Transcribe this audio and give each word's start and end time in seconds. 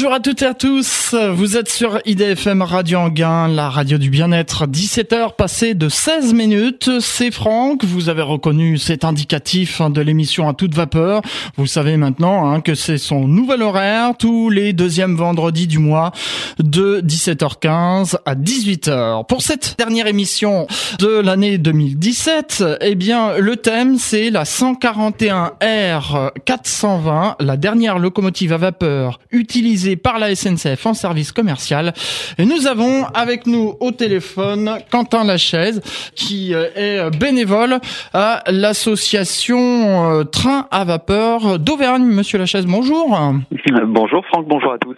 Bonjour 0.00 0.14
à 0.14 0.20
toutes 0.20 0.40
et 0.40 0.46
à 0.46 0.54
tous, 0.54 1.14
vous 1.34 1.58
êtes 1.58 1.68
sur 1.68 2.00
IDFM 2.06 2.62
Radio 2.62 3.00
Anguin, 3.00 3.48
la 3.48 3.68
radio 3.68 3.98
du 3.98 4.08
bien-être, 4.08 4.66
17h 4.66 5.36
passées 5.36 5.74
de 5.74 5.90
16 5.90 6.32
minutes, 6.32 7.00
c'est 7.00 7.30
Franck, 7.30 7.84
vous 7.84 8.08
avez 8.08 8.22
reconnu 8.22 8.78
cet 8.78 9.04
indicatif 9.04 9.82
de 9.82 10.00
l'émission 10.00 10.48
à 10.48 10.54
toute 10.54 10.74
vapeur, 10.74 11.20
vous 11.58 11.66
savez 11.66 11.98
maintenant 11.98 12.50
hein, 12.50 12.62
que 12.62 12.74
c'est 12.74 12.96
son 12.96 13.28
nouvel 13.28 13.60
horaire, 13.60 14.14
tous 14.18 14.48
les 14.48 14.72
deuxièmes 14.72 15.16
vendredis 15.16 15.66
du 15.66 15.78
mois, 15.78 16.12
de 16.58 17.02
17h15 17.02 18.16
à 18.24 18.34
18h. 18.34 19.26
Pour 19.26 19.42
cette 19.42 19.74
dernière 19.76 20.06
émission 20.06 20.66
de 20.98 21.08
l'année 21.08 21.58
2017, 21.58 22.64
eh 22.80 22.94
bien 22.94 23.36
le 23.36 23.56
thème 23.56 23.98
c'est 23.98 24.30
la 24.30 24.44
141R 24.44 26.30
420, 26.46 27.36
la 27.38 27.56
dernière 27.58 27.98
locomotive 27.98 28.54
à 28.54 28.56
vapeur 28.56 29.20
par 29.96 30.18
la 30.18 30.34
SNCF 30.34 30.86
en 30.86 30.94
service 30.94 31.32
commercial. 31.32 31.92
Et 32.38 32.44
nous 32.44 32.66
avons 32.66 33.04
avec 33.14 33.46
nous 33.46 33.74
au 33.80 33.90
téléphone 33.90 34.78
Quentin 34.90 35.24
Lachaise, 35.24 35.80
qui 36.14 36.54
euh, 36.54 36.68
est 36.74 37.18
bénévole 37.18 37.78
à 38.12 38.42
l'association 38.48 40.10
euh, 40.10 40.24
Train 40.24 40.66
à 40.70 40.84
vapeur 40.84 41.58
d'Auvergne. 41.58 42.04
Monsieur 42.04 42.38
Lachaise, 42.38 42.66
bonjour. 42.66 43.18
Bonjour 43.86 44.24
Franck, 44.26 44.46
bonjour 44.46 44.72
à 44.72 44.78
tous. 44.78 44.96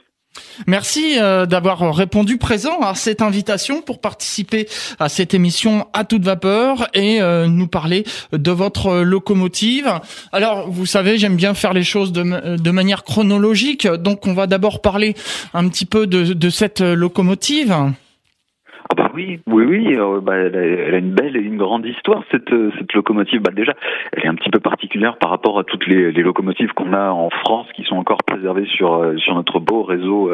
Merci 0.67 1.19
euh, 1.19 1.47
d'avoir 1.47 1.95
répondu 1.95 2.39
présent 2.39 2.81
à 2.81 2.95
cette 2.95 3.23
invitation 3.23 3.83
pour 3.83 4.01
participer 4.01 4.69
à 4.99 5.09
cette 5.09 5.35
émission 5.35 5.87
à 5.93 6.05
toute 6.05 6.23
vapeur 6.23 6.89
et 6.95 7.21
euh, 7.21 7.47
nous 7.47 7.67
parler 7.67 8.05
de 8.33 8.51
votre 8.51 9.01
locomotive. 9.01 10.01
Alors, 10.33 10.71
vous 10.71 10.87
savez, 10.87 11.19
j'aime 11.19 11.37
bien 11.37 11.55
faire 11.55 11.73
les 11.73 11.85
choses 11.85 12.13
de, 12.13 12.71
manière 12.71 13.05
chronologique, 13.05 13.87
donc 13.87 14.27
on 14.27 14.33
va 14.33 14.47
d'abord 14.47 14.81
parler 14.81 15.15
un 15.55 15.69
petit 15.69 15.87
peu 15.87 16.07
de 16.07 16.51
cette 16.51 16.81
locomotive. 16.81 17.75
Oui, 19.15 19.41
oui, 19.47 19.65
oui. 19.67 19.97
Euh, 19.99 20.21
bah, 20.21 20.37
elle, 20.37 20.95
a, 20.95 20.99
une 20.99 21.13
belle 21.13 21.37
et 21.37 21.41
une 21.41 21.59
grande 21.59 21.85
histoire 21.85 22.23
cette, 22.31 22.51
euh, 22.53 22.71
cette 22.79 22.93
locomotive. 22.95 23.43
Bah 23.43 23.51
déjà, 23.55 23.75
elle 24.13 24.25
est 24.25 24.29
un 24.29 24.35
petit 24.35 24.49
peu 24.49 24.59
particulière 24.59 25.17
par 25.19 25.31
rapport 25.31 25.59
à 25.59 25.65
toutes 25.65 25.87
les, 25.87 26.13
locomotives 26.13 26.73
qu'on 26.73 26.93
a 26.95 27.11
en 27.11 27.29
France 27.29 27.67
qui 27.75 27.83
sont 27.83 27.97
encore 27.97 28.23
préservées 28.25 28.67
sur 28.67 28.95
euh, 28.95 29.17
sur 29.19 29.35
notre 29.35 29.61
beau 29.61 29.83
réseau 29.83 30.31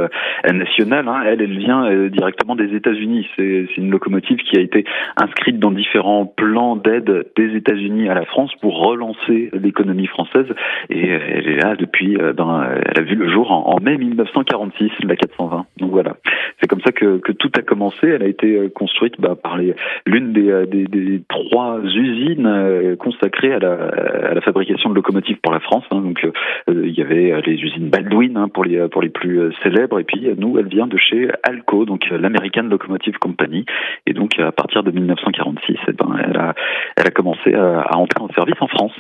national. 0.52 1.08
Hein. 1.08 1.22
Elle, 1.26 1.42
elle 1.42 1.58
vient 1.58 2.08
directement 2.08 2.54
des 2.54 2.74
États-Unis. 2.74 3.26
C'est 3.36 3.66
une 3.76 3.90
locomotive 3.90 4.38
qui 4.38 4.56
a 4.56 4.60
été 4.60 4.84
inscrite 5.16 5.58
dans 5.58 5.70
différents 5.70 6.26
plans 6.26 6.76
d'aide 6.76 7.26
des 7.36 7.56
États-Unis 7.56 8.08
à 8.08 8.14
la 8.14 8.24
France 8.26 8.52
pour 8.60 8.78
relancer 8.86 9.50
l'économie 9.52 10.06
française. 10.06 10.46
Et 10.90 11.08
elle 11.08 11.48
est 11.48 11.56
là 11.56 11.74
depuis. 11.76 12.16
Ben, 12.16 12.68
elle 12.84 13.02
a 13.02 13.04
vu 13.04 13.16
le 13.16 13.30
jour 13.30 13.50
en, 13.50 13.74
en 13.74 13.80
mai 13.80 13.96
1946, 13.96 14.90
la 15.04 15.16
420. 15.16 15.66
Donc 15.78 15.90
voilà, 15.90 16.16
c'est 16.60 16.68
comme 16.68 16.80
ça 16.82 16.92
que, 16.92 17.18
que 17.18 17.32
tout 17.32 17.50
a 17.56 17.62
commencé. 17.62 18.06
Elle 18.08 18.22
a 18.22 18.28
été 18.28 18.67
construite 18.68 19.14
bah, 19.18 19.34
par 19.40 19.58
l'une 19.58 20.32
des, 20.32 20.50
euh, 20.50 20.66
des, 20.66 20.84
des, 20.84 21.22
trois 21.28 21.80
usines 21.82 22.46
euh, 22.46 22.96
consacrées 22.96 23.52
à 23.52 23.58
la, 23.58 23.72
à 23.72 24.34
la, 24.34 24.40
fabrication 24.40 24.90
de 24.90 24.94
locomotives 24.94 25.38
pour 25.42 25.52
la 25.52 25.60
France. 25.60 25.84
Hein. 25.90 26.00
Donc 26.00 26.26
il 26.68 26.96
y 26.96 27.02
avait 27.02 27.40
les 27.42 27.54
usines 27.54 27.88
Baldwin 27.88 28.36
hein, 28.36 28.48
pour 28.48 28.64
les 28.64 28.88
pour 28.88 29.02
les 29.02 29.08
plus 29.08 29.52
célèbres, 29.62 29.98
et 30.00 30.04
puis 30.04 30.28
nous, 30.36 30.58
elle 30.58 30.68
vient 30.68 30.86
de 30.86 30.96
chez 30.96 31.28
Alco, 31.42 31.84
donc 31.84 32.08
l'American 32.10 32.62
Locomotive 32.62 33.18
Company. 33.18 33.64
Et 34.06 34.12
donc 34.12 34.38
à 34.38 34.52
partir 34.52 34.82
de 34.82 34.90
1946, 34.90 35.76
eh 35.88 35.92
ben, 35.92 36.16
elle 36.24 36.36
a 36.36 36.54
elle 36.96 37.06
a 37.06 37.10
commencé 37.10 37.54
à, 37.54 37.80
à 37.80 37.96
entrer 37.96 38.22
en 38.22 38.28
service 38.28 38.56
en 38.60 38.68
France. 38.68 38.92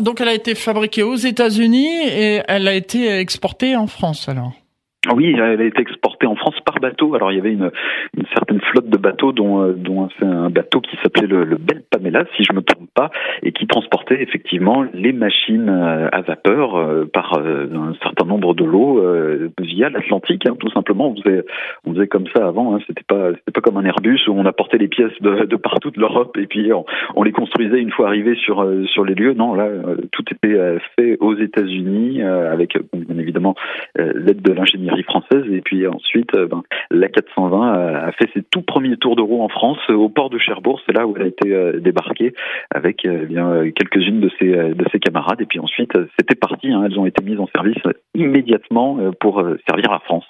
Donc 0.00 0.20
elle 0.20 0.28
a 0.28 0.34
été 0.34 0.54
fabriquée 0.54 1.02
aux 1.02 1.16
États-Unis 1.16 1.88
et 2.06 2.40
elle 2.48 2.68
a 2.68 2.74
été 2.74 3.18
exportée 3.18 3.76
en 3.76 3.86
France 3.86 4.28
alors? 4.28 4.52
Oui, 5.14 5.34
elle 5.36 5.60
a 5.60 5.64
été 5.64 5.82
exportée 6.16 6.26
en 6.26 6.36
France 6.36 6.58
par 6.64 6.80
bateau. 6.80 7.14
Alors 7.14 7.32
il 7.32 7.36
y 7.36 7.40
avait 7.40 7.52
une, 7.52 7.70
une 8.16 8.26
certaine 8.34 8.60
flotte 8.60 8.88
de 8.88 8.96
bateaux, 8.96 9.32
dont, 9.32 9.62
euh, 9.62 9.72
dont 9.72 10.08
un 10.22 10.50
bateau 10.50 10.80
qui 10.80 10.96
s'appelait 11.02 11.26
le, 11.26 11.44
le 11.44 11.56
Bel 11.56 11.82
Pamela, 11.90 12.24
si 12.36 12.44
je 12.44 12.52
me 12.52 12.62
trompe 12.62 12.88
pas, 12.94 13.10
et 13.42 13.52
qui 13.52 13.66
transportait 13.66 14.22
effectivement 14.22 14.84
les 14.92 15.12
machines 15.12 15.68
euh, 15.68 16.08
à 16.12 16.22
vapeur 16.22 16.76
euh, 16.76 17.04
par 17.12 17.38
un 17.38 17.94
certain 18.02 18.26
nombre 18.26 18.54
de 18.54 18.64
lots 18.64 19.02
via 19.60 19.88
l'Atlantique. 19.90 20.46
Hein, 20.46 20.56
tout 20.58 20.70
simplement, 20.70 21.08
on 21.08 21.16
faisait, 21.22 21.44
on 21.84 21.94
faisait 21.94 22.06
comme 22.06 22.26
ça 22.34 22.46
avant. 22.46 22.74
Hein, 22.74 22.78
c'était 22.86 23.04
pas, 23.06 23.30
c'était 23.32 23.52
pas 23.52 23.60
comme 23.60 23.76
un 23.76 23.84
Airbus 23.84 24.20
où 24.28 24.32
on 24.32 24.46
apportait 24.46 24.78
les 24.78 24.88
pièces 24.88 25.12
de, 25.20 25.44
de 25.44 25.56
partout 25.56 25.90
de 25.90 26.00
l'Europe 26.00 26.36
et 26.38 26.46
puis 26.46 26.72
on, 26.72 26.84
on, 27.14 27.22
les 27.22 27.32
construisait 27.32 27.80
une 27.80 27.90
fois 27.90 28.08
arrivés 28.08 28.36
sur 28.36 28.64
sur 28.86 29.04
les 29.04 29.14
lieux. 29.14 29.34
Non, 29.34 29.54
là, 29.54 29.68
tout 30.12 30.24
était 30.30 30.78
fait 30.96 31.16
aux 31.20 31.36
États-Unis 31.36 32.22
avec 32.22 32.78
bien 32.94 33.18
évidemment 33.18 33.54
l'aide 33.96 34.42
de 34.42 34.52
l'ingénierie 34.52 35.02
française. 35.02 35.44
Et 35.50 35.60
puis 35.60 35.86
ensuite, 35.86 36.05
euh, 36.34 36.46
ben, 36.46 36.62
la 36.90 37.08
420 37.08 37.72
a 37.72 38.12
fait 38.12 38.28
ses 38.34 38.42
tout 38.42 38.62
premiers 38.62 38.96
tours 38.96 39.16
de 39.16 39.22
roue 39.22 39.42
en 39.42 39.48
France 39.48 39.78
euh, 39.90 39.94
au 39.94 40.08
port 40.08 40.30
de 40.30 40.38
Cherbourg. 40.38 40.80
C'est 40.86 40.92
là 40.92 41.06
où 41.06 41.14
elle 41.16 41.22
a 41.22 41.26
été 41.26 41.52
euh, 41.52 41.80
débarquée 41.80 42.34
avec 42.74 43.02
eh 43.04 43.26
bien 43.26 43.70
quelques-unes 43.74 44.20
de 44.20 44.30
ses 44.38 44.46
de 44.46 44.84
ses 44.92 44.98
camarades. 44.98 45.40
Et 45.40 45.46
puis 45.46 45.58
ensuite, 45.58 45.92
c'était 46.18 46.34
parti. 46.34 46.70
Hein. 46.70 46.84
elles 46.86 46.98
ont 46.98 47.06
été 47.06 47.22
mises 47.24 47.40
en 47.40 47.48
service 47.48 47.76
immédiatement 48.14 48.98
pour 49.20 49.42
servir 49.68 49.90
la 49.90 50.00
France. 50.00 50.24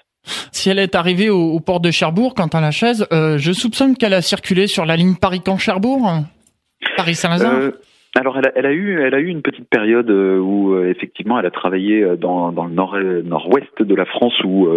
Si 0.52 0.70
elle 0.70 0.78
est 0.78 0.94
arrivée 0.94 1.30
au, 1.30 1.60
port 1.60 1.80
de 1.80 1.90
Cherbourg, 1.90 2.34
quant 2.34 2.48
à 2.48 2.60
la 2.60 2.70
chaise, 2.70 3.06
je 3.12 3.52
soupçonne 3.52 3.96
qu'elle 3.96 4.14
a 4.14 4.22
circulé 4.22 4.66
sur 4.66 4.84
la 4.84 4.96
ligne 4.96 5.14
Paris-Camp-Cherbourg, 5.14 6.24
Paris-Saint-Lazare. 6.96 7.72
Alors 8.18 8.38
elle 8.54 8.64
a, 8.64 8.72
eu 8.72 8.98
elle 9.02 9.14
a 9.14 9.20
eu 9.20 9.26
une 9.26 9.42
petite 9.42 9.68
période 9.68 10.08
euh, 10.08 10.38
où 10.38 10.72
euh, 10.72 10.88
effectivement 10.88 11.38
elle 11.38 11.44
a 11.44 11.50
travaillé 11.50 12.02
euh, 12.02 12.16
dans, 12.16 12.50
dans 12.50 12.64
le 12.64 12.72
nord 12.72 12.96
nord-ouest 12.96 13.82
de 13.82 13.94
la 13.94 14.06
France 14.06 14.32
où 14.42 14.70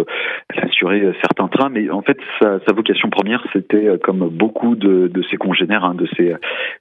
elle 0.50 0.62
a 0.62 0.66
assuré 0.66 1.10
certains 1.22 1.48
trains. 1.48 1.70
Mais 1.70 1.88
en 1.88 2.02
fait 2.02 2.18
sa, 2.38 2.58
vocation 2.74 3.08
première 3.08 3.42
c'était 3.54 3.98
comme 4.02 4.28
beaucoup 4.28 4.74
de, 4.76 5.08
de 5.08 5.22
ses 5.30 5.38
congénères 5.38 5.84
hein, 5.84 5.94
de 5.94 6.06
ses 6.18 6.34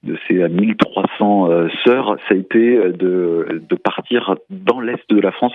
de 0.04 0.18
ses 0.28 0.50
1300 0.50 1.70
sœurs 1.86 2.18
ça 2.28 2.36
a 2.36 2.38
été 2.38 2.78
de, 2.92 3.62
de 3.70 3.76
partir 3.76 4.36
dans 4.50 4.82
l'est 4.82 5.10
de 5.10 5.22
la 5.22 5.32
France 5.32 5.54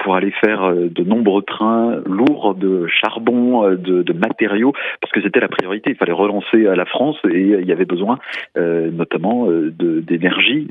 pour 0.00 0.14
aller 0.14 0.32
faire 0.44 0.74
de 0.74 1.04
nombreux 1.04 1.42
trains 1.42 2.02
lourds 2.04 2.54
de 2.54 2.86
charbon 2.86 3.70
de, 3.70 4.02
de 4.02 4.12
matériaux 4.12 4.72
parce 5.00 5.12
que 5.12 5.22
c'était 5.22 5.40
la 5.40 5.48
priorité. 5.48 5.90
Il 5.90 5.96
fallait 5.96 6.12
relancer 6.12 6.58
la 6.58 6.84
France 6.84 7.16
et 7.30 7.40
il 7.40 7.66
y 7.66 7.72
avait 7.72 7.86
besoin 7.86 8.18
notamment 8.56 9.46
de 9.46 10.00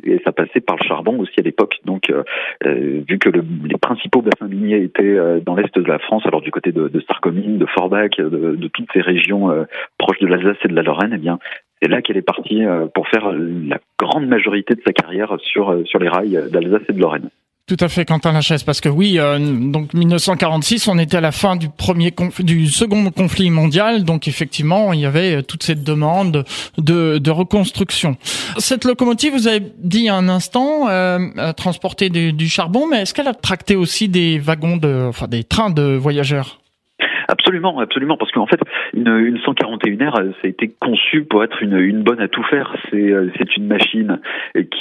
et 0.03 0.21
ça 0.23 0.31
passait 0.31 0.61
par 0.61 0.77
le 0.77 0.87
charbon 0.87 1.19
aussi 1.19 1.39
à 1.39 1.43
l'époque. 1.43 1.79
Donc, 1.85 2.09
euh, 2.09 2.23
euh, 2.65 3.01
vu 3.07 3.19
que 3.19 3.29
les 3.29 3.77
principaux 3.81 4.21
bassins 4.21 4.47
miniers 4.47 4.83
étaient 4.83 5.03
euh, 5.03 5.39
dans 5.39 5.55
l'est 5.55 5.77
de 5.77 5.87
la 5.87 5.99
France, 5.99 6.23
alors 6.25 6.41
du 6.41 6.51
côté 6.51 6.71
de, 6.71 6.87
de 6.87 7.03
de 7.03 7.65
Forbach, 7.65 8.17
de, 8.17 8.55
de, 8.55 8.67
toutes 8.67 8.89
ces 8.93 9.01
régions 9.01 9.65
proches 9.97 10.19
de 10.19 10.27
l'Alsace 10.27 10.57
et 10.63 10.67
de 10.67 10.75
la 10.75 10.81
Lorraine, 10.81 11.13
eh 11.13 11.17
bien, 11.17 11.39
c'est 11.81 11.89
là 11.89 12.01
qu'elle 12.01 12.17
est 12.17 12.21
partie 12.21 12.63
pour 12.93 13.07
faire 13.07 13.31
la 13.31 13.79
grande 13.99 14.27
majorité 14.27 14.75
de 14.75 14.81
sa 14.85 14.93
carrière 14.93 15.37
sur 15.39 15.81
sur 15.85 15.99
les 15.99 16.09
rails 16.09 16.39
d'Alsace 16.51 16.83
et 16.89 16.93
de 16.93 16.99
Lorraine. 16.99 17.29
Tout 17.65 17.77
à 17.79 17.87
fait, 17.87 18.03
Quentin 18.03 18.33
Lachaise, 18.33 18.61
parce 18.63 18.81
que 18.81 18.89
oui, 18.89 19.17
euh, 19.17 19.39
donc 19.39 19.93
1946, 19.93 20.89
on 20.89 20.97
était 20.97 21.15
à 21.15 21.21
la 21.21 21.31
fin 21.31 21.55
du 21.55 21.69
premier 21.69 22.11
du 22.39 22.67
second 22.67 23.09
conflit 23.09 23.49
mondial, 23.51 24.03
donc 24.03 24.27
effectivement, 24.27 24.91
il 24.91 24.99
y 24.99 25.05
avait 25.05 25.37
euh, 25.37 25.41
toute 25.41 25.63
cette 25.63 25.81
demande 25.81 26.43
de, 26.77 27.19
de 27.19 27.31
reconstruction. 27.31 28.17
Cette 28.57 28.83
locomotive, 28.83 29.31
vous 29.31 29.47
avez 29.47 29.61
dit 29.77 30.09
un 30.09 30.27
instant, 30.27 30.89
euh, 30.89 31.19
transporter 31.55 32.09
du 32.09 32.49
charbon, 32.49 32.85
mais 32.85 33.03
est-ce 33.03 33.13
qu'elle 33.13 33.29
a 33.29 33.33
tracté 33.33 33.77
aussi 33.77 34.09
des 34.09 34.39
wagons 34.39 34.75
de, 34.75 35.05
enfin 35.07 35.29
des 35.29 35.45
trains 35.45 35.69
de 35.69 35.95
voyageurs? 35.95 36.59
Absolument, 37.27 37.79
absolument, 37.79 38.17
parce 38.17 38.31
qu'en 38.31 38.47
fait, 38.47 38.59
une, 38.93 39.07
une 39.07 39.37
141R, 39.37 40.13
ça 40.13 40.39
a 40.43 40.47
été 40.47 40.73
conçu 40.79 41.23
pour 41.23 41.43
être 41.43 41.63
une, 41.63 41.77
une 41.77 42.03
bonne 42.03 42.19
à 42.19 42.27
tout 42.27 42.43
faire. 42.43 42.75
Euh, 42.93 43.29
c'est 43.37 43.55
une 43.57 43.67
machine 43.67 44.19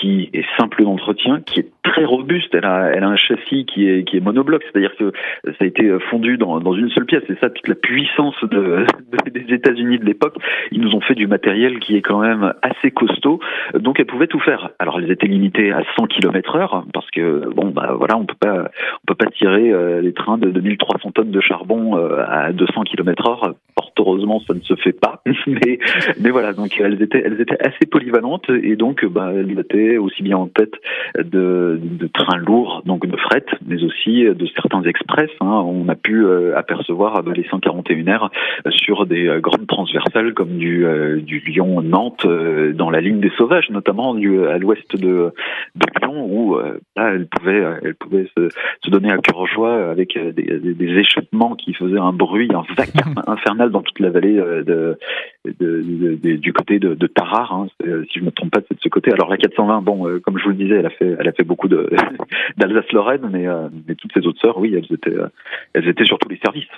qui 0.00 0.28
est 0.32 0.44
simple 0.58 0.82
d'entretien, 0.82 1.40
qui 1.40 1.60
est 1.60 1.70
très 1.82 2.04
robuste. 2.04 2.54
Elle 2.54 2.64
a, 2.64 2.90
elle 2.94 3.04
a 3.04 3.08
un 3.08 3.16
châssis 3.16 3.64
qui 3.66 3.88
est, 3.88 4.04
qui 4.04 4.16
est 4.16 4.20
monobloc, 4.20 4.62
c'est-à-dire 4.64 4.94
que 4.96 5.12
ça 5.44 5.56
a 5.60 5.64
été 5.64 5.90
fondu 6.10 6.36
dans, 6.36 6.60
dans 6.60 6.74
une 6.74 6.90
seule 6.90 7.06
pièce. 7.06 7.22
C'est 7.26 7.38
ça 7.40 7.50
toute 7.50 7.68
la 7.68 7.74
puissance 7.74 8.36
de, 8.42 8.86
des 9.30 9.54
États-Unis 9.54 9.98
de 9.98 10.04
l'époque. 10.04 10.36
Ils 10.70 10.80
nous 10.80 10.94
ont 10.94 11.00
fait 11.00 11.14
du 11.14 11.26
matériel 11.26 11.78
qui 11.80 11.96
est 11.96 12.02
quand 12.02 12.20
même 12.20 12.54
assez 12.62 12.90
costaud, 12.90 13.40
donc 13.74 14.00
elle 14.00 14.06
pouvait 14.06 14.26
tout 14.26 14.40
faire. 14.40 14.70
Alors 14.78 14.98
elles 14.98 15.10
étaient 15.10 15.26
limitées 15.26 15.72
à 15.72 15.82
100 15.96 16.06
km/h 16.06 16.84
parce 16.92 17.10
que 17.10 17.48
bon 17.54 17.70
bah 17.70 17.94
voilà, 17.96 18.16
on 18.16 18.24
peut 18.24 18.34
pas 18.38 18.70
on 19.02 19.06
peut 19.06 19.14
pas 19.14 19.30
tirer 19.30 19.70
euh, 19.72 20.00
les 20.00 20.12
trains 20.12 20.38
de 20.38 20.50
2300 20.50 21.12
tonnes 21.12 21.30
de 21.30 21.40
charbon 21.40 21.96
euh, 21.96 22.24
à 22.26 22.52
200 22.52 22.82
km/h. 22.84 23.54
Fort 23.74 23.92
heureusement, 24.02 24.40
ça 24.40 24.54
ne 24.54 24.60
se 24.60 24.74
fait 24.76 24.92
pas. 24.92 25.22
mais, 25.46 25.78
mais 26.20 26.30
voilà, 26.30 26.52
donc 26.52 26.78
elles 26.80 27.00
étaient, 27.02 27.22
elles 27.24 27.40
étaient 27.40 27.60
assez 27.60 27.86
polyvalentes 27.90 28.50
et 28.50 28.76
donc 28.76 29.04
bah, 29.06 29.30
elles 29.34 29.58
étaient 29.58 29.96
aussi 29.96 30.22
bien 30.22 30.36
en 30.36 30.46
tête 30.46 30.74
de, 31.16 31.71
de 31.78 32.06
trains 32.06 32.38
lourds, 32.38 32.82
donc 32.86 33.06
de 33.06 33.16
fret, 33.16 33.44
mais 33.66 33.82
aussi 33.82 34.24
de 34.24 34.46
certains 34.54 34.82
express. 34.82 35.30
Hein. 35.40 35.62
On 35.66 35.88
a 35.88 35.94
pu 35.94 36.26
apercevoir 36.54 37.22
les 37.22 37.44
141 37.44 38.16
r 38.16 38.30
sur 38.70 39.06
des 39.06 39.38
grandes 39.40 39.66
transversales 39.66 40.34
comme 40.34 40.56
du, 40.58 40.86
du 41.22 41.38
Lyon-Nantes 41.40 42.26
dans 42.74 42.90
la 42.90 43.00
ligne 43.00 43.20
des 43.20 43.32
Sauvages, 43.36 43.70
notamment 43.70 44.14
du, 44.14 44.44
à 44.46 44.58
l'ouest 44.58 44.96
de, 44.96 45.32
de 45.74 45.86
Lyon, 46.00 46.26
où 46.26 46.58
là, 46.96 47.12
elle 47.14 47.26
pouvait, 47.26 47.62
elle 47.82 47.94
pouvait 47.94 48.28
se, 48.36 48.48
se 48.84 48.90
donner 48.90 49.10
à 49.10 49.18
cœur 49.18 49.46
joie 49.46 49.90
avec 49.90 50.18
des, 50.18 50.58
des, 50.58 50.92
échappements 50.98 51.54
qui 51.54 51.74
faisaient 51.74 51.98
un 51.98 52.12
bruit, 52.12 52.48
un 52.52 52.64
vacarme 52.76 53.22
infernal 53.26 53.70
dans 53.70 53.82
toute 53.82 53.98
la 54.00 54.10
vallée 54.10 54.34
de, 54.34 54.98
de, 55.44 56.36
du 56.36 56.52
côté 56.52 56.78
de, 56.78 57.06
Tarare, 57.06 57.52
hein, 57.52 57.66
si 58.10 58.18
je 58.18 58.24
me 58.24 58.30
trompe 58.30 58.50
pas, 58.50 58.60
c'est 58.68 58.74
de 58.74 58.80
ce 58.80 58.88
côté. 58.88 59.12
Alors 59.12 59.28
la 59.28 59.36
420, 59.36 59.82
bon, 59.82 60.06
euh, 60.06 60.20
comme 60.20 60.38
je 60.38 60.44
vous 60.44 60.50
le 60.50 60.56
disais, 60.56 60.76
elle 60.76 60.86
a 60.86 60.90
fait, 60.90 61.16
elle 61.18 61.28
a 61.28 61.32
fait 61.32 61.44
beaucoup 61.44 61.61
d'Alsace-Lorraine, 62.56 63.28
mais, 63.30 63.46
euh, 63.46 63.68
mais 63.86 63.94
toutes 63.94 64.12
ses 64.12 64.26
autres 64.26 64.40
sœurs, 64.40 64.58
oui, 64.58 64.74
elles 64.74 64.94
étaient, 64.94 65.10
euh, 65.10 65.28
elles 65.74 65.88
étaient 65.88 66.04
sur 66.04 66.18
tous 66.18 66.28
les 66.28 66.38
services. 66.38 66.68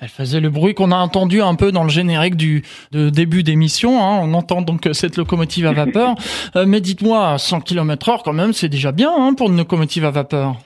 Elle 0.00 0.08
faisait 0.08 0.40
le 0.40 0.48
bruit 0.48 0.74
qu'on 0.74 0.90
a 0.90 0.96
entendu 0.96 1.42
un 1.42 1.54
peu 1.54 1.72
dans 1.72 1.82
le 1.82 1.90
générique 1.90 2.36
du 2.36 2.62
de 2.92 3.10
début 3.10 3.42
d'émission. 3.42 4.02
Hein. 4.02 4.20
On 4.22 4.32
entend 4.34 4.62
donc 4.62 4.88
cette 4.92 5.16
locomotive 5.16 5.66
à 5.66 5.72
vapeur. 5.72 6.14
mais 6.66 6.80
dites-moi, 6.80 7.36
100 7.38 7.60
km/h 7.60 8.20
quand 8.24 8.32
même, 8.32 8.52
c'est 8.52 8.68
déjà 8.68 8.92
bien 8.92 9.10
hein, 9.14 9.34
pour 9.34 9.50
une 9.50 9.58
locomotive 9.58 10.04
à 10.04 10.10
vapeur. 10.10 10.56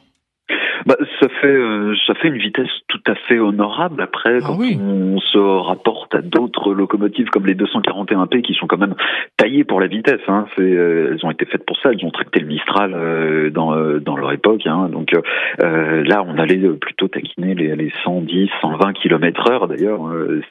Bah, 0.90 0.96
ça 1.20 1.28
fait 1.40 1.46
euh, 1.46 1.94
ça 2.04 2.14
fait 2.14 2.26
une 2.26 2.38
vitesse 2.38 2.66
tout 2.88 3.02
à 3.06 3.14
fait 3.14 3.38
honorable. 3.38 4.02
Après, 4.02 4.38
ah 4.42 4.44
quand 4.44 4.58
on 4.60 5.20
se 5.20 5.38
rapporte 5.38 6.16
à 6.16 6.20
d'autres 6.20 6.74
locomotives 6.74 7.28
comme 7.28 7.46
les 7.46 7.54
241P 7.54 8.42
qui 8.42 8.54
sont 8.54 8.66
quand 8.66 8.76
même 8.76 8.96
taillées 9.36 9.62
pour 9.62 9.80
la 9.80 9.86
vitesse, 9.86 10.20
hein, 10.26 10.46
c'est 10.56 10.62
euh, 10.62 11.12
elles 11.12 11.24
ont 11.24 11.30
été 11.30 11.44
faites 11.44 11.64
pour 11.64 11.76
ça. 11.76 11.90
Elles 11.92 12.04
ont 12.04 12.10
traité 12.10 12.40
le 12.40 12.48
Mistral 12.48 12.92
euh, 12.92 13.50
dans 13.50 13.72
dans 14.00 14.16
leur 14.16 14.32
époque. 14.32 14.66
Hein, 14.66 14.88
donc 14.88 15.12
là, 15.60 16.24
on 16.26 16.36
allait 16.38 16.58
plutôt 16.70 17.06
taquiner 17.06 17.54
les, 17.54 17.76
les 17.76 17.92
110, 18.02 18.50
120 18.60 18.92
km/h. 18.94 19.68
D'ailleurs, 19.68 20.00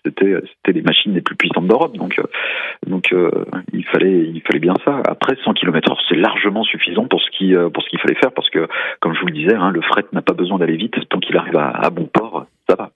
c'était 0.06 0.36
c'était 0.56 0.72
les 0.72 0.84
machines 0.84 1.14
les 1.14 1.22
plus 1.22 1.36
puissantes 1.36 1.68
d'Europe. 1.68 1.98
Donc 1.98 2.18
donc 2.88 3.14
il 3.74 3.86
fallait 3.88 4.32
il 4.34 4.42
fallait 4.48 4.60
bien 4.60 4.76
ça. 4.86 5.02
Après, 5.06 5.36
100 5.44 5.54
km/h, 5.56 5.98
c'est 6.08 6.16
largement 6.16 6.64
suffisant 6.64 7.08
pour 7.08 7.20
ce 7.20 7.30
qui 7.32 7.54
pour 7.74 7.84
ce 7.84 7.90
qu'il 7.90 8.00
fallait 8.00 8.16
faire 8.16 8.32
parce 8.32 8.50
que 8.50 8.70
comme 9.02 9.14
je 9.16 9.20
vous 9.20 9.28
le 9.28 9.34
disais, 9.34 9.56
hein, 9.56 9.72
le 9.72 9.82
fret 9.82 10.06
n'a 10.14 10.22
pas 10.30 10.36
besoin 10.36 10.60
d'aller 10.60 10.78
vite. 10.78 10.94
Tant 11.10 11.20
qu'il 11.20 11.36
arrive 11.38 11.58
à, 11.58 11.90
bon 11.90 12.06
port, 12.06 12.46
ça 12.70 12.76
va. 12.76 12.92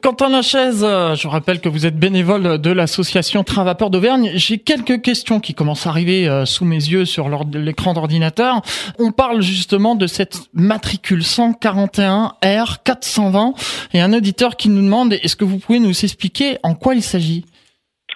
Quentin 0.00 0.28
Lachaise, 0.28 0.82
je 0.82 1.26
rappelle 1.26 1.60
que 1.60 1.68
vous 1.68 1.86
êtes 1.86 1.98
bénévole 1.98 2.58
de 2.58 2.70
l'association 2.70 3.42
Train 3.42 3.64
Vapeur 3.64 3.90
d'Auvergne. 3.90 4.30
J'ai 4.34 4.58
quelques 4.58 5.02
questions 5.02 5.40
qui 5.40 5.54
commencent 5.54 5.88
à 5.88 5.90
arriver 5.90 6.28
euh, 6.28 6.44
sous 6.44 6.64
mes 6.64 6.76
yeux 6.76 7.04
sur 7.04 7.28
l'écran 7.52 7.94
d'ordinateur. 7.94 8.62
On 9.00 9.10
parle 9.10 9.42
justement 9.42 9.96
de 9.96 10.06
cette 10.06 10.48
matricule 10.54 11.24
141 11.24 12.34
R 12.44 12.82
420 12.84 13.54
et 13.92 14.00
un 14.00 14.12
auditeur 14.12 14.56
qui 14.56 14.68
nous 14.68 14.82
demande 14.82 15.14
est-ce 15.14 15.34
que 15.34 15.44
vous 15.44 15.58
pouvez 15.58 15.80
nous 15.80 15.90
expliquer 15.90 16.58
en 16.62 16.74
quoi 16.74 16.94
il 16.94 17.02
s'agit? 17.02 17.44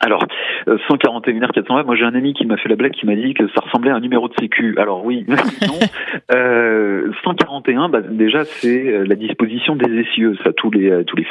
Alors, 0.00 0.25
141 0.66 1.46
R 1.46 1.52
420, 1.52 1.82
moi 1.84 1.96
j'ai 1.96 2.05
un 2.05 2.14
ami 2.14 2.32
qui 2.32 2.46
m'a 2.46 2.56
fait 2.56 2.69
la 2.69 2.76
blague 2.76 2.93
qui 2.93 3.06
m'a 3.06 3.14
dit 3.14 3.34
que 3.34 3.46
ça 3.49 3.61
ressemblait 3.62 3.90
à 3.90 3.96
un 3.96 4.00
numéro 4.00 4.28
de 4.28 4.34
sécu. 4.38 4.75
Alors 4.78 5.05
oui, 5.05 5.25
non. 5.28 5.78
Euh, 6.34 7.12
141, 7.25 7.88
bah, 7.88 8.00
déjà 8.00 8.44
c'est 8.44 8.88
euh, 8.88 9.05
la 9.05 9.14
disposition 9.14 9.76
des 9.76 9.93
essieux. 10.00 10.37
Ça, 10.44 10.52
tous 10.52 10.70
les 10.70 10.90
euh, 10.90 11.05
tous 11.05 11.16
les 11.16 11.25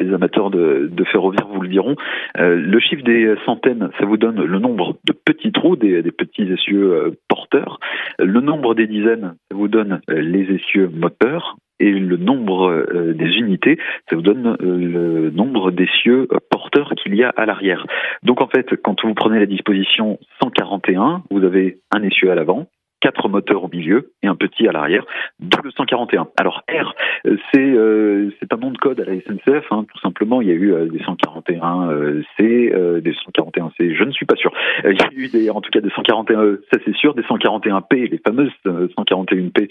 les 0.00 0.14
amateurs 0.14 0.50
de, 0.50 0.88
de 0.90 1.04
ferroviaire 1.04 1.46
vous 1.48 1.60
le 1.60 1.68
diront. 1.68 1.96
Euh, 2.38 2.56
le 2.56 2.80
chiffre 2.80 3.02
des 3.02 3.34
centaines, 3.44 3.90
ça 3.98 4.04
vous 4.04 4.16
donne 4.16 4.42
le 4.42 4.58
nombre 4.58 4.96
de 5.04 5.12
petits 5.12 5.52
trous, 5.52 5.76
des 5.76 6.02
petits 6.10 6.42
essieux 6.42 7.16
porteurs. 7.28 7.78
Le 8.18 8.40
nombre 8.40 8.74
des 8.74 8.86
dizaines, 8.86 9.34
ça 9.50 9.56
vous 9.56 9.68
donne 9.68 10.00
les 10.08 10.42
essieux 10.54 10.90
moteurs 10.92 11.56
et 11.80 11.90
le 11.90 12.16
nombre 12.16 12.70
euh, 12.70 13.12
des 13.12 13.30
unités, 13.36 13.78
ça 14.08 14.16
vous 14.16 14.22
donne 14.22 14.46
euh, 14.46 14.56
le 14.60 15.30
nombre 15.30 15.70
d'essieux 15.70 16.28
porteurs 16.50 16.92
qu'il 16.96 17.14
y 17.14 17.22
a 17.22 17.30
à 17.30 17.46
l'arrière. 17.46 17.86
Donc 18.22 18.40
en 18.40 18.48
fait, 18.48 18.76
quand 18.82 19.04
vous 19.04 19.14
prenez 19.14 19.38
la 19.38 19.46
disposition 19.46 20.18
141, 20.42 21.22
vous 21.30 21.44
avez 21.44 21.78
un 21.94 22.02
essieu 22.02 22.30
à 22.30 22.34
l'avant, 22.34 22.66
quatre 23.00 23.28
moteurs 23.28 23.64
au 23.64 23.68
milieu 23.68 24.12
et 24.22 24.26
un 24.26 24.34
petit 24.34 24.66
à 24.68 24.72
l'arrière, 24.72 25.04
d'où 25.38 25.58
le 25.62 25.70
141. 25.70 26.28
Alors 26.38 26.62
R, 26.68 26.94
euh, 27.26 27.36
c'est 27.52 27.60
euh, 27.60 28.30
c'est 28.40 28.52
un 28.52 28.56
nom 28.56 28.70
de 28.70 28.78
code 28.78 29.00
à 29.00 29.04
la 29.04 29.20
SNCF, 29.20 29.66
hein, 29.70 29.84
tout 29.92 30.00
simplement. 30.00 30.40
Il 30.40 30.48
y 30.48 30.50
a 30.50 30.54
eu 30.54 30.72
euh, 30.72 30.86
des 30.86 31.00
141 31.00 31.88
C, 32.36 32.72
des 33.02 33.14
141 33.24 33.70
C, 33.76 33.94
je 33.94 34.04
ne 34.04 34.10
suis 34.10 34.26
pas 34.26 34.36
sûr. 34.36 34.52
il 34.84 34.96
y 34.96 35.02
a 35.02 35.10
eu 35.12 35.28
des, 35.28 35.50
en 35.50 35.60
tout 35.60 35.70
cas 35.70 35.80
des 35.80 35.90
141 35.90 36.42
E, 36.42 36.64
ça 36.72 36.78
c'est 36.84 36.94
sûr, 36.96 37.14
des 37.14 37.22
141 37.24 37.82
P, 37.82 38.08
les 38.08 38.18
fameuses 38.18 38.52
141 38.64 39.48
P, 39.48 39.68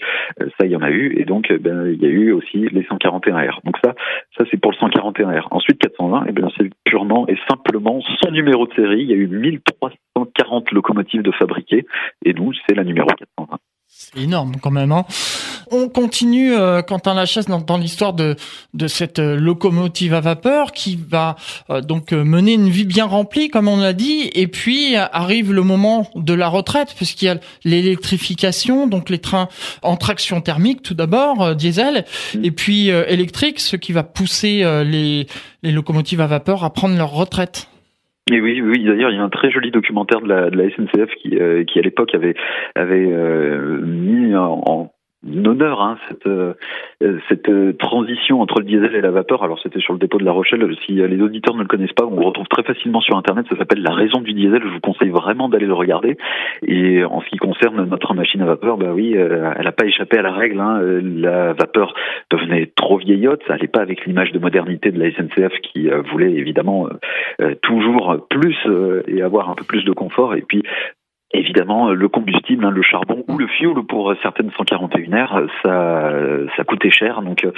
ça 0.58 0.66
il 0.66 0.70
y 0.70 0.76
en 0.76 0.82
a 0.82 0.90
eu, 0.90 1.18
et 1.18 1.24
donc 1.24 1.52
ben, 1.52 1.86
il 1.86 2.02
y 2.02 2.06
a 2.06 2.10
eu 2.10 2.32
aussi 2.32 2.68
les 2.68 2.84
141 2.84 3.36
R. 3.50 3.60
Donc 3.64 3.76
ça, 3.84 3.94
ça 4.36 4.44
c'est 4.50 4.60
pour 4.60 4.72
le 4.72 4.76
141 4.76 5.40
R. 5.40 5.48
Ensuite 5.50 5.78
420, 5.78 6.22
et 6.22 6.26
eh 6.28 6.32
bien 6.32 6.48
c'est 6.56 6.70
purement 6.84 7.26
et 7.28 7.36
simplement 7.48 8.00
son 8.22 8.30
numéro 8.30 8.66
de 8.66 8.74
série. 8.74 9.02
Il 9.02 9.10
y 9.10 9.12
a 9.12 9.16
eu 9.16 9.26
1340 10.16 10.70
locomotives 10.72 11.22
de 11.22 11.32
fabriquées, 11.32 11.86
et 12.24 12.32
nous 12.32 12.52
c'est 12.66 12.74
la 12.74 12.84
numéro 12.84 13.08
c'est 13.88 14.18
énorme 14.18 14.56
quand 14.60 14.70
même. 14.70 14.92
Hein. 14.92 15.04
On 15.70 15.88
continue, 15.88 16.54
euh, 16.54 16.82
Quentin 16.82 17.14
Lachaise, 17.14 17.46
dans, 17.46 17.60
dans 17.60 17.78
l'histoire 17.78 18.12
de, 18.12 18.36
de 18.74 18.88
cette 18.88 19.20
euh, 19.20 19.36
locomotive 19.36 20.12
à 20.12 20.20
vapeur 20.20 20.72
qui 20.72 20.96
va 20.96 21.36
euh, 21.70 21.80
donc 21.80 22.12
euh, 22.12 22.24
mener 22.24 22.54
une 22.54 22.68
vie 22.68 22.84
bien 22.84 23.06
remplie, 23.06 23.48
comme 23.48 23.68
on 23.68 23.78
l'a 23.78 23.92
dit, 23.92 24.30
et 24.34 24.48
puis 24.48 24.96
arrive 24.96 25.52
le 25.52 25.62
moment 25.62 26.10
de 26.14 26.34
la 26.34 26.48
retraite, 26.48 26.94
puisqu'il 26.94 27.24
y 27.26 27.28
a 27.28 27.38
l'électrification, 27.64 28.86
donc 28.86 29.08
les 29.08 29.18
trains 29.18 29.48
en 29.82 29.96
traction 29.96 30.40
thermique 30.40 30.82
tout 30.82 30.94
d'abord, 30.94 31.54
diesel, 31.54 32.04
mmh. 32.34 32.44
et 32.44 32.50
puis 32.50 32.88
électrique, 32.88 33.60
ce 33.60 33.76
qui 33.76 33.92
va 33.92 34.02
pousser 34.02 34.62
les, 34.84 35.26
les 35.62 35.72
locomotives 35.72 36.20
à 36.20 36.26
vapeur 36.26 36.64
à 36.64 36.70
prendre 36.70 36.96
leur 36.96 37.12
retraite. 37.12 37.68
Et 38.28 38.40
oui, 38.40 38.60
oui. 38.60 38.84
D'ailleurs, 38.84 39.10
il 39.10 39.16
y 39.16 39.20
a 39.20 39.22
un 39.22 39.28
très 39.28 39.52
joli 39.52 39.70
documentaire 39.70 40.20
de 40.20 40.28
la, 40.28 40.50
de 40.50 40.56
la 40.56 40.68
SNCF 40.70 41.14
qui, 41.22 41.38
euh, 41.38 41.62
qui 41.64 41.78
à 41.78 41.82
l'époque 41.82 42.12
avait 42.12 42.34
avait 42.74 43.06
euh, 43.08 43.80
mis 43.82 44.34
en, 44.34 44.90
honneur 45.26 45.80
hein, 45.80 45.98
cette, 46.08 46.26
euh, 46.26 46.54
cette 47.28 47.48
euh, 47.48 47.72
transition 47.72 48.40
entre 48.40 48.60
le 48.60 48.64
diesel 48.64 48.94
et 48.94 49.00
la 49.00 49.10
vapeur. 49.10 49.42
Alors 49.42 49.58
c'était 49.62 49.80
sur 49.80 49.92
le 49.92 49.98
dépôt 49.98 50.18
de 50.18 50.24
La 50.24 50.32
Rochelle. 50.32 50.64
Si 50.86 50.92
les 50.92 51.20
auditeurs 51.20 51.54
ne 51.54 51.62
le 51.62 51.68
connaissent 51.68 51.92
pas, 51.92 52.04
on 52.04 52.18
le 52.18 52.26
retrouve 52.26 52.48
très 52.48 52.62
facilement 52.62 53.00
sur 53.00 53.16
Internet. 53.16 53.46
Ça 53.50 53.56
s'appelle 53.56 53.82
La 53.82 53.94
raison 53.94 54.20
du 54.20 54.32
diesel. 54.32 54.62
Je 54.62 54.68
vous 54.68 54.80
conseille 54.80 55.10
vraiment 55.10 55.48
d'aller 55.48 55.66
le 55.66 55.74
regarder. 55.74 56.16
Et 56.66 57.04
en 57.04 57.20
ce 57.20 57.28
qui 57.28 57.36
concerne 57.36 57.84
notre 57.88 58.14
machine 58.14 58.42
à 58.42 58.46
vapeur, 58.46 58.76
bah 58.76 58.92
oui, 58.94 59.16
euh, 59.16 59.52
elle 59.56 59.64
n'a 59.64 59.72
pas 59.72 59.86
échappé 59.86 60.18
à 60.18 60.22
la 60.22 60.32
règle. 60.32 60.60
Hein. 60.60 60.80
La 61.02 61.52
vapeur 61.52 61.94
devenait 62.30 62.70
trop 62.74 62.98
vieillotte. 62.98 63.42
Ça 63.46 63.54
n'allait 63.54 63.68
pas 63.68 63.80
avec 63.80 64.06
l'image 64.06 64.32
de 64.32 64.38
modernité 64.38 64.90
de 64.90 64.98
la 64.98 65.10
SNCF 65.10 65.52
qui 65.62 65.88
voulait 66.10 66.32
évidemment 66.32 66.88
toujours 67.62 68.26
plus 68.28 68.56
et 69.06 69.22
avoir 69.22 69.50
un 69.50 69.54
peu 69.54 69.64
plus 69.64 69.84
de 69.84 69.92
confort. 69.92 70.34
Et 70.34 70.42
puis 70.42 70.62
Évidemment, 71.32 71.90
le 71.90 72.08
combustible, 72.08 72.64
hein, 72.64 72.70
le 72.70 72.82
charbon 72.82 73.24
ou 73.26 73.36
le 73.36 73.48
fioul 73.48 73.84
pour 73.84 74.14
certaines 74.22 74.52
141 74.52 75.24
r 75.24 75.40
ça, 75.62 76.10
ça 76.56 76.64
coûtait 76.64 76.90
cher. 76.90 77.20
Donc, 77.22 77.44
euh, 77.44 77.50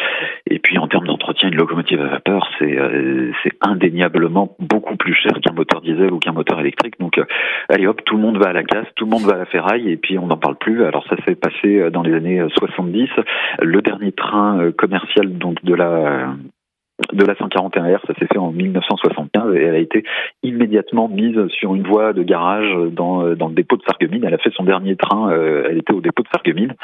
et 0.46 0.58
puis 0.58 0.78
en 0.78 0.88
termes 0.88 1.06
d'entretien, 1.06 1.50
une 1.50 1.56
locomotive 1.56 2.00
à 2.00 2.08
vapeur, 2.08 2.48
c'est, 2.58 2.78
euh, 2.78 3.30
c'est 3.42 3.52
indéniablement 3.60 4.56
beaucoup 4.58 4.96
plus 4.96 5.12
cher 5.12 5.32
qu'un 5.42 5.52
moteur 5.52 5.82
diesel 5.82 6.12
ou 6.12 6.18
qu'un 6.18 6.32
moteur 6.32 6.58
électrique. 6.60 6.98
Donc, 6.98 7.18
euh, 7.18 7.24
allez 7.68 7.86
hop, 7.86 8.00
tout 8.06 8.16
le 8.16 8.22
monde 8.22 8.38
va 8.38 8.48
à 8.48 8.52
la 8.54 8.64
casse, 8.64 8.86
tout 8.96 9.04
le 9.04 9.10
monde 9.10 9.24
va 9.24 9.34
à 9.34 9.38
la 9.38 9.46
ferraille, 9.46 9.90
et 9.90 9.98
puis 9.98 10.18
on 10.18 10.28
n'en 10.28 10.38
parle 10.38 10.56
plus. 10.56 10.84
Alors 10.84 11.06
ça 11.06 11.16
s'est 11.26 11.34
passé 11.34 11.90
dans 11.90 12.02
les 12.02 12.14
années 12.14 12.42
70. 12.56 13.10
Le 13.60 13.82
dernier 13.82 14.12
train 14.12 14.72
commercial 14.78 15.36
donc 15.36 15.62
de 15.62 15.74
la 15.74 16.32
de 17.12 17.24
la 17.24 17.34
141R, 17.34 18.00
ça 18.06 18.14
s'est 18.18 18.26
fait 18.26 18.38
en 18.38 18.50
1975 18.50 19.54
et 19.54 19.62
elle 19.62 19.74
a 19.74 19.78
été 19.78 20.04
immédiatement 20.42 21.08
mise 21.08 21.46
sur 21.48 21.74
une 21.74 21.86
voie 21.86 22.12
de 22.12 22.22
garage 22.22 22.70
dans, 22.92 23.34
dans 23.34 23.48
le 23.48 23.54
dépôt 23.54 23.76
de 23.76 23.82
Sarreguemines. 23.82 24.24
Elle 24.24 24.34
a 24.34 24.38
fait 24.38 24.52
son 24.54 24.64
dernier 24.64 24.96
train, 24.96 25.30
euh, 25.30 25.68
elle 25.70 25.78
était 25.78 25.92
au 25.92 26.00
dépôt 26.00 26.22
de 26.22 26.28
Sarreguemines 26.28 26.74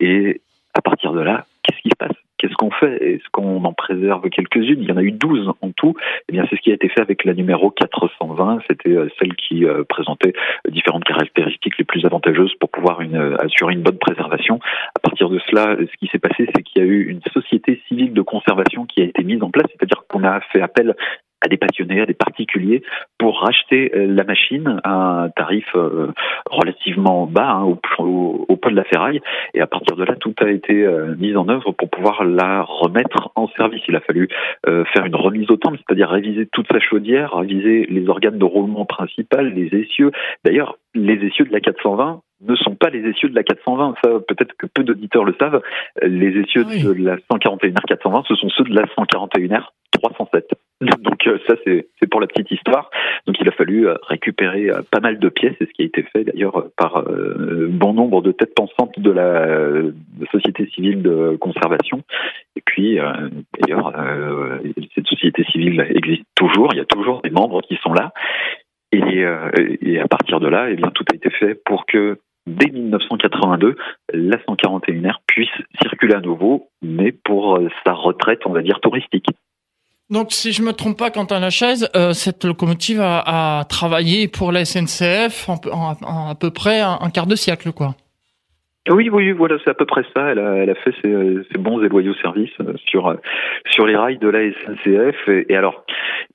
et 0.00 0.40
à 0.74 0.80
partir 0.80 1.12
de 1.12 1.20
là, 1.20 1.44
qu'est-ce 1.62 1.80
qui 1.80 1.90
se 1.90 1.96
passe? 1.96 2.23
Qu'est-ce 2.38 2.54
qu'on 2.54 2.70
fait? 2.70 2.96
Est-ce 3.02 3.24
qu'on 3.32 3.64
en 3.64 3.72
préserve 3.72 4.28
quelques-unes? 4.28 4.82
Il 4.82 4.88
y 4.88 4.92
en 4.92 4.96
a 4.96 5.02
eu 5.02 5.12
12 5.12 5.52
en 5.60 5.70
tout. 5.70 5.94
Eh 6.28 6.32
bien, 6.32 6.44
c'est 6.50 6.56
ce 6.56 6.60
qui 6.60 6.70
a 6.70 6.74
été 6.74 6.88
fait 6.88 7.00
avec 7.00 7.24
la 7.24 7.34
numéro 7.34 7.70
420. 7.70 8.60
C'était 8.68 8.90
euh, 8.90 9.08
celle 9.18 9.34
qui 9.36 9.64
euh, 9.64 9.84
présentait 9.84 10.32
différentes 10.68 11.04
caractéristiques 11.04 11.78
les 11.78 11.84
plus 11.84 12.04
avantageuses 12.04 12.54
pour 12.60 12.70
pouvoir 12.70 13.00
une, 13.00 13.36
assurer 13.40 13.74
une 13.74 13.82
bonne 13.82 13.98
préservation. 13.98 14.58
À 14.96 15.00
partir 15.00 15.28
de 15.28 15.38
cela, 15.50 15.76
ce 15.78 15.96
qui 15.98 16.08
s'est 16.08 16.18
passé, 16.18 16.48
c'est 16.54 16.62
qu'il 16.62 16.82
y 16.82 16.84
a 16.84 16.88
eu 16.88 17.08
une 17.08 17.20
société 17.32 17.80
civile 17.88 18.12
de 18.12 18.22
conservation 18.22 18.86
qui 18.86 19.02
a 19.02 19.04
été 19.04 19.22
mise 19.22 19.42
en 19.42 19.50
place, 19.50 19.66
c'est-à-dire 19.70 20.04
qu'on 20.08 20.24
a 20.24 20.40
fait 20.40 20.60
appel 20.60 20.94
à 21.44 21.48
des 21.48 21.58
passionnés, 21.58 22.00
à 22.00 22.06
des 22.06 22.14
particuliers, 22.14 22.82
pour 23.18 23.40
racheter 23.40 23.92
euh, 23.94 24.06
la 24.06 24.24
machine 24.24 24.80
à 24.82 25.24
un 25.24 25.28
tarif 25.30 25.66
euh, 25.74 26.08
relativement 26.50 27.26
bas 27.26 27.50
hein, 27.50 27.64
au, 27.64 27.78
au, 27.98 28.46
au, 28.48 28.56
de 28.64 28.74
la 28.74 28.84
ferraille. 28.84 29.20
Et 29.52 29.60
à 29.60 29.66
partir 29.66 29.94
de 29.94 30.04
là, 30.04 30.16
tout 30.16 30.34
a 30.40 30.48
été 30.48 30.84
euh, 30.84 31.14
mis 31.18 31.36
en 31.36 31.48
œuvre 31.50 31.72
pour 31.72 31.90
pouvoir 31.90 32.24
la 32.24 32.62
remettre 32.62 33.30
en 33.34 33.46
service. 33.48 33.82
Il 33.88 33.96
a 33.96 34.00
fallu 34.00 34.28
faire 34.64 35.04
une 35.04 35.16
remise 35.16 35.50
au 35.50 35.56
temps, 35.56 35.72
c'est-à-dire 35.72 36.08
réviser 36.08 36.46
toute 36.46 36.66
sa 36.72 36.80
chaudière, 36.80 37.34
réviser 37.34 37.86
les 37.90 38.08
organes 38.08 38.38
de 38.38 38.44
roulement 38.44 38.86
principal, 38.86 39.52
les 39.52 39.66
essieux. 39.78 40.10
D'ailleurs, 40.44 40.78
les 40.94 41.14
essieux 41.26 41.44
de 41.44 41.52
la 41.52 41.60
420 41.60 42.22
ne 42.42 42.54
sont 42.56 42.74
pas 42.74 42.90
les 42.90 43.00
essieux 43.08 43.28
de 43.28 43.34
la 43.34 43.42
420. 43.42 43.94
Ça, 44.02 44.10
peut-être 44.26 44.54
que 44.56 44.66
peu 44.66 44.82
d'auditeurs 44.82 45.24
le 45.24 45.34
savent. 45.38 45.60
Les 46.02 46.38
essieux 46.40 46.64
de 46.64 47.04
la 47.04 47.16
141R 47.16 47.84
420, 47.86 48.22
ce 48.28 48.34
sont 48.34 48.48
ceux 48.50 48.64
de 48.64 48.74
la 48.74 48.84
141R 48.86 49.68
307. 50.10 50.54
Donc 50.80 51.26
euh, 51.26 51.38
ça, 51.46 51.54
c'est 51.64 52.06
pour 52.10 52.20
la 52.20 52.26
petite 52.26 52.50
histoire. 52.50 52.90
Donc 53.26 53.36
il 53.40 53.48
a 53.48 53.52
fallu 53.52 53.88
euh, 53.88 53.94
récupérer 54.02 54.70
euh, 54.70 54.82
pas 54.90 55.00
mal 55.00 55.18
de 55.18 55.28
pièces, 55.28 55.54
et 55.60 55.66
ce 55.66 55.72
qui 55.72 55.82
a 55.82 55.84
été 55.86 56.02
fait 56.02 56.24
d'ailleurs 56.24 56.66
par 56.76 57.04
bon 57.04 57.94
nombre 57.94 58.22
de 58.22 58.32
têtes 58.32 58.54
pensantes 58.54 58.98
de 58.98 59.10
la, 59.10 59.82
société 60.32 60.68
civile 60.74 61.02
de 61.02 61.36
conservation. 61.40 62.02
Et 62.56 62.62
puis, 62.64 62.98
d'ailleurs, 63.60 63.92
cette 64.94 65.06
société 65.06 65.44
civile 65.44 65.86
existe 65.94 66.24
toujours. 66.34 66.68
Il 66.72 66.78
y 66.78 66.80
a 66.80 66.84
toujours 66.84 67.20
des 67.22 67.30
membres 67.30 67.62
qui 67.62 67.76
sont 67.82 67.92
là. 67.92 68.12
Et, 68.92 69.24
à 69.24 70.08
partir 70.08 70.40
de 70.40 70.48
là, 70.48 70.70
eh 70.70 70.76
bien, 70.76 70.90
tout 70.90 71.04
a 71.12 71.14
été 71.14 71.30
fait 71.30 71.54
pour 71.64 71.86
que 71.86 72.18
dès 72.46 72.70
1982, 72.70 73.76
la 74.12 74.36
141R 74.36 75.16
puisse 75.26 75.48
circuler 75.82 76.14
à 76.14 76.20
nouveau, 76.20 76.68
mais 76.82 77.12
pour 77.12 77.60
sa 77.84 77.92
retraite, 77.92 78.40
on 78.46 78.52
va 78.52 78.62
dire, 78.62 78.80
touristique. 78.80 79.26
Donc, 80.10 80.32
si 80.32 80.52
je 80.52 80.62
me 80.62 80.72
trompe 80.72 80.98
pas, 80.98 81.10
Quentin 81.10 81.40
Lachaise, 81.40 81.88
euh, 81.96 82.12
cette 82.12 82.44
locomotive 82.44 83.00
a, 83.00 83.64
travaillé 83.68 84.28
pour 84.28 84.52
la 84.52 84.64
SNCF 84.64 85.48
en, 85.48 85.58
en, 85.72 86.28
à 86.28 86.34
peu 86.34 86.50
près 86.50 86.80
un, 86.80 87.10
quart 87.10 87.26
de 87.26 87.36
siècle, 87.36 87.72
quoi. 87.72 87.94
Oui, 88.90 89.08
oui, 89.10 89.32
voilà, 89.32 89.56
c'est 89.64 89.70
à 89.70 89.74
peu 89.74 89.86
près 89.86 90.02
ça. 90.14 90.32
Elle 90.32 90.38
a, 90.38 90.56
elle 90.56 90.68
a 90.68 90.74
fait 90.74 90.92
ses, 91.00 91.38
ses, 91.50 91.58
bons 91.58 91.82
et 91.82 91.88
loyaux 91.88 92.12
services 92.20 92.52
euh, 92.60 92.74
sur 92.84 93.06
euh, 93.08 93.14
sur 93.70 93.86
les 93.86 93.96
rails 93.96 94.18
de 94.18 94.28
la 94.28 94.40
SNCF. 94.52 95.28
Et, 95.28 95.46
et 95.48 95.56
alors, 95.56 95.86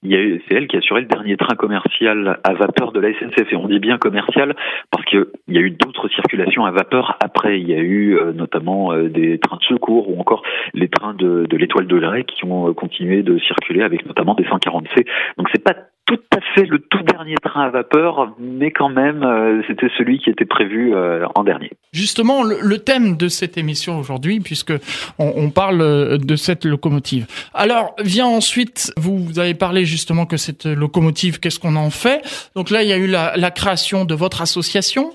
c'est 0.02 0.42
elle 0.50 0.68
qui 0.68 0.76
a 0.76 0.80
assuré 0.80 1.02
le 1.02 1.08
dernier 1.08 1.38
train 1.38 1.56
commercial 1.56 2.40
à 2.44 2.54
vapeur 2.54 2.92
de 2.92 3.00
la 3.00 3.14
SNCF. 3.14 3.54
Et 3.54 3.56
on 3.56 3.68
dit 3.68 3.78
bien 3.78 4.00
commercial 4.00 4.56
parce 4.90 5.06
qu'il 5.06 5.28
y 5.48 5.60
a 5.60 5.62
eu 5.62 5.70
d'autres 5.70 6.08
circulations 6.08 6.66
à 6.66 6.72
vapeur 6.72 7.18
après. 7.24 7.60
Il 7.60 7.70
y 7.70 7.76
a 7.76 7.80
eu 7.80 8.18
euh, 8.18 8.34
notamment 8.34 8.98
des 8.98 9.38
trains 9.38 9.58
de 9.58 9.64
secours 9.66 10.10
ou 10.10 10.20
encore 10.20 10.42
les 10.74 10.90
trains 10.90 11.14
de, 11.14 11.46
de 11.48 11.58
l'étoile 11.58 11.86
de 11.86 12.00
Grey 12.00 12.24
qui 12.24 12.46
ont 12.46 12.74
continué 12.74 13.22
de 13.22 13.38
circuler 13.38 13.84
avec 13.84 14.08
notamment 14.08 14.34
des 14.34 14.46
140C. 14.46 15.06
Donc 15.38 15.50
c'est 15.54 15.64
pas 15.64 15.76
tout 16.10 16.20
à 16.36 16.40
fait 16.56 16.66
le 16.66 16.80
tout 16.80 17.04
dernier 17.04 17.36
train 17.36 17.66
à 17.66 17.70
vapeur, 17.70 18.34
mais 18.40 18.72
quand 18.72 18.90
même, 18.90 19.22
euh, 19.22 19.62
c'était 19.68 19.90
celui 19.96 20.18
qui 20.18 20.32
était 20.32 20.46
prévu 20.46 20.96
euh, 20.96 21.28
en 21.36 21.44
dernier. 21.44 21.72
Justement, 21.94 22.42
le, 22.44 22.78
thème 22.80 23.16
de 23.16 23.28
cette 23.28 23.60
émission 23.60 24.00
aujourd'hui, 24.00 24.40
puisque 24.40 24.74
on, 25.20 25.52
parle 25.52 25.82
euh, 25.82 26.18
de 26.18 26.36
cette 26.36 26.66
locomotive. 26.66 27.28
Alors, 27.54 27.96
vient 28.04 28.26
ensuite, 28.26 28.92
vous, 28.98 29.38
avez 29.38 29.54
parlé 29.54 29.86
justement 29.86 30.26
que 30.26 30.38
cette 30.38 30.66
locomotive, 30.66 31.40
qu'est-ce 31.40 31.60
qu'on 31.60 31.76
en 31.76 31.92
fait? 31.92 32.24
Donc 32.56 32.72
là, 32.72 32.82
il 32.82 32.90
y 32.90 32.94
a 32.94 32.98
eu 32.98 33.08
la 33.08 33.52
création 33.52 34.06
de 34.06 34.16
votre 34.16 34.42
association. 34.42 35.14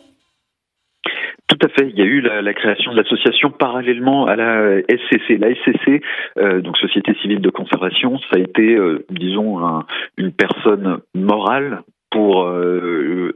Tout 1.46 1.58
à 1.62 1.68
fait. 1.68 1.90
Il 1.90 1.98
y 1.98 2.02
a 2.02 2.06
eu 2.06 2.20
la, 2.20 2.54
création 2.54 2.92
de 2.92 2.96
l'association 2.96 3.50
parallèlement 3.50 4.26
à 4.26 4.34
la 4.34 4.80
SCC. 4.80 5.36
La 5.38 5.54
SCC, 5.54 6.00
euh, 6.38 6.60
donc 6.62 6.76
Société 6.78 7.14
civile 7.20 7.40
de 7.40 7.50
conservation, 7.50 8.18
ça 8.18 8.36
a 8.36 8.38
été, 8.38 8.74
euh, 8.74 9.04
disons, 9.10 9.64
un, 9.64 9.84
une 10.16 10.32
personne 10.32 11.00
morale 11.14 11.82
pour 12.10 12.44
euh, 12.44 13.34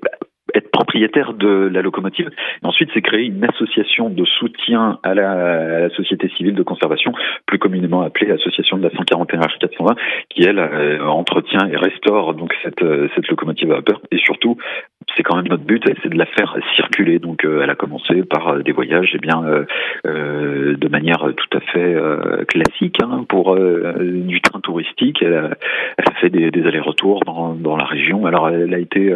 être 0.54 0.70
propriétaire 0.70 1.34
de 1.34 1.68
la 1.72 1.82
locomotive. 1.82 2.30
Ensuite, 2.62 2.90
c'est 2.94 3.02
créé 3.02 3.26
une 3.26 3.44
association 3.44 4.10
de 4.10 4.24
soutien 4.24 4.98
à 5.02 5.14
la, 5.14 5.88
société 5.90 6.28
civile 6.36 6.54
de 6.54 6.62
conservation, 6.62 7.12
plus 7.46 7.58
communément 7.58 8.02
appelée 8.02 8.30
Association 8.30 8.76
de 8.78 8.82
la 8.82 8.90
141 8.90 9.40
H420, 9.40 9.96
qui 10.28 10.42
elle 10.44 10.58
euh, 10.58 11.04
entretient 11.04 11.66
et 11.70 11.76
restaure 11.76 12.34
donc 12.34 12.54
cette, 12.62 12.82
euh, 12.82 13.08
cette 13.14 13.28
locomotive 13.28 13.72
à 13.72 13.76
vapeur. 13.76 14.00
Et 14.10 14.18
surtout, 14.18 14.56
c'est 15.16 15.22
quand 15.22 15.36
même 15.36 15.48
notre 15.48 15.64
but, 15.64 15.82
c'est 16.02 16.08
de 16.08 16.18
la 16.18 16.26
faire 16.26 16.56
circuler. 16.76 17.18
Donc, 17.18 17.44
euh, 17.44 17.62
elle 17.62 17.70
a 17.70 17.74
commencé 17.74 18.22
par 18.22 18.62
des 18.62 18.72
voyages, 18.72 19.10
eh 19.14 19.18
bien, 19.18 19.42
de 20.04 20.88
manière 20.88 21.18
tout 21.36 21.56
à 21.56 21.60
fait 21.60 21.96
classique 22.46 22.96
hein, 23.02 23.24
pour 23.28 23.56
du 23.56 24.40
train 24.40 24.60
touristique. 24.60 25.22
Elle 25.22 25.34
a, 25.34 25.50
elle 25.96 26.04
a 26.08 26.14
fait 26.20 26.30
des, 26.30 26.50
des 26.50 26.66
allers-retours 26.66 27.22
dans, 27.24 27.54
dans 27.54 27.76
la 27.76 27.84
région. 27.84 28.26
Alors, 28.26 28.48
elle 28.48 28.74
a 28.74 28.78
été 28.78 29.12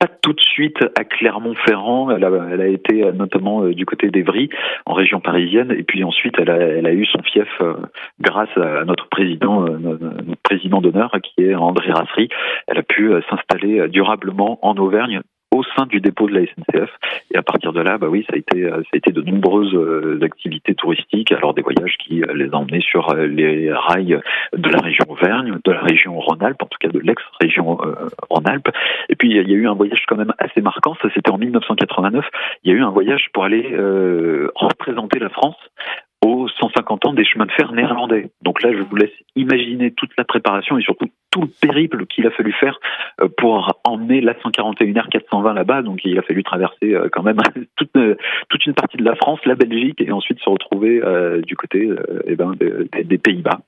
pas 0.00 0.08
tout 0.22 0.32
de 0.32 0.40
suite 0.40 0.78
à 0.98 1.04
Clermont-Ferrand. 1.04 2.10
Elle 2.10 2.24
a, 2.24 2.30
elle 2.50 2.60
a 2.62 2.66
été 2.66 3.04
euh, 3.04 3.12
notamment 3.12 3.64
euh, 3.64 3.74
du 3.74 3.84
côté 3.84 4.10
d'Evry, 4.10 4.48
en 4.86 4.94
région 4.94 5.20
parisienne, 5.20 5.70
et 5.70 5.82
puis 5.82 6.02
ensuite 6.02 6.34
elle 6.38 6.50
a, 6.50 6.56
elle 6.56 6.86
a 6.86 6.92
eu 6.92 7.04
son 7.04 7.22
fief 7.22 7.48
euh, 7.60 7.74
grâce 8.20 8.56
à 8.56 8.84
notre 8.84 9.08
président, 9.08 9.60
notre 9.60 10.42
président 10.42 10.80
d'honneur, 10.80 11.14
qui 11.22 11.44
est 11.44 11.54
André 11.54 11.92
Rassery. 11.92 12.28
Elle 12.66 12.78
a 12.78 12.82
pu 12.82 13.12
s'installer 13.28 13.88
durablement 13.88 14.58
en 14.62 14.74
Auvergne 14.76 15.20
au 15.52 15.62
sein 15.76 15.86
du 15.86 16.00
dépôt 16.00 16.28
de 16.28 16.34
la 16.34 16.46
SNCF. 16.46 16.90
Et 17.32 17.36
à 17.36 17.42
partir 17.42 17.72
de 17.72 17.80
là, 17.80 17.98
bah 17.98 18.08
oui, 18.08 18.24
ça 18.28 18.34
a 18.34 18.38
été, 18.38 18.68
ça 18.68 18.76
a 18.92 18.96
été 18.96 19.12
de 19.12 19.22
nombreuses 19.22 19.74
euh, 19.74 20.20
activités 20.22 20.74
touristiques, 20.74 21.32
alors 21.32 21.54
des 21.54 21.62
voyages 21.62 21.96
qui 21.98 22.22
euh, 22.22 22.32
les 22.34 22.48
ont 22.54 22.60
emmenés 22.60 22.80
sur 22.80 23.10
euh, 23.10 23.26
les 23.26 23.72
rails 23.72 24.20
de 24.52 24.70
la 24.70 24.78
région 24.78 25.04
Auvergne, 25.08 25.58
de 25.64 25.72
la 25.72 25.80
région 25.80 26.18
Rhône-Alpes, 26.18 26.62
en 26.62 26.66
tout 26.66 26.78
cas 26.78 26.88
de 26.88 26.98
l'ex-région 26.98 27.78
Rhône-Alpes. 28.28 28.68
Et 29.08 29.16
puis 29.16 29.30
il 29.30 29.36
y 29.36 29.38
a 29.38 29.42
eu 29.56 29.66
un 29.66 29.74
voyage 29.74 30.04
quand 30.06 30.16
même 30.16 30.32
assez 30.38 30.60
marquant, 30.60 30.94
ça 31.02 31.08
c'était 31.14 31.30
en 31.30 31.38
1989. 31.38 32.24
Il 32.64 32.70
y 32.70 32.74
a 32.74 32.78
eu 32.78 32.82
un 32.82 32.90
voyage 32.90 33.26
pour 33.32 33.44
aller 33.44 33.74
représenter 34.54 35.18
la 35.18 35.30
France 35.30 35.56
aux 36.22 36.48
150 36.48 37.06
ans 37.06 37.12
des 37.12 37.24
chemins 37.24 37.46
de 37.46 37.52
fer 37.52 37.72
néerlandais. 37.72 38.30
Donc 38.42 38.62
là, 38.62 38.72
je 38.72 38.82
vous 38.82 38.96
laisse 38.96 39.12
imaginer 39.36 39.92
toute 39.92 40.10
la 40.18 40.24
préparation 40.24 40.76
et 40.76 40.82
surtout 40.82 41.06
tout 41.30 41.42
le 41.42 41.48
périple 41.60 42.06
qu'il 42.06 42.26
a 42.26 42.30
fallu 42.30 42.52
faire 42.52 42.78
euh, 43.20 43.28
pour 43.38 43.80
emmener 43.84 44.20
la 44.20 44.34
141R 44.34 45.08
420 45.08 45.54
là-bas. 45.54 45.82
Donc 45.82 46.00
il 46.04 46.18
a 46.18 46.22
fallu 46.22 46.42
traverser 46.42 46.94
euh, 46.94 47.08
quand 47.10 47.22
même 47.22 47.38
toute, 47.76 47.96
euh, 47.96 48.16
toute 48.48 48.66
une 48.66 48.74
partie 48.74 48.98
de 48.98 49.04
la 49.04 49.14
France, 49.14 49.40
la 49.46 49.54
Belgique 49.54 50.00
et 50.00 50.12
ensuite 50.12 50.40
se 50.40 50.50
retrouver 50.50 51.00
du 51.46 51.56
côté 51.56 51.90
eh 52.26 52.36
ben, 52.36 52.52
des, 53.04 53.18
Pays-Bas 53.18 53.60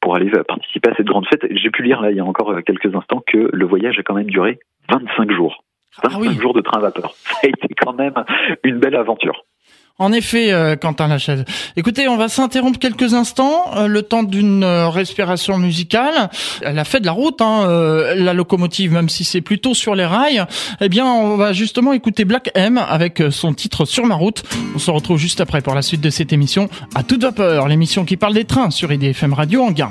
pour 0.00 0.14
aller 0.14 0.30
participer 0.46 0.90
à 0.90 0.94
cette 0.94 1.06
grande 1.06 1.26
fête. 1.26 1.46
J'ai 1.50 1.70
pu 1.70 1.82
lire 1.82 2.00
là 2.00 2.10
il 2.10 2.16
y 2.16 2.20
a 2.20 2.24
encore 2.24 2.54
quelques 2.64 2.94
instants 2.94 3.22
que 3.26 3.50
le 3.52 3.66
voyage 3.66 3.98
a 3.98 4.02
quand 4.02 4.14
même 4.14 4.30
duré 4.30 4.58
25 4.90 5.30
jours. 5.32 5.64
25 6.02 6.20
ah 6.24 6.40
jours 6.40 6.54
de 6.54 6.60
train 6.60 6.78
à 6.78 6.82
vapeur. 6.82 7.12
Ça 7.14 7.38
a 7.42 7.46
été 7.48 7.68
quand 7.74 7.94
même 7.94 8.14
une 8.64 8.78
belle 8.78 8.96
aventure. 8.96 9.44
En 10.00 10.12
effet, 10.12 10.52
euh, 10.52 10.76
Quentin 10.76 11.08
Lachaise. 11.08 11.44
Écoutez, 11.76 12.06
on 12.06 12.16
va 12.16 12.28
s'interrompre 12.28 12.78
quelques 12.78 13.14
instants, 13.14 13.64
euh, 13.76 13.88
le 13.88 14.02
temps 14.02 14.22
d'une 14.22 14.62
euh, 14.62 14.88
respiration 14.88 15.58
musicale. 15.58 16.30
Elle 16.62 16.78
a 16.78 16.84
fait 16.84 17.00
de 17.00 17.06
la 17.06 17.10
route, 17.10 17.42
hein, 17.42 17.66
la 18.14 18.32
locomotive, 18.32 18.92
même 18.92 19.08
si 19.08 19.24
c'est 19.24 19.40
plutôt 19.40 19.74
sur 19.74 19.96
les 19.96 20.06
rails. 20.06 20.44
Eh 20.80 20.88
bien, 20.88 21.04
on 21.04 21.36
va 21.36 21.52
justement 21.52 21.92
écouter 21.92 22.24
Black 22.24 22.50
M 22.54 22.78
avec 22.78 23.22
son 23.30 23.52
titre 23.52 23.86
Sur 23.86 24.06
ma 24.06 24.14
route. 24.14 24.44
On 24.76 24.78
se 24.78 24.90
retrouve 24.92 25.18
juste 25.18 25.40
après 25.40 25.62
pour 25.62 25.74
la 25.74 25.82
suite 25.82 26.00
de 26.00 26.10
cette 26.10 26.32
émission. 26.32 26.68
À 26.94 27.02
toute 27.02 27.22
vapeur, 27.22 27.66
l'émission 27.66 28.04
qui 28.04 28.16
parle 28.16 28.34
des 28.34 28.44
trains 28.44 28.70
sur 28.70 28.92
IDFM 28.92 29.32
Radio 29.32 29.64
en 29.64 29.72
gain. 29.72 29.90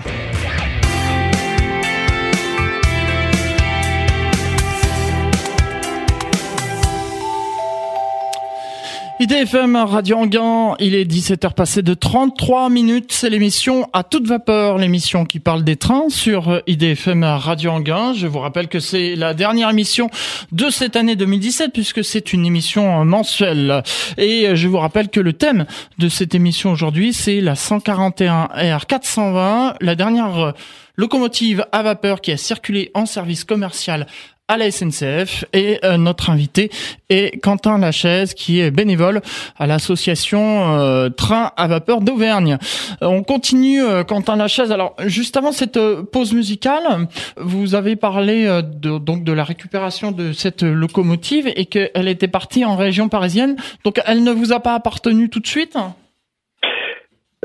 IDFM 9.19 9.75
Radio 9.75 10.17
Anguin, 10.17 10.75
il 10.79 10.93
est 10.93 11.03
17h 11.03 11.55
passé 11.55 11.81
de 11.81 11.95
33 11.95 12.69
minutes, 12.69 13.11
c'est 13.11 13.31
l'émission 13.31 13.89
à 13.91 14.03
toute 14.03 14.27
vapeur, 14.27 14.77
l'émission 14.77 15.25
qui 15.25 15.39
parle 15.39 15.63
des 15.63 15.75
trains 15.75 16.09
sur 16.09 16.61
IDFM 16.67 17.23
Radio 17.23 17.71
Anguin. 17.71 18.13
Je 18.13 18.27
vous 18.27 18.37
rappelle 18.37 18.67
que 18.67 18.79
c'est 18.79 19.15
la 19.15 19.33
dernière 19.33 19.71
émission 19.71 20.11
de 20.51 20.69
cette 20.69 20.95
année 20.95 21.15
2017 21.15 21.73
puisque 21.73 22.03
c'est 22.03 22.31
une 22.31 22.45
émission 22.45 23.03
mensuelle. 23.05 23.81
Et 24.19 24.55
je 24.55 24.67
vous 24.67 24.77
rappelle 24.77 25.09
que 25.09 25.19
le 25.19 25.33
thème 25.33 25.65
de 25.97 26.09
cette 26.09 26.35
émission 26.35 26.71
aujourd'hui, 26.71 27.11
c'est 27.11 27.41
la 27.41 27.55
141 27.55 28.49
R 28.77 28.85
420, 28.85 29.77
la 29.81 29.95
dernière 29.95 30.53
locomotive 30.95 31.65
à 31.71 31.81
vapeur 31.81 32.21
qui 32.21 32.31
a 32.31 32.37
circulé 32.37 32.91
en 32.93 33.07
service 33.07 33.45
commercial 33.45 34.05
à 34.47 34.57
la 34.57 34.71
SNCF 34.71 35.45
et 35.51 35.79
euh, 35.83 35.97
notre 35.97 36.29
invité 36.29 36.71
est 37.09 37.41
Quentin 37.41 37.77
Lachaise 37.77 38.33
qui 38.33 38.59
est 38.59 38.71
bénévole 38.71 39.21
à 39.57 39.67
l'association 39.67 40.77
euh, 40.77 41.09
Train 41.09 41.51
à 41.57 41.67
vapeur 41.67 42.01
d'Auvergne. 42.01 42.57
Euh, 43.01 43.07
on 43.07 43.23
continue 43.23 43.81
Quentin 44.07 44.37
Lachaise. 44.37 44.71
Alors 44.71 44.95
juste 45.05 45.35
avant 45.35 45.51
cette 45.51 45.79
pause 46.11 46.33
musicale, 46.33 47.07
vous 47.37 47.75
avez 47.75 47.95
parlé 47.95 48.45
de, 48.63 48.97
donc 48.97 49.23
de 49.23 49.31
la 49.33 49.43
récupération 49.43 50.11
de 50.11 50.31
cette 50.31 50.63
locomotive 50.63 51.51
et 51.55 51.65
qu'elle 51.65 52.07
était 52.07 52.27
partie 52.27 52.63
en 52.63 52.75
région 52.75 53.09
parisienne. 53.09 53.57
Donc 53.83 54.01
elle 54.05 54.23
ne 54.23 54.31
vous 54.31 54.53
a 54.53 54.59
pas 54.59 54.75
appartenu 54.75 55.29
tout 55.29 55.39
de 55.39 55.47
suite 55.47 55.77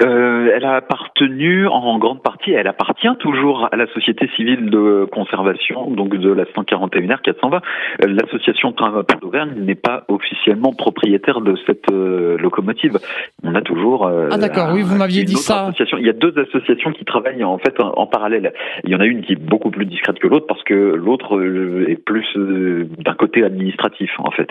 euh, 0.03 0.51
elle 0.55 0.65
a 0.65 0.75
appartenu 0.77 1.67
en 1.67 1.99
grande 1.99 2.23
partie, 2.23 2.53
elle 2.53 2.67
appartient 2.67 3.15
toujours 3.21 3.69
à 3.71 3.77
la 3.77 3.87
société 3.89 4.29
civile 4.37 4.71
de 4.71 5.07
conservation, 5.13 5.91
donc 5.91 6.17
de 6.17 6.33
la 6.33 6.45
141R 6.45 7.21
420. 7.21 7.61
L'association 8.01 8.73
Train 8.73 8.91
Vapeur 8.91 9.21
d'Auvergne 9.21 9.53
n'est 9.59 9.77
pas 9.77 10.05
officiellement 10.09 10.73
propriétaire 10.73 11.41
de 11.41 11.55
cette 11.67 11.91
euh, 11.93 12.37
locomotive. 12.39 12.99
On 13.45 13.55
a 13.55 13.61
toujours. 13.61 14.07
Euh, 14.07 14.29
ah 14.31 14.39
d'accord, 14.39 14.71
oui, 14.73 14.83
vous 14.83 14.97
m'aviez 14.97 15.25
dit 15.25 15.37
ça. 15.37 15.67
Association. 15.67 15.99
Il 15.99 16.07
y 16.07 16.11
a 16.11 16.15
deux 16.15 16.35
associations 16.39 16.93
qui 16.93 17.05
travaillent 17.05 17.45
en 17.45 17.59
fait 17.59 17.75
en, 17.81 18.07
parallèle. 18.07 18.53
Il 18.85 18.91
y 18.91 18.97
en 18.97 19.01
a 19.01 19.07
une 19.07 19.23
qui 19.23 19.35
est 19.35 19.41
beaucoup 19.41 19.71
plus 19.71 19.87
discrète 19.87 20.19
que 20.19 20.27
l'autre 20.27 20.47
parce 20.47 20.63
que 20.65 20.75
l'autre 20.75 21.41
est 21.89 21.97
plus 21.97 22.27
d'un 22.37 23.15
côté 23.15 23.45
administratif 23.45 24.11
en 24.19 24.31
fait. 24.31 24.49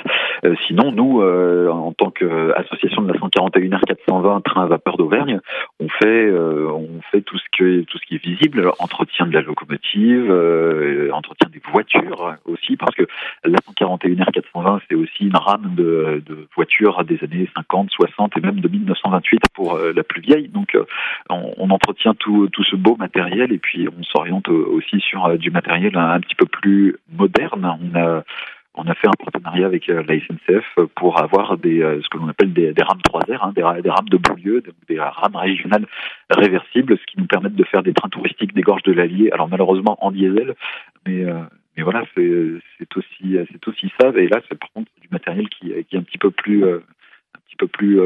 sinon, 0.67 0.91
nous, 0.91 1.21
en 1.21 1.91
tant 1.93 2.09
qu'association 2.11 3.01
de 3.01 3.11
la 3.11 3.19
141R 3.19 3.81
420 3.85 4.41
Train 4.41 4.65
Vapeur 4.67 4.97
d'Auvergne, 4.97 5.40
on 5.79 5.87
fait 5.89 6.25
euh, 6.27 6.69
on 6.71 7.01
fait 7.11 7.21
tout 7.21 7.37
ce 7.37 7.43
qui 7.51 7.85
tout 7.85 7.97
ce 7.97 8.05
qui 8.05 8.15
est 8.15 8.23
visible, 8.23 8.71
entretien 8.79 9.25
de 9.25 9.33
la 9.33 9.41
locomotive, 9.41 10.29
euh, 10.29 11.09
entretien 11.11 11.49
des 11.51 11.61
voitures 11.71 12.35
aussi, 12.45 12.77
parce 12.77 12.95
que 12.95 13.03
la 13.43 13.57
141R 13.59 14.31
420 14.31 14.81
c'est 14.89 14.95
aussi 14.95 15.25
une 15.25 15.35
rame 15.35 15.75
de, 15.75 16.23
voitures 16.55 17.03
des 17.03 17.19
années 17.23 17.49
50, 17.55 17.89
60 17.91 18.37
et 18.37 18.41
même 18.41 18.59
de 18.59 18.67
1928 18.67 19.39
pour 19.53 19.75
euh, 19.75 19.93
la 19.95 20.03
plus 20.03 20.21
vieille. 20.21 20.47
Donc 20.47 20.77
on, 21.29 21.53
on, 21.57 21.69
entretient 21.69 22.13
tout 22.13 22.47
tout 22.49 22.63
ce 22.63 22.75
beau 22.75 22.95
matériel 22.95 23.51
et 23.51 23.57
puis 23.57 23.87
on 23.87 24.03
s'oriente 24.03 24.49
aussi 24.49 24.99
sur 24.99 25.37
du 25.37 25.51
matériel 25.51 25.97
un, 25.97 26.11
un 26.11 26.19
petit 26.19 26.35
peu 26.35 26.45
plus 26.45 26.97
moderne. 27.11 27.77
On 27.81 27.99
a 27.99 28.23
on 28.75 28.83
a 28.87 28.95
fait 28.95 29.07
un 29.07 29.11
partenariat 29.19 29.65
avec 29.65 29.89
euh, 29.89 30.03
la 30.07 30.15
SNCF 30.19 30.65
pour 30.95 31.21
avoir 31.21 31.57
des, 31.57 31.81
euh, 31.81 32.01
ce 32.01 32.09
que 32.09 32.17
l'on 32.17 32.29
appelle 32.29 32.53
des, 32.53 32.73
rames 32.81 32.99
3R, 32.99 33.39
hein, 33.41 33.51
des, 33.53 33.63
rames 33.63 34.09
de 34.09 34.17
Beaulieu, 34.17 34.63
des, 34.87 34.99
rames 34.99 35.35
régionales 35.35 35.85
réversibles, 36.29 36.97
ce 36.97 37.05
qui 37.05 37.19
nous 37.19 37.27
permet 37.27 37.49
de 37.49 37.63
faire 37.65 37.83
des 37.83 37.93
trains 37.93 38.09
touristiques 38.09 38.53
des 38.53 38.61
gorges 38.61 38.83
de 38.83 38.93
l'Allier. 38.93 39.31
Alors 39.31 39.49
malheureusement 39.49 39.97
en 40.03 40.11
diesel, 40.11 40.55
mais 41.05 41.25
euh, 41.25 41.41
mais 41.77 41.83
voilà, 41.83 42.03
c'est 42.15 42.97
aussi 42.97 43.37
c'est 43.51 43.67
aussi 43.67 43.91
ça. 43.99 44.09
Et 44.15 44.27
là, 44.27 44.41
c'est 44.47 44.59
par 44.59 44.71
contre 44.73 44.91
du 45.01 45.07
matériel 45.09 45.47
qui, 45.49 45.71
qui 45.85 45.95
est 45.95 45.99
un 45.99 46.03
petit 46.03 46.17
peu 46.17 46.31
plus 46.31 46.65
un 46.65 46.79
petit 47.51 47.57
peu 47.57 47.67
plus 47.67 47.99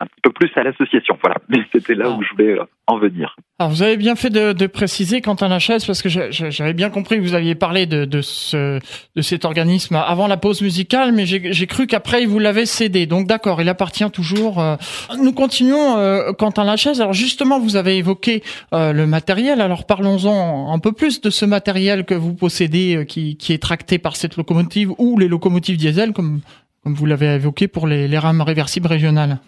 un 0.00 0.06
peu 0.22 0.30
plus 0.30 0.50
à 0.56 0.62
l'association. 0.62 1.16
Voilà, 1.22 1.36
mais 1.48 1.58
c'était 1.72 1.94
là 1.94 2.10
où 2.10 2.22
je 2.22 2.30
voulais 2.30 2.58
euh, 2.58 2.64
en 2.86 2.98
venir. 2.98 3.36
Alors 3.58 3.70
vous 3.70 3.82
avez 3.82 3.96
bien 3.96 4.16
fait 4.16 4.30
de, 4.30 4.52
de 4.52 4.66
préciser 4.66 5.20
Quentin 5.20 5.48
Lachaise 5.48 5.84
parce 5.86 6.02
que 6.02 6.08
j'avais 6.08 6.72
bien 6.72 6.90
compris 6.90 7.16
que 7.16 7.22
vous 7.22 7.34
aviez 7.34 7.54
parlé 7.54 7.86
de, 7.86 8.04
de, 8.04 8.20
ce, 8.20 8.80
de 9.14 9.22
cet 9.22 9.44
organisme 9.44 9.94
avant 9.94 10.26
la 10.26 10.36
pause 10.36 10.60
musicale, 10.60 11.12
mais 11.12 11.24
j'ai 11.26 11.66
cru 11.66 11.86
qu'après 11.86 12.26
vous 12.26 12.38
l'avez 12.38 12.66
cédé. 12.66 13.06
Donc 13.06 13.26
d'accord, 13.26 13.62
il 13.62 13.68
appartient 13.68 14.10
toujours. 14.10 14.60
Euh, 14.60 14.76
nous 15.22 15.32
continuons 15.32 15.96
euh, 15.98 16.32
Quentin 16.32 16.64
Lachaise. 16.64 17.00
Alors 17.00 17.12
justement, 17.12 17.60
vous 17.60 17.76
avez 17.76 17.96
évoqué 17.96 18.42
le 18.72 19.04
matériel. 19.06 19.60
Alors 19.60 19.86
parlons-en 19.86 20.72
un 20.72 20.78
peu 20.78 20.92
plus 20.92 21.20
de 21.20 21.30
ce 21.30 21.44
matériel 21.44 22.04
que 22.04 22.14
vous 22.14 22.34
possédez, 22.34 23.04
qui, 23.06 23.36
qui 23.36 23.52
est 23.52 23.62
tracté 23.62 23.98
par 23.98 24.16
cette 24.16 24.36
locomotive 24.36 24.90
ou 24.98 25.18
les 25.18 25.28
locomotives 25.28 25.76
diesel, 25.76 26.12
comme 26.12 26.40
comme 26.84 26.92
vous 26.94 27.06
l'avez 27.06 27.34
évoqué 27.34 27.66
pour 27.66 27.86
les, 27.86 28.18
rames 28.18 28.42
réversibles 28.42 28.86
régionales. 28.86 29.38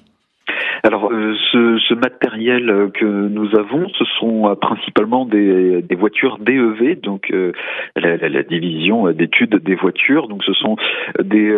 Alors, 0.82 1.10
euh, 1.12 1.34
ce, 1.52 1.94
matériel 1.94 2.90
que 2.94 3.04
nous 3.04 3.48
avons, 3.58 3.88
ce 3.90 4.04
sont 4.18 4.48
euh, 4.48 4.54
principalement 4.54 5.26
des, 5.26 5.82
voitures 5.98 6.38
DEV, 6.38 7.00
donc 7.00 7.30
euh, 7.30 7.52
la, 7.96 8.42
division 8.42 9.10
d'études 9.12 9.56
des 9.56 9.74
voitures. 9.74 10.28
Donc, 10.28 10.44
ce 10.44 10.52
sont 10.54 10.76
des 11.22 11.52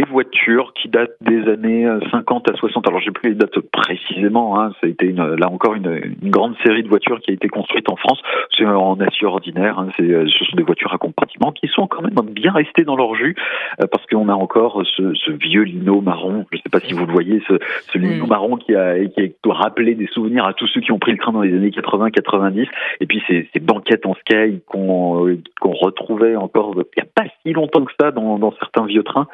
des 0.00 0.10
voitures 0.10 0.72
qui 0.74 0.88
datent 0.88 1.16
des 1.20 1.46
années 1.48 1.86
50 2.10 2.48
euh, 2.48 2.52
à 2.52 2.56
60. 2.56 2.88
Alors 2.88 3.00
j'ai 3.00 3.10
plus 3.10 3.30
les 3.30 3.34
dates 3.34 3.58
précisément. 3.58 4.60
Hein. 4.60 4.72
Ça 4.80 4.86
a 4.86 4.90
été 4.90 5.06
une, 5.06 5.34
là 5.34 5.50
encore 5.50 5.74
une, 5.74 6.14
une, 6.22 6.30
grande 6.30 6.54
série 6.64 6.82
de 6.82 6.88
voitures 6.88 7.20
qui 7.20 7.30
a 7.30 7.34
été 7.34 7.48
construite 7.48 7.88
en 7.90 7.96
France. 7.96 8.20
C'est 8.56 8.64
en 8.64 8.98
acier 9.00 9.26
ordinaire. 9.26 9.78
Hein. 9.78 9.88
Euh, 10.00 10.26
ce 10.26 10.44
sont 10.44 10.56
des 10.56 10.62
voitures 10.62 10.92
à 10.94 10.98
compartiment 10.98 11.52
qui 11.52 11.68
sont 11.68 11.86
quand 11.86 12.02
même 12.02 12.14
bien 12.30 12.52
restées 12.52 12.84
dans 12.84 12.96
leur 12.96 13.14
jus 13.14 13.36
euh, 13.80 13.86
parce 13.90 14.04
qu'on 14.06 14.28
a 14.28 14.32
encore 14.32 14.82
ce, 14.96 15.14
ce, 15.14 15.32
vieux 15.32 15.62
lino 15.62 16.00
marron. 16.00 16.46
Je 16.50 16.56
ne 16.56 16.62
sais 16.62 16.70
pas 16.70 16.80
si 16.80 16.94
vous 16.94 17.04
le 17.04 17.12
voyez, 17.12 17.42
ce, 17.46 17.58
ce 17.92 17.98
lino 17.98 18.26
marron 18.26 18.56
qui 18.56 18.74
a 18.74 19.04
qui 19.04 19.20
a 19.20 19.52
rappelé 19.52 19.94
des 19.94 20.06
souvenirs 20.06 20.46
à 20.46 20.54
tous 20.54 20.66
ceux 20.68 20.80
qui 20.80 20.92
ont 20.92 20.98
pris 20.98 21.12
le 21.12 21.18
train 21.18 21.32
dans 21.32 21.42
les 21.42 21.54
années 21.54 21.70
80-90. 21.70 22.66
Et 23.00 23.06
puis 23.06 23.22
ces, 23.28 23.48
ces 23.52 23.60
banquettes 23.60 24.06
en 24.06 24.14
sky 24.14 24.60
qu'on 24.66 25.36
qu'on 25.60 25.72
retrouvait 25.72 26.36
encore 26.36 26.74
il 26.74 27.02
n'y 27.02 27.02
a 27.02 27.10
pas 27.14 27.28
si 27.42 27.52
longtemps 27.52 27.84
que 27.84 27.92
ça 28.00 28.10
dans, 28.10 28.38
dans 28.38 28.52
certains 28.52 28.86
vieux 28.86 29.02
trains 29.02 29.26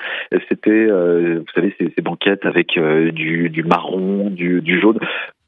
c'était, 0.57 0.71
euh, 0.71 1.41
vous 1.41 1.53
savez, 1.55 1.75
ces, 1.79 1.93
ces 1.95 2.03
banquettes 2.03 2.47
avec 2.47 2.79
euh, 2.79 3.11
du, 3.11 3.51
du, 3.51 3.63
marron, 3.63 4.31
du, 4.31 4.61
du 4.63 4.81
jaune. 4.81 4.99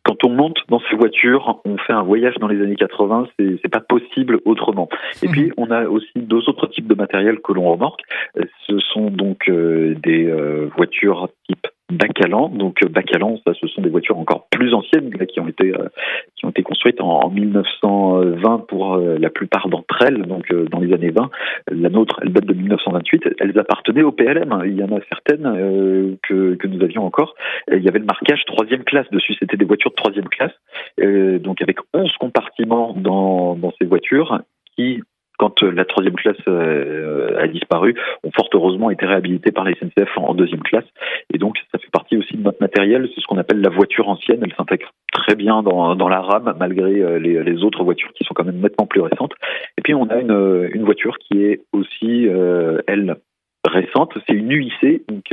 Quand 0.05 0.25
on 0.25 0.31
monte 0.31 0.59
dans 0.69 0.81
ces 0.91 0.97
voitures, 0.97 1.61
on 1.65 1.77
fait 1.77 1.93
un 1.93 2.03
voyage 2.03 2.35
dans 2.41 2.49
les 2.49 2.63
années 2.63 2.77
80, 2.77 3.29
c'est, 3.39 3.69
pas 3.69 3.81
possible 3.81 4.41
autrement. 4.47 4.89
Et 5.23 5.29
puis, 5.29 5.53
on 5.59 5.71
a 5.71 5.87
aussi 5.87 6.13
deux 6.17 6.49
autres 6.49 6.67
types 6.69 6.87
de 6.87 6.95
matériel 6.95 7.41
que 7.41 7.53
l'on 7.53 7.71
remorque. 7.71 8.01
Ce 8.67 8.79
sont 8.79 9.11
donc 9.11 9.49
euh, 9.49 9.95
des 10.03 10.33
voitures 10.77 11.29
type 11.47 11.67
Bacalan. 11.91 12.51
Donc 12.51 12.83
euh, 12.83 12.89
Bacalan, 12.89 13.39
ça, 13.47 13.55
ce 13.55 13.67
sont 13.67 13.81
des 13.81 13.89
voitures 13.89 14.19
encore 14.19 14.47
plus 14.51 14.75
anciennes 14.75 15.11
qui 15.27 15.41
ont 15.41 15.49
été 15.49 15.75
euh, 15.75 15.89
qui 16.37 16.45
ont 16.45 16.51
été 16.51 16.63
construites 16.63 17.01
en, 17.01 17.31
1920 17.31 18.67
pour 18.69 18.95
euh, 18.95 19.17
la 19.19 19.31
plupart 19.31 19.69
d'entre 19.69 20.03
elles. 20.03 20.23
Donc 20.23 20.53
dans 20.71 20.81
les 20.81 20.93
années 20.93 21.11
20, 21.11 21.31
la 21.73 21.89
nôtre, 21.89 22.21
elle 22.23 22.33
date 22.33 22.45
de 22.45 22.55
1928. 22.55 23.29
Elles 23.41 23.59
appartenaient 23.59 24.03
au 24.03 24.13
PLM. 24.13 24.63
Il 24.67 24.77
y 24.77 24.83
en 24.83 24.95
a 24.95 25.01
certaines 25.09 26.19
que 26.23 26.55
que 26.55 26.67
nous 26.67 26.83
avions 26.83 27.05
encore. 27.05 27.35
Il 27.73 27.83
y 27.83 27.89
avait 27.89 27.99
le 27.99 28.05
marquage 28.05 28.45
troisième 28.47 28.85
classe 28.85 29.09
dessus. 29.11 29.35
C'était 29.39 29.57
des 29.57 29.65
voitures 29.65 29.91
de 29.91 29.97
troisième 29.97 30.29
classe. 30.29 30.53
donc 30.99 31.63
avec 31.63 31.79
11 31.95 32.11
compartiments 32.19 32.95
dans 32.97 33.55
dans 33.55 33.73
ces 33.79 33.87
voitures 33.87 34.41
qui 34.77 35.03
quand 35.39 35.63
euh, 35.63 35.71
la 35.71 35.85
troisième 35.85 36.17
classe 36.17 36.37
euh, 36.49 37.39
a 37.39 37.47
disparu, 37.47 37.95
ont 38.25 38.31
fort 38.33 38.51
heureusement 38.53 38.91
été 38.91 39.07
réhabilités 39.07 39.53
par 39.53 39.65
la 39.65 39.73
SNCF 39.75 40.11
en 40.17 40.35
deuxième 40.35 40.63
classe. 40.63 40.85
Et 41.33 41.39
donc, 41.39 41.57
ça 41.73 41.79
fait 41.79 41.91
partie 41.91 42.17
aussi 42.17 42.37
de 42.37 42.43
notre 42.43 42.61
matériel. 42.61 43.09
C'est 43.15 43.21
ce 43.21 43.27
qu'on 43.27 43.39
appelle 43.39 43.61
la 43.61 43.71
voiture 43.71 44.09
ancienne. 44.09 44.41
Elle 44.43 44.55
s'intègre 44.55 44.93
très 45.13 45.37
bien 45.37 45.63
dans, 45.63 45.97
dans 45.97 46.09
la 46.09 46.21
rame, 46.21 46.55
malgré 46.59 47.01
euh, 47.01 47.19
les, 47.19 47.43
les, 47.43 47.65
autres 47.65 47.85
voitures 47.85 48.13
qui 48.13 48.25
sont 48.25 48.35
quand 48.35 48.45
même 48.45 48.61
nettement 48.61 48.87
plus 48.87 49.01
récentes. 49.01 49.33
Et 49.79 49.83
puis, 49.83 49.95
on 49.95 50.09
a 50.11 50.19
une, 50.19 50.71
une 50.73 50.85
voiture 50.85 51.17
qui 51.19 51.45
est 51.45 51.63
aussi, 51.73 52.27
elle, 52.87 53.17
récente. 53.67 54.13
C'est 54.27 54.35
une 54.35 54.51
UIC, 54.51 55.03
donc 55.09 55.25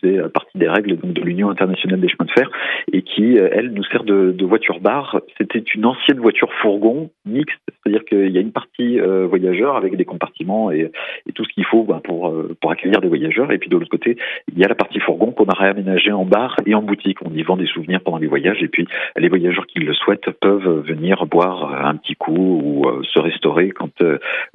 faisait 0.00 0.18
euh, 0.18 0.28
partie 0.28 0.56
des 0.58 0.68
règles 0.68 0.96
donc, 0.96 1.12
de 1.12 1.22
l'Union 1.22 1.50
internationale 1.50 2.00
des 2.00 2.08
chemins 2.08 2.26
de 2.26 2.32
fer 2.32 2.50
et 2.92 3.02
qui, 3.02 3.38
euh, 3.38 3.48
elle, 3.52 3.72
nous 3.72 3.84
sert 3.84 4.04
de, 4.04 4.34
voiture 4.44 4.80
bar. 4.80 5.20
C'était 5.38 5.60
une 5.60 5.86
ancienne 5.86 6.18
voiture 6.18 6.52
fourgon 6.60 7.10
mixte, 7.24 7.60
c'est-à-dire 7.68 8.04
qu'il 8.04 8.30
y 8.30 8.38
a 8.38 8.40
une 8.40 8.50
partie 8.50 8.98
euh, 8.98 9.26
voyageurs 9.28 9.76
avec 9.76 9.96
des 9.96 10.04
compartiments 10.04 10.72
et, 10.72 10.90
tout 11.34 11.44
ce 11.44 11.52
qu'il 11.52 11.64
faut 11.64 11.84
bah, 11.84 12.00
pour, 12.02 12.34
pour 12.60 12.72
accueillir 12.72 13.00
des 13.00 13.06
voyageurs. 13.06 13.52
Et 13.52 13.58
puis 13.58 13.68
de 13.68 13.76
l'autre 13.76 13.90
côté, 13.90 14.16
il 14.52 14.58
y 14.58 14.64
a 14.64 14.68
la 14.68 14.74
partie 14.74 14.98
fourgon 14.98 15.30
qu'on 15.30 15.44
a 15.44 15.54
réaménagée 15.54 16.10
en 16.10 16.24
bar 16.24 16.56
et 16.66 16.74
en 16.74 16.82
boutique. 16.82 17.18
On 17.24 17.32
y 17.32 17.42
vend 17.42 17.56
des 17.56 17.66
souvenirs 17.66 18.00
pendant 18.00 18.18
les 18.18 18.26
voyages 18.26 18.60
et 18.62 18.68
puis 18.68 18.88
les 19.16 19.28
voyageurs 19.28 19.66
qui 19.68 19.78
le 19.78 19.94
souhaitent 19.94 20.30
peuvent 20.40 20.84
venir 20.84 21.26
boire 21.26 21.86
un 21.86 21.94
petit 21.94 22.16
coup 22.16 22.32
ou 22.34 22.84
se 23.04 23.20
restaurer 23.20 23.70
quand 23.70 24.02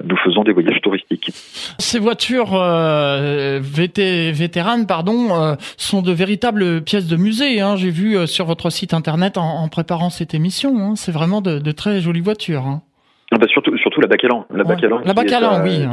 nous 0.04 0.16
faisons 0.18 0.44
des 0.44 0.52
voyages 0.52 0.80
touristiques. 0.82 1.30
Ces 1.78 1.98
voitures 1.98 2.52
VT, 2.52 4.32
vétéranes, 4.32 4.86
pardon, 4.86 5.25
euh, 5.32 5.54
sont 5.76 6.02
de 6.02 6.12
véritables 6.12 6.82
pièces 6.82 7.06
de 7.06 7.16
musée. 7.16 7.60
Hein. 7.60 7.76
J'ai 7.76 7.90
vu 7.90 8.16
euh, 8.16 8.26
sur 8.26 8.46
votre 8.46 8.70
site 8.70 8.94
internet 8.94 9.36
en, 9.36 9.68
préparant 9.68 10.10
cette 10.10 10.34
émission. 10.34 10.78
Hein. 10.78 10.96
C'est 10.96 11.12
vraiment 11.12 11.40
de, 11.40 11.72
très 11.72 12.00
jolies 12.00 12.20
voitures. 12.20 12.66
Hein. 12.66 12.82
Ah 13.32 13.38
bah 13.38 13.46
surtout, 13.48 13.76
surtout 13.78 14.00
la 14.00 14.06
Bacalan. 14.06 14.46
La 14.50 14.62
Bacalan, 14.62 15.00
la 15.04 15.12
Bacalan 15.12 15.62
oui. 15.64 15.84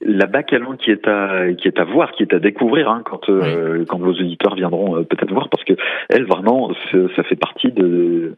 La 0.00 0.26
Bacalan 0.26 0.76
qui 0.76 0.92
est 0.92 1.08
à 1.08 1.52
qui 1.54 1.66
est 1.66 1.80
à 1.80 1.84
voir, 1.84 2.12
qui 2.12 2.22
est 2.22 2.32
à 2.32 2.38
découvrir 2.38 2.88
hein, 2.88 3.02
quand 3.04 3.28
euh, 3.28 3.84
quand 3.88 3.98
vos 3.98 4.12
auditeurs 4.12 4.54
viendront 4.54 5.02
peut-être 5.02 5.32
voir 5.32 5.48
parce 5.48 5.64
que 5.64 5.72
elle 6.08 6.24
vraiment 6.24 6.70
ça 7.16 7.22
fait 7.24 7.34
partie 7.34 7.72
de 7.72 8.36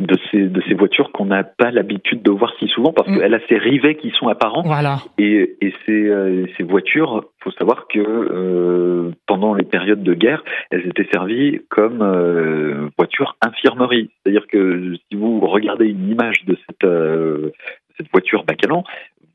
de 0.00 0.16
ces 0.30 0.48
de 0.48 0.60
ces 0.68 0.74
voitures 0.74 1.12
qu'on 1.12 1.26
n'a 1.26 1.44
pas 1.44 1.70
l'habitude 1.70 2.22
de 2.22 2.30
voir 2.30 2.52
si 2.58 2.66
souvent 2.68 2.92
parce 2.92 3.08
mm. 3.08 3.18
qu'elle 3.18 3.34
a 3.34 3.40
ces 3.48 3.58
rivets 3.58 3.96
qui 3.96 4.10
sont 4.10 4.28
apparents. 4.28 4.62
Voilà. 4.62 4.98
Et, 5.18 5.56
et 5.60 5.72
ces, 5.86 6.08
euh, 6.08 6.46
ces 6.56 6.62
voitures, 6.62 7.24
faut 7.42 7.50
savoir 7.52 7.86
que 7.88 8.00
euh, 8.00 9.10
pendant 9.26 9.54
les 9.54 9.64
périodes 9.64 10.02
de 10.02 10.14
guerre, 10.14 10.42
elles 10.70 10.86
étaient 10.86 11.08
servies 11.12 11.60
comme 11.68 12.02
euh, 12.02 12.88
voitures 12.98 13.36
infirmerie. 13.40 14.10
C'est-à-dire 14.22 14.46
que 14.46 14.94
si 15.10 15.16
vous 15.16 15.40
regardez 15.40 15.86
une 15.86 16.08
image 16.08 16.44
de 16.46 16.56
cette 16.66 16.84
euh, 16.84 17.50
cette 17.96 18.10
voiture 18.10 18.44
Bacalan, 18.44 18.84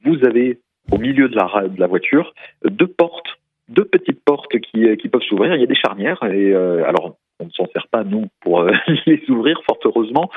vous 0.04 0.18
avez 0.26 0.60
au 0.92 0.98
milieu 0.98 1.30
de 1.30 1.36
la 1.36 1.68
de 1.68 1.80
la 1.80 1.88
voiture 1.88 2.34
deux 2.64 2.88
portes 2.88 3.38
deux 3.70 3.86
petites 3.86 4.24
portes 4.24 4.58
qui, 4.60 4.96
qui 4.98 5.10
peuvent 5.10 5.22
s'ouvrir. 5.24 5.56
Il 5.56 5.62
y 5.62 5.64
a 5.64 5.68
des 5.68 5.76
charnières. 5.76 6.22
Et 6.24 6.54
euh, 6.54 6.88
alors, 6.88 7.16
on 7.40 7.46
ne 7.46 7.52
s'en 7.52 7.68
sert 7.74 7.88
pas 7.88 8.04
nous 8.04 8.28
pour 8.42 8.62
euh, 8.62 8.72
les 9.06 9.22
ouvrir 9.30 9.60
fort 9.68 9.80
heureusement, 9.84 10.30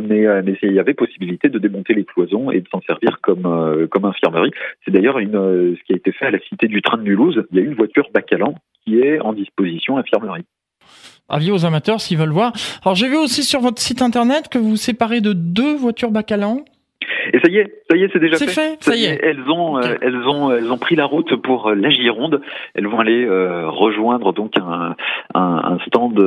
mais, 0.00 0.26
euh, 0.26 0.42
mais 0.44 0.56
il 0.62 0.72
y 0.72 0.80
avait 0.80 0.94
possibilité 0.94 1.48
de 1.48 1.58
démonter 1.58 1.94
les 1.94 2.04
cloisons 2.04 2.50
et 2.50 2.60
de 2.60 2.68
s'en 2.68 2.80
servir 2.82 3.20
comme 3.20 3.46
euh, 3.46 3.86
comme 3.86 4.04
infirmerie. 4.04 4.50
C'est 4.84 4.90
d'ailleurs 4.90 5.18
ce 5.18 5.82
qui 5.84 5.92
a 5.92 5.96
été 5.96 6.12
fait 6.12 6.26
à 6.26 6.30
la 6.30 6.38
Cité 6.40 6.68
du 6.68 6.82
Train 6.82 6.98
de 6.98 7.02
Mulhouse. 7.02 7.42
Il 7.50 7.58
y 7.58 7.60
a 7.60 7.64
une 7.64 7.74
voiture 7.74 8.08
Bacalan 8.12 8.54
qui 8.84 8.98
est 8.98 9.20
en 9.20 9.32
disposition 9.32 9.98
infirmerie. 9.98 10.44
Avis 11.28 11.50
aux 11.50 11.66
amateurs 11.66 12.00
s'ils 12.00 12.16
veulent 12.16 12.30
voir. 12.30 12.52
Alors 12.84 12.94
j'ai 12.94 13.08
vu 13.08 13.16
aussi 13.16 13.44
sur 13.44 13.60
votre 13.60 13.82
site 13.82 14.00
internet 14.00 14.48
que 14.48 14.58
vous 14.58 14.76
séparez 14.76 15.20
de 15.20 15.34
deux 15.34 15.76
voitures 15.76 16.10
Bacalan. 16.10 16.64
Et 17.32 17.40
ça 17.40 17.48
y 17.50 17.58
est, 17.58 17.82
ça 17.90 17.96
y 17.96 18.04
est, 18.04 18.12
c'est 18.12 18.18
déjà 18.18 18.36
fait. 18.36 18.46
fait. 18.48 18.76
Ça 18.80 18.94
y 18.94 19.04
est. 19.04 19.18
Elles 19.22 19.40
ont, 19.48 19.78
euh, 19.78 19.96
elles 20.00 20.16
ont, 20.16 20.52
elles 20.52 20.70
ont 20.70 20.78
pris 20.78 20.96
la 20.96 21.04
route 21.04 21.36
pour 21.36 21.68
euh, 21.68 21.74
la 21.74 21.90
Gironde. 21.90 22.40
Elles 22.74 22.86
vont 22.86 22.98
aller 22.98 23.24
euh, 23.24 23.68
rejoindre 23.68 24.32
donc 24.32 24.52
un, 24.58 24.94
un, 25.34 25.40
un 25.40 25.78
stand. 25.86 26.18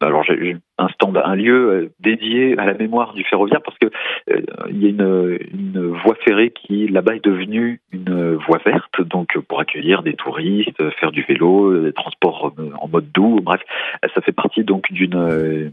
alors 0.00 0.24
j'ai 0.24 0.56
un 0.78 0.88
stand, 0.88 1.20
un 1.22 1.34
lieu 1.34 1.90
dédié 2.00 2.58
à 2.58 2.66
la 2.66 2.74
mémoire 2.74 3.14
du 3.14 3.24
ferroviaire 3.24 3.62
parce 3.62 3.78
que 3.78 3.90
il 4.70 4.82
y 4.82 4.86
a 4.86 4.88
une, 4.88 5.38
une 5.52 5.88
voie 6.04 6.16
ferrée 6.24 6.50
qui 6.50 6.88
là-bas 6.88 7.16
est 7.16 7.24
devenue 7.24 7.80
une 7.92 8.34
voie 8.46 8.58
verte, 8.64 9.00
donc 9.00 9.38
pour 9.48 9.60
accueillir 9.60 10.02
des 10.02 10.14
touristes, 10.14 10.82
faire 10.98 11.12
du 11.12 11.22
vélo, 11.22 11.82
des 11.82 11.92
transports 11.92 12.52
en 12.80 12.88
mode 12.88 13.10
doux. 13.12 13.40
Bref, 13.42 13.60
ça 14.14 14.20
fait 14.20 14.32
partie 14.32 14.64
donc 14.64 14.92
d'une 14.92 15.72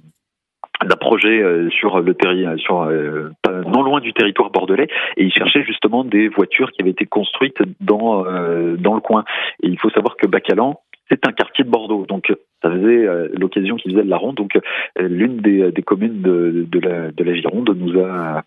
d'un 0.85 0.95
projet 0.95 1.41
euh, 1.41 1.69
sur 1.69 1.99
le 2.01 2.13
territoire, 2.13 2.57
sur 2.57 2.81
euh, 2.83 3.29
non 3.67 3.83
loin 3.83 3.99
du 3.99 4.13
territoire 4.13 4.49
bordelais, 4.49 4.87
et 5.17 5.23
ils 5.23 5.33
cherchaient 5.33 5.63
justement 5.63 6.03
des 6.03 6.27
voitures 6.27 6.71
qui 6.71 6.81
avaient 6.81 6.91
été 6.91 7.05
construites 7.05 7.61
dans 7.79 8.25
euh, 8.25 8.75
dans 8.77 8.95
le 8.95 9.01
coin. 9.01 9.23
Et 9.63 9.67
il 9.67 9.79
faut 9.79 9.89
savoir 9.89 10.15
que 10.17 10.27
Bacalan, 10.27 10.79
c'est 11.09 11.27
un 11.27 11.31
quartier 11.31 11.63
de 11.63 11.69
Bordeaux, 11.69 12.05
donc 12.07 12.33
ça 12.61 12.71
faisait 12.71 13.07
l'occasion 13.37 13.75
qu'ils 13.75 13.91
faisaient 13.91 14.03
de 14.03 14.09
la 14.09 14.17
ronde. 14.17 14.35
Donc 14.35 14.57
l'une 14.97 15.37
des, 15.37 15.71
des 15.71 15.81
communes 15.81 16.21
de, 16.21 16.65
de, 16.69 16.79
la, 16.79 17.11
de 17.11 17.23
la 17.23 17.33
Gironde 17.33 17.75
nous 17.75 17.99
a 17.99 18.43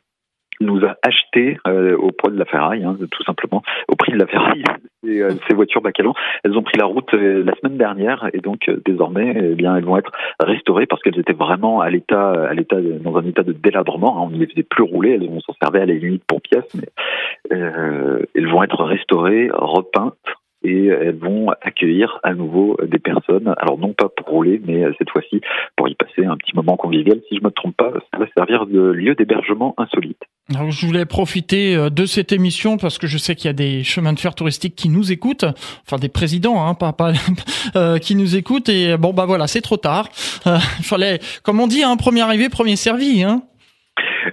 nous 0.61 0.85
a 0.85 0.97
acheté 1.03 1.59
euh, 1.67 1.97
au 1.97 2.11
poids 2.11 2.31
de 2.31 2.39
la 2.39 2.45
ferraille, 2.45 2.85
hein, 2.85 2.97
tout 3.11 3.23
simplement, 3.25 3.63
au 3.89 3.97
prix 3.97 4.13
de 4.13 4.19
la 4.19 4.27
ferraille, 4.27 4.65
euh, 5.07 5.33
ces 5.49 5.55
voitures 5.55 5.81
Bacalan. 5.81 6.15
Elles 6.45 6.57
ont 6.57 6.63
pris 6.63 6.79
la 6.79 6.87
route 6.87 7.13
euh, 7.15 7.45
la 7.45 7.55
semaine 7.57 7.77
dernière 7.77 8.29
et 8.33 8.39
donc 8.39 8.71
désormais, 8.85 9.35
eh 9.37 9.55
bien, 9.55 9.77
elles 9.77 9.85
vont 9.85 9.97
être 9.97 10.13
restaurées 10.41 10.87
parce 10.87 11.03
qu'elles 11.03 11.19
étaient 11.19 11.33
vraiment 11.33 11.81
à 11.81 11.91
l'état, 11.91 12.31
à 12.31 12.55
l'état, 12.55 12.77
dans 12.81 13.17
un 13.17 13.25
état 13.25 13.43
de 13.43 13.53
délabrement. 13.53 14.19
Hein. 14.19 14.27
on 14.27 14.31
ne 14.31 14.39
les 14.39 14.47
faisait 14.47 14.63
plus 14.63 14.85
rouler, 14.85 15.13
elles 15.13 15.29
vont 15.29 15.41
s'en 15.41 15.55
servir 15.63 15.83
à 15.83 15.87
la 15.87 15.95
limite 15.95 16.25
pour 16.27 16.41
pièces, 16.41 16.75
mais 16.75 16.89
elles 17.51 18.49
vont 18.49 18.63
être 18.63 18.83
restaurées, 18.85 19.51
repeintes 19.53 20.15
et 20.65 20.87
elles 20.87 21.17
vont 21.17 21.51
accueillir 21.61 22.19
à 22.23 22.35
nouveau 22.35 22.77
des 22.83 22.99
personnes. 22.99 23.55
Alors 23.59 23.79
non 23.79 23.93
pas 23.93 24.09
pour 24.09 24.29
rouler, 24.29 24.61
mais 24.67 24.85
cette 24.99 25.11
fois-ci 25.11 25.41
pour 25.77 25.89
y 25.89 25.95
passer 25.95 26.25
un 26.25 26.37
petit 26.37 26.55
moment 26.55 26.77
convivial. 26.77 27.21
Si 27.29 27.37
je 27.37 27.45
me 27.45 27.51
trompe 27.51 27.77
pas, 27.77 27.93
ça 28.13 28.19
va 28.19 28.27
servir 28.37 28.67
de 28.67 28.81
lieu 28.81 29.15
d'hébergement 29.15 29.75
insolite. 29.79 30.23
Alors, 30.55 30.71
je 30.71 30.87
voulais 30.87 31.07
profiter 31.07 31.75
euh, 31.75 31.89
de 31.89 32.05
cette 32.05 32.31
émission 32.31 32.77
parce 32.77 32.99
que 32.99 33.07
je 33.07 33.17
sais 33.17 33.35
qu'il 33.35 33.47
y 33.47 33.49
a 33.49 33.55
des 33.55 33.83
chemins 33.83 34.13
de 34.13 34.21
fer 34.21 34.35
touristiques 34.35 34.77
qui 34.77 34.91
nous 34.91 35.11
écoutent, 35.11 35.47
enfin 35.87 35.97
des 35.97 36.11
présidents, 36.11 36.67
hein, 36.67 36.75
pas, 36.75 36.93
pas 36.93 37.13
euh, 37.77 37.97
qui 37.97 38.15
nous 38.15 38.37
écoutent. 38.37 38.69
Et 38.69 38.99
bon 38.99 39.15
bah 39.15 39.25
voilà, 39.25 39.47
c'est 39.47 39.63
trop 39.63 39.79
tard. 39.79 40.09
Euh, 40.47 40.59
fallait, 40.83 41.21
comme 41.43 41.61
on 41.61 41.67
dit, 41.67 41.83
hein, 41.83 41.97
premier 41.97 42.21
arrivé, 42.21 42.51
premier 42.51 42.77
servi. 42.77 43.23
Hein. 43.23 43.43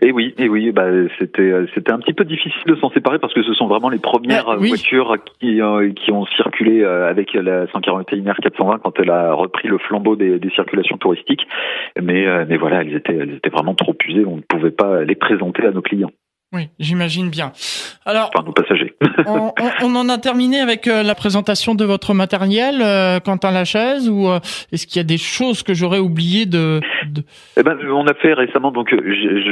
Et 0.01 0.12
oui, 0.12 0.34
et 0.38 0.47
oui, 0.47 0.71
bah 0.71 0.88
c'était 1.19 1.41
euh, 1.41 1.67
c'était 1.73 1.91
un 1.91 1.99
petit 1.99 2.13
peu 2.13 2.23
difficile 2.23 2.63
de 2.65 2.75
s'en 2.75 2.89
séparer 2.91 3.19
parce 3.19 3.34
que 3.34 3.43
ce 3.43 3.54
sont 3.54 3.67
vraiment 3.67 3.89
les 3.89 3.99
premières 3.99 4.49
ah, 4.49 4.56
voitures 4.56 5.17
qui 5.39 5.62
euh, 5.62 5.91
qui 5.93 6.12
ont 6.12 6.25
circulé 6.25 6.82
euh, 6.82 7.10
avec 7.10 7.34
la 7.34 7.67
141 7.67 8.32
R 8.32 8.38
420 8.38 8.80
quand 8.80 8.99
elle 8.99 9.10
a 9.10 9.34
repris 9.34 9.67
le 9.67 9.77
flambeau 9.77 10.15
des, 10.15 10.39
des 10.39 10.49
circulations 10.51 10.97
touristiques. 10.97 11.47
Mais 12.01 12.25
mais 12.45 12.58
voilà, 12.58 12.82
elles 12.82 12.95
étaient 12.95 13.15
elles 13.15 13.36
étaient 13.36 13.49
vraiment 13.49 13.75
trop 13.75 13.95
usées, 14.08 14.25
on 14.25 14.38
ne 14.38 14.41
pouvait 14.41 14.71
pas 14.71 15.04
les 15.04 15.15
présenter 15.15 15.65
à 15.65 15.71
nos 15.71 15.82
clients. 15.82 16.12
Oui, 16.53 16.69
j'imagine 16.79 17.29
bien. 17.29 17.51
Alors, 18.05 18.29
enfin, 18.33 18.45
nos 18.45 18.51
passagers. 18.51 18.93
on, 19.25 19.51
on, 19.83 19.95
en 19.95 20.09
a 20.09 20.17
terminé 20.17 20.59
avec 20.59 20.85
la 20.85 21.15
présentation 21.15 21.75
de 21.75 21.85
votre 21.85 22.13
matériel, 22.13 22.81
euh, 22.81 23.19
Quentin 23.19 23.51
Lachaise, 23.51 24.09
ou 24.09 24.27
est-ce 24.71 24.85
qu'il 24.85 24.97
y 24.97 24.99
a 24.99 25.07
des 25.07 25.17
choses 25.17 25.63
que 25.63 25.73
j'aurais 25.73 25.99
oublié 25.99 26.45
de, 26.45 26.81
de... 27.07 27.23
Eh 27.57 27.63
ben, 27.63 27.77
on 27.89 28.05
a 28.07 28.13
fait 28.13 28.33
récemment, 28.33 28.71
donc 28.71 28.93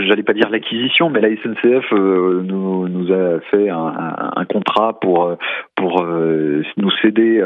j'allais 0.07 0.23
pas 0.23 0.33
dire 0.33 0.49
l'acquisition, 0.49 1.09
mais 1.09 1.21
la 1.21 1.29
SNCF 1.29 1.93
euh, 1.93 2.41
nous, 2.43 2.88
nous 2.88 3.13
a 3.13 3.39
fait 3.51 3.69
un, 3.69 4.31
un, 4.35 4.45
contrat 4.45 4.99
pour 4.99 5.25
euh, 5.25 5.35
pour 5.75 6.03
euh, 6.03 6.63
nous 6.77 6.91
céder, 7.01 7.41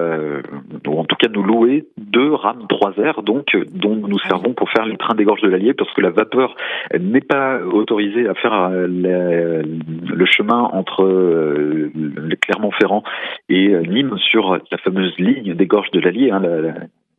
ou 0.87 0.99
en 0.99 1.05
tout 1.05 1.15
cas 1.15 1.27
nous 1.29 1.43
louer 1.43 1.85
deux 1.97 2.33
rames 2.33 2.65
3R, 2.69 3.23
donc 3.23 3.45
dont 3.73 3.95
nous 3.95 4.19
servons 4.19 4.53
pour 4.53 4.69
faire 4.71 4.85
les 4.85 4.97
trains 4.97 5.15
des 5.15 5.23
gorges 5.23 5.41
de 5.41 5.49
l'Allier, 5.49 5.73
parce 5.73 5.91
que 5.93 6.01
la 6.01 6.09
vapeur 6.09 6.55
n'est 6.99 7.21
pas 7.21 7.59
autorisée 7.59 8.27
à 8.27 8.33
faire 8.33 8.71
le 9.43 10.25
chemin 10.25 10.59
entre 10.73 11.03
Clermont-Ferrand 12.41 13.03
et 13.49 13.69
Nîmes 13.87 14.17
sur 14.17 14.57
la 14.71 14.77
fameuse 14.77 15.17
ligne 15.17 15.53
des 15.53 15.65
gorges 15.65 15.91
de 15.91 15.99
l'Allier, 15.99 16.31
hein, 16.31 16.41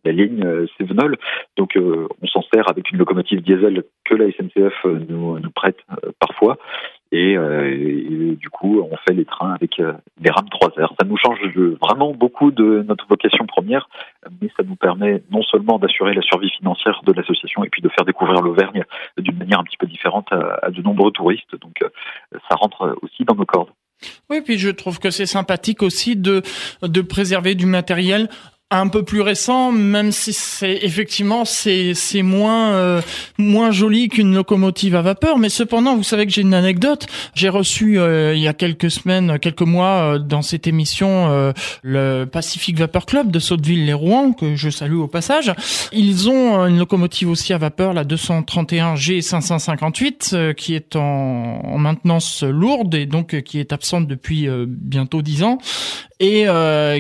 la, 0.05 0.13
ligne 0.13 0.45
euh, 0.45 0.67
Sévenol. 0.79 1.17
Donc 1.57 1.77
euh, 1.77 2.07
on 2.23 2.27
s'en 2.27 2.43
sert 2.53 2.69
avec 2.69 2.91
une 2.91 2.99
locomotive 2.99 3.41
diesel 3.43 3.85
que 4.05 4.15
la 4.15 4.31
SNCF 4.31 4.75
euh, 4.85 4.99
nous 5.09 5.39
prête 5.55 5.79
parfois. 6.21 6.59
Et, 7.13 7.37
du 8.41 8.51
coup, 8.51 8.81
on 8.81 8.97
fait 9.07 9.15
les 9.15 9.25
trains 9.25 9.55
avec 9.55 9.81
des 10.21 10.31
rames 10.31 10.49
3 10.51 10.79
heures. 10.81 10.95
Ça 10.99 11.07
nous 11.07 11.17
change 11.17 11.39
vraiment 11.81 12.13
beaucoup 12.13 12.51
de 12.51 12.85
notre 12.89 13.07
vocation 13.07 13.47
première, 13.47 13.89
mais 14.41 14.51
ça 14.57 14.65
nous 14.65 14.75
permet 14.75 15.23
non 15.31 15.43
seulement 15.43 15.79
d'assurer 15.79 16.13
la 16.15 16.23
survie 16.23 16.51
financière 16.51 17.01
de 17.07 17.13
l'association 17.13 17.63
et 17.65 17.69
puis 17.69 17.83
de 17.83 17.89
faire 17.89 18.05
découvrir 18.05 18.41
l'Auvergne 18.43 18.85
d'une 19.19 19.39
manière 19.39 19.61
un 19.61 19.65
petit 19.65 19.77
peu 19.77 19.87
différente 19.87 20.27
à, 20.33 20.59
à 20.63 20.71
de 20.71 20.83
nombreux 20.83 21.13
touristes. 21.13 21.55
Donc 21.61 21.85
ça 22.33 22.57
rentre 22.57 22.97
aussi 23.03 23.25
dans 23.25 23.37
nos 23.37 23.47
cordes. 23.47 23.71
Oui, 24.29 24.41
puis 24.45 24.59
je 24.59 24.71
trouve 24.71 24.99
que 24.99 25.11
c'est 25.11 25.27
sympathique 25.27 25.83
aussi 25.83 26.17
de 26.17 26.43
de 26.83 27.01
préserver 27.01 27.55
du 27.55 27.67
matériel 27.67 28.29
un 28.81 28.89
peu 28.89 29.03
plus 29.03 29.21
récent, 29.21 29.73
même 29.73 30.11
si 30.11 30.33
c'est 30.33 30.79
effectivement 30.83 31.45
c'est 31.45 31.95
c'est 31.95 32.23
moins 32.23 32.73
euh, 32.73 33.01
moins 33.39 33.71
joli 33.71 34.09
qu'une 34.09 34.35
locomotive 34.35 34.97
à 34.97 35.03
vapeur, 35.03 35.39
mais 35.39 35.49
cependant 35.49 35.97
vous 35.97 36.03
savez 36.03 36.27
que 36.27 36.33
j'ai 36.33 36.43
une 36.43 36.55
anecdote. 36.55 37.07
J'ai 37.35 37.49
reçu 37.49 37.99
euh, 37.99 38.35
il 38.35 38.41
y 38.41 38.49
a 38.49 38.53
quelques 38.53 38.91
semaines, 38.91 39.39
quelques 39.39 39.63
mois 39.63 40.15
euh, 40.15 40.19
dans 40.19 40.43
cette 40.43 40.67
émission 40.67 41.05
le 41.83 42.25
Pacific 42.25 42.79
Vapor 42.79 43.07
Club 43.07 43.31
de 43.31 43.39
Sotteville-les-Rouen 43.39 44.33
que 44.33 44.57
je 44.57 44.71
salue 44.71 44.97
au 44.97 45.09
passage. 45.09 45.53
Ils 45.93 46.29
ont 46.29 46.67
une 46.67 46.79
locomotive 46.79 47.31
aussi 47.31 47.53
à 47.53 47.59
vapeur, 47.59 47.93
la 47.93 48.05
231 48.05 48.95
G558, 48.95 50.55
qui 50.55 50.75
est 50.75 50.97
en, 50.97 51.01
en, 51.01 51.79
maintenance 51.79 52.43
lourde 52.43 52.95
et 52.95 53.07
donc 53.07 53.41
qui 53.43 53.59
est 53.59 53.73
absente 53.73 54.07
depuis 54.07 54.49
bientôt 54.67 55.23
dix 55.23 55.43
ans 55.43 55.59
et 56.21 56.47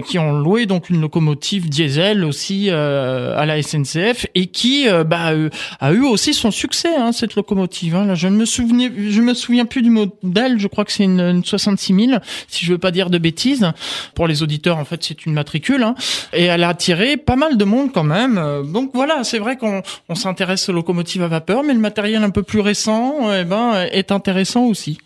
qui 0.06 0.18
ont 0.18 0.38
loué 0.38 0.66
donc 0.66 0.90
une 0.90 1.00
locomotive 1.00 1.68
diesel 1.68 2.24
aussi 2.24 2.68
euh, 2.70 3.36
à 3.36 3.46
la 3.46 3.60
SNCF 3.62 4.26
et 4.34 4.46
qui 4.46 4.88
euh, 4.88 5.04
bah, 5.04 5.32
euh, 5.32 5.50
a 5.80 5.92
eu 5.92 6.02
aussi 6.02 6.34
son 6.34 6.50
succès 6.50 6.94
hein, 6.96 7.12
cette 7.12 7.34
locomotive. 7.34 7.96
Hein. 7.96 8.06
Là, 8.06 8.14
je 8.14 8.28
ne 8.28 8.36
me 8.36 8.44
souvenais, 8.44 8.90
je 8.96 9.20
me 9.20 9.34
souviens 9.34 9.64
plus 9.64 9.82
du 9.82 9.90
modèle. 9.90 10.58
Je 10.58 10.68
crois 10.68 10.84
que 10.84 10.92
c'est 10.92 11.04
une, 11.04 11.20
une 11.20 11.44
66 11.44 12.06
000, 12.08 12.20
si 12.48 12.64
je 12.64 12.72
veux 12.72 12.78
pas 12.78 12.90
dire 12.90 13.10
de 13.10 13.18
bêtises. 13.18 13.70
Pour 14.14 14.26
les 14.26 14.42
auditeurs, 14.42 14.78
en 14.78 14.84
fait, 14.84 15.02
c'est 15.02 15.26
une 15.26 15.32
matricule 15.32 15.82
hein. 15.82 15.94
et 16.32 16.44
elle 16.44 16.62
a 16.62 16.68
attiré 16.68 17.16
pas 17.16 17.36
mal 17.36 17.56
de 17.56 17.64
monde 17.64 17.92
quand 17.92 18.04
même. 18.04 18.40
Donc 18.72 18.90
voilà, 18.94 19.24
c'est 19.24 19.38
vrai 19.38 19.56
qu'on 19.56 19.82
on, 20.08 20.14
s'intéresse 20.14 20.68
aux 20.68 20.72
locomotives 20.72 21.22
à 21.22 21.28
vapeur, 21.28 21.62
mais 21.62 21.74
le 21.74 21.80
matériel 21.80 22.22
un 22.22 22.30
peu 22.30 22.42
plus 22.42 22.60
récent, 22.60 23.32
eh 23.32 23.44
ben, 23.44 23.86
est 23.90 24.12
intéressant 24.12 24.64
aussi. 24.64 24.98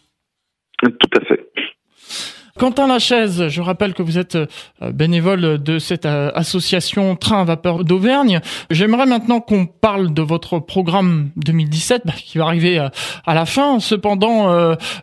Tout 0.82 0.90
à 1.16 1.24
fait. 1.24 1.47
Quentin 2.58 2.88
Lachaise, 2.88 3.46
je 3.46 3.62
rappelle 3.62 3.94
que 3.94 4.02
vous 4.02 4.18
êtes 4.18 4.34
euh, 4.34 4.46
bénévole 4.92 5.62
de 5.62 5.78
cette 5.78 6.06
euh, 6.06 6.32
association 6.34 7.14
Train 7.14 7.44
vapeur 7.44 7.84
d'Auvergne. 7.84 8.40
J'aimerais 8.68 9.06
maintenant 9.06 9.38
qu'on 9.38 9.66
parle 9.66 10.12
de 10.12 10.22
votre 10.22 10.58
programme 10.58 11.30
2017 11.36 12.02
bah, 12.04 12.14
qui 12.16 12.36
va 12.36 12.46
arriver 12.46 12.80
euh, 12.80 12.88
à 13.26 13.34
la 13.34 13.46
fin. 13.46 13.78
Cependant, 13.78 14.48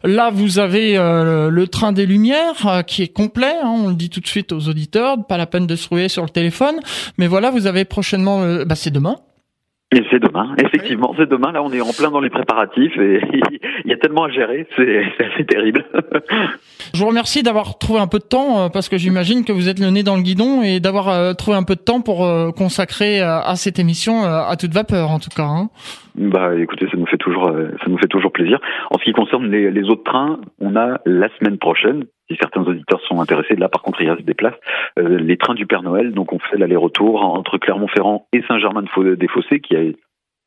là, 0.03 0.31
vous 0.31 0.59
avez 0.59 0.95
le 0.95 1.65
Train 1.67 1.93
des 1.93 2.05
Lumières 2.05 2.83
qui 2.85 3.03
est 3.03 3.07
complet. 3.07 3.53
Hein, 3.63 3.73
on 3.85 3.87
le 3.89 3.95
dit 3.95 4.09
tout 4.09 4.19
de 4.19 4.27
suite 4.27 4.51
aux 4.51 4.67
auditeurs, 4.67 5.25
pas 5.25 5.37
la 5.37 5.45
peine 5.45 5.65
de 5.65 5.75
se 5.77 5.87
rouiller 5.87 6.09
sur 6.09 6.23
le 6.23 6.29
téléphone. 6.29 6.75
Mais 7.17 7.27
voilà, 7.27 7.51
vous 7.51 7.67
avez 7.67 7.85
prochainement, 7.85 8.65
bah, 8.65 8.75
c'est 8.75 8.91
demain. 8.91 9.17
Et 9.95 10.03
c'est 10.11 10.19
demain, 10.19 10.53
effectivement, 10.57 11.15
c'est 11.17 11.29
demain. 11.29 11.53
Là, 11.53 11.63
on 11.63 11.71
est 11.71 11.79
en 11.79 11.93
plein 11.97 12.11
dans 12.11 12.19
les 12.19 12.29
préparatifs 12.29 12.97
et 12.97 13.21
il 13.85 13.89
y 13.89 13.93
a 13.93 13.97
tellement 13.97 14.25
à 14.25 14.29
gérer, 14.29 14.67
c'est 14.75 15.03
assez 15.23 15.45
terrible. 15.45 15.85
Je 16.93 16.99
vous 16.99 17.07
remercie 17.07 17.43
d'avoir 17.43 17.77
trouvé 17.77 18.01
un 18.01 18.07
peu 18.07 18.19
de 18.19 18.25
temps 18.25 18.59
euh, 18.59 18.69
parce 18.69 18.89
que 18.89 18.97
j'imagine 18.97 19.45
que 19.45 19.53
vous 19.53 19.69
êtes 19.69 19.79
le 19.79 19.89
nez 19.89 20.03
dans 20.03 20.17
le 20.17 20.21
guidon 20.21 20.61
et 20.63 20.81
d'avoir 20.81 21.07
euh, 21.07 21.33
trouvé 21.33 21.55
un 21.55 21.63
peu 21.63 21.75
de 21.75 21.79
temps 21.79 22.01
pour 22.01 22.25
euh, 22.25 22.51
consacrer 22.51 23.21
à 23.21 23.55
cette 23.55 23.79
émission 23.79 24.23
à 24.23 24.53
toute 24.57 24.73
vapeur, 24.73 25.11
en 25.11 25.19
tout 25.19 25.29
cas. 25.33 25.43
Hein. 25.43 25.69
Bah, 26.15 26.53
écoutez, 26.57 26.87
ça 26.91 26.97
nous 26.97 27.05
fait 27.05 27.17
toujours, 27.17 27.45
ça 27.47 27.87
nous 27.87 27.97
fait 27.97 28.07
toujours 28.07 28.33
plaisir. 28.33 28.59
En 28.91 28.97
ce 28.97 29.03
qui 29.05 29.13
concerne 29.13 29.49
les, 29.49 29.71
les 29.71 29.83
autres 29.83 30.03
trains, 30.03 30.39
on 30.59 30.75
a 30.75 30.99
la 31.05 31.29
semaine 31.39 31.57
prochaine, 31.57 32.03
si 32.29 32.37
certains 32.39 32.63
auditeurs 32.63 33.01
sont 33.01 33.21
intéressés, 33.21 33.55
là 33.55 33.69
par 33.69 33.81
contre 33.81 34.01
il 34.01 34.09
a 34.09 34.15
des 34.15 34.33
places, 34.33 34.59
euh, 34.99 35.17
les 35.17 35.37
trains 35.37 35.53
du 35.53 35.65
Père 35.65 35.83
Noël, 35.83 36.11
donc 36.11 36.33
on 36.33 36.39
fait 36.39 36.57
l'aller-retour 36.57 37.23
entre 37.23 37.57
Clermont-Ferrand 37.57 38.27
et 38.33 38.41
Saint-Germain-des-Fossés, 38.47 39.59
qui 39.59 39.75
a 39.75 39.81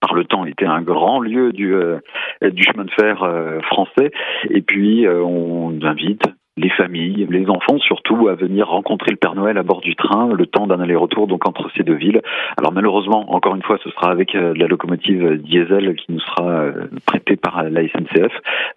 par 0.00 0.14
le 0.14 0.24
temps 0.24 0.44
été 0.44 0.64
un 0.64 0.80
grand 0.80 1.18
lieu 1.18 1.52
du, 1.52 1.74
euh, 1.74 1.98
du 2.42 2.62
chemin 2.62 2.84
de 2.84 2.90
fer 2.92 3.24
euh, 3.24 3.60
français. 3.62 4.12
Et 4.48 4.62
puis 4.62 5.08
on 5.08 5.76
invite 5.82 6.22
les 6.58 6.70
familles, 6.70 7.26
les 7.30 7.48
enfants 7.48 7.78
surtout, 7.78 8.28
à 8.28 8.34
venir 8.34 8.68
rencontrer 8.68 9.10
le 9.10 9.16
Père 9.16 9.34
Noël 9.34 9.58
à 9.58 9.62
bord 9.62 9.80
du 9.80 9.94
train, 9.94 10.28
le 10.32 10.46
temps 10.46 10.66
d'un 10.66 10.80
aller-retour 10.80 11.26
donc 11.26 11.48
entre 11.48 11.70
ces 11.76 11.84
deux 11.84 11.94
villes. 11.94 12.20
Alors 12.56 12.72
malheureusement, 12.72 13.32
encore 13.32 13.54
une 13.54 13.62
fois, 13.62 13.78
ce 13.82 13.90
sera 13.90 14.10
avec 14.10 14.34
euh, 14.34 14.54
la 14.56 14.66
locomotive 14.66 15.38
diesel 15.38 15.94
qui 15.96 16.12
nous 16.12 16.20
sera 16.20 16.48
euh, 16.48 16.88
prêtée 17.06 17.36
par 17.36 17.62
la 17.62 17.82
SNCF, 17.82 18.32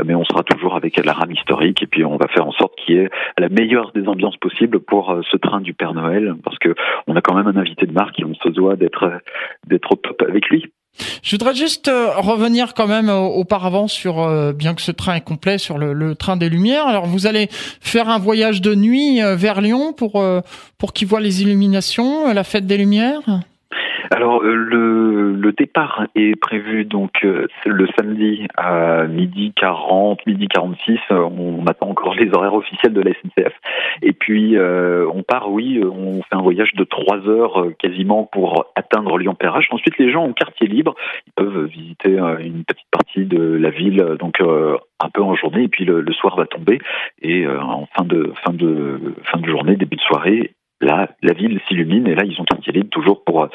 mais 0.05 0.15
on 0.15 0.23
sera 0.23 0.43
toujours 0.43 0.75
avec 0.75 1.03
la 1.03 1.13
rame 1.13 1.31
historique 1.31 1.81
et 1.83 1.87
puis 1.87 2.05
on 2.05 2.17
va 2.17 2.27
faire 2.27 2.47
en 2.47 2.51
sorte 2.51 2.75
qu'il 2.75 2.95
y 2.95 2.99
ait 2.99 3.09
la 3.37 3.49
meilleure 3.49 3.91
des 3.93 4.07
ambiances 4.07 4.37
possibles 4.37 4.79
pour 4.79 5.15
ce 5.29 5.37
train 5.37 5.61
du 5.61 5.73
Père 5.73 5.93
Noël, 5.93 6.35
parce 6.43 6.57
que 6.59 6.75
on 7.07 7.15
a 7.15 7.21
quand 7.21 7.35
même 7.35 7.47
un 7.47 7.59
invité 7.59 7.85
de 7.85 7.93
marque 7.93 8.19
et 8.19 8.25
on 8.25 8.35
se 8.35 8.49
doit 8.49 8.75
d'être 8.75 9.11
d'être 9.67 9.91
au 9.91 9.95
top 9.95 10.21
avec 10.27 10.49
lui. 10.49 10.71
Je 11.23 11.31
voudrais 11.35 11.55
juste 11.55 11.87
euh, 11.87 12.11
revenir 12.17 12.73
quand 12.73 12.87
même 12.87 13.09
auparavant 13.09 13.87
sur, 13.87 14.19
euh, 14.19 14.53
bien 14.53 14.73
que 14.73 14.81
ce 14.81 14.91
train 14.91 15.15
est 15.15 15.21
complet, 15.21 15.57
sur 15.57 15.77
le, 15.77 16.15
train 16.15 16.37
des 16.37 16.49
Lumières. 16.49 16.87
Alors 16.87 17.05
vous 17.05 17.27
allez 17.27 17.49
faire 17.79 18.09
un 18.09 18.19
voyage 18.19 18.61
de 18.61 18.75
nuit 18.75 19.21
euh, 19.21 19.35
vers 19.35 19.61
Lyon 19.61 19.93
pour 19.93 20.23
pour 20.77 20.93
qu'il 20.93 21.07
voit 21.07 21.21
les 21.21 21.41
illuminations, 21.41 22.33
la 22.33 22.43
fête 22.43 22.65
des 22.65 22.77
Lumières? 22.77 23.21
Alors 24.13 24.43
euh, 24.43 24.53
le, 24.53 25.33
le, 25.35 25.53
départ 25.53 26.05
est 26.15 26.35
prévu 26.35 26.83
donc 26.83 27.23
euh, 27.23 27.47
le 27.65 27.87
samedi 27.97 28.45
à 28.57 29.07
midi 29.07 29.53
40, 29.55 30.25
midi 30.27 30.49
46. 30.49 30.99
Euh, 31.11 31.15
on 31.15 31.65
attend 31.65 31.89
encore 31.89 32.13
les 32.15 32.29
horaires 32.33 32.53
officiels 32.53 32.91
de 32.91 32.99
la 32.99 33.11
SNCF. 33.11 33.53
Et 34.01 34.11
puis 34.11 34.57
on 34.57 35.23
part, 35.23 35.49
oui, 35.49 35.81
on 35.83 36.21
fait 36.23 36.35
un 36.35 36.41
voyage 36.41 36.73
de 36.73 36.83
trois 36.83 37.19
heures 37.27 37.67
quasiment 37.79 38.25
pour 38.25 38.65
atteindre 38.75 39.17
Lyon-Perrache. 39.17 39.67
Ensuite, 39.71 39.97
les 39.97 40.11
gens 40.11 40.25
ont 40.25 40.33
quartier 40.33 40.67
libre, 40.67 40.95
ils 41.27 41.33
peuvent 41.33 41.65
visiter 41.65 42.17
une 42.17 42.63
petite 42.65 42.87
partie 42.91 43.25
de 43.25 43.41
la 43.41 43.69
ville, 43.69 44.17
donc 44.19 44.41
un 44.41 45.09
peu 45.13 45.21
en 45.21 45.35
journée. 45.35 45.63
Et 45.63 45.67
puis 45.67 45.85
le, 45.85 46.01
le 46.01 46.13
soir 46.13 46.35
va 46.35 46.45
tomber 46.45 46.79
et 47.21 47.47
en 47.47 47.87
fin 47.95 48.03
de 48.03 48.33
fin 48.43 48.53
de 48.53 49.15
fin 49.31 49.39
de 49.39 49.47
journée, 49.47 49.75
début 49.75 49.97
de 49.97 50.01
soirée, 50.01 50.51
là, 50.81 51.09
la 51.21 51.33
ville 51.33 51.59
s'illumine 51.67 52.07
et 52.07 52.15
là, 52.15 52.23
ils 52.25 52.39
ont 52.41 52.45
quartier 52.45 52.73
libre 52.73 52.89
toujours 52.89 53.23
pour 53.23 53.47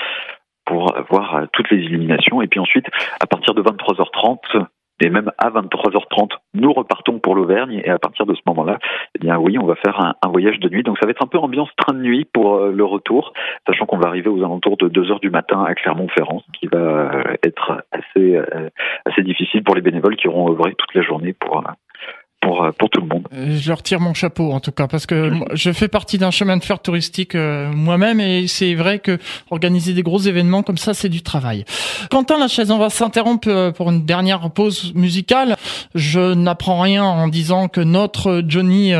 pour 0.66 0.94
voir 1.08 1.36
euh, 1.36 1.46
toutes 1.52 1.70
les 1.70 1.78
illuminations. 1.78 2.42
Et 2.42 2.48
puis 2.48 2.60
ensuite, 2.60 2.86
à 3.20 3.26
partir 3.26 3.54
de 3.54 3.62
23h30, 3.62 4.66
et 5.00 5.10
même 5.10 5.30
à 5.36 5.50
23h30, 5.50 6.30
nous 6.54 6.72
repartons 6.72 7.18
pour 7.18 7.34
l'Auvergne. 7.34 7.82
Et 7.84 7.90
à 7.90 7.98
partir 7.98 8.24
de 8.24 8.34
ce 8.34 8.40
moment-là, 8.46 8.78
eh 9.14 9.18
bien 9.18 9.38
oui, 9.38 9.58
on 9.58 9.66
va 9.66 9.74
faire 9.76 10.00
un, 10.00 10.28
voyage 10.28 10.58
de 10.58 10.68
nuit. 10.68 10.82
Donc 10.82 10.98
ça 10.98 11.06
va 11.06 11.10
être 11.10 11.22
un 11.22 11.26
peu 11.28 11.38
ambiance 11.38 11.68
train 11.76 11.92
de 11.92 12.00
nuit 12.00 12.24
pour 12.24 12.56
euh, 12.56 12.72
le 12.72 12.84
retour, 12.84 13.32
sachant 13.66 13.86
qu'on 13.86 13.98
va 13.98 14.08
arriver 14.08 14.28
aux 14.28 14.42
alentours 14.42 14.76
de 14.76 14.88
2h 14.88 15.20
du 15.20 15.30
matin 15.30 15.64
à 15.64 15.74
Clermont-Ferrand, 15.74 16.42
ce 16.46 16.58
qui 16.58 16.66
va 16.66 16.78
euh, 16.78 17.36
être 17.42 17.84
assez, 17.92 18.40
assez 19.04 19.22
difficile 19.22 19.62
pour 19.62 19.74
les 19.74 19.82
bénévoles 19.82 20.16
qui 20.16 20.28
auront 20.28 20.50
œuvré 20.50 20.74
toute 20.74 20.94
la 20.94 21.02
journée 21.02 21.32
pour, 21.32 21.62
euh, 22.46 22.72
pour, 22.78 22.90
tout 22.90 23.00
le 23.00 23.06
monde. 23.06 23.26
Euh, 23.34 23.56
je 23.58 23.68
leur 23.68 23.82
tire 23.82 24.00
mon 24.00 24.14
chapeau 24.14 24.52
en 24.52 24.60
tout 24.60 24.72
cas 24.72 24.86
parce 24.86 25.06
que 25.06 25.32
je 25.52 25.72
fais 25.72 25.88
partie 25.88 26.18
d'un 26.18 26.30
chemin 26.30 26.56
de 26.56 26.64
fer 26.64 26.78
touristique 26.78 27.34
euh, 27.34 27.70
moi-même 27.72 28.20
et 28.20 28.46
c'est 28.46 28.74
vrai 28.74 28.98
que 28.98 29.18
organiser 29.50 29.92
des 29.92 30.02
gros 30.02 30.20
événements 30.20 30.62
comme 30.62 30.78
ça 30.78 30.94
c'est 30.94 31.08
du 31.08 31.22
travail. 31.22 31.64
Quentin 32.10 32.38
la 32.38 32.48
chaise, 32.48 32.70
on 32.70 32.78
va 32.78 32.90
s'interrompre 32.90 33.72
pour 33.76 33.90
une 33.90 34.04
dernière 34.04 34.50
pause 34.50 34.92
musicale. 34.94 35.56
Je 35.94 36.34
n'apprends 36.34 36.80
rien 36.80 37.04
en 37.04 37.28
disant 37.28 37.68
que 37.68 37.80
notre 37.80 38.42
Johnny 38.46 38.92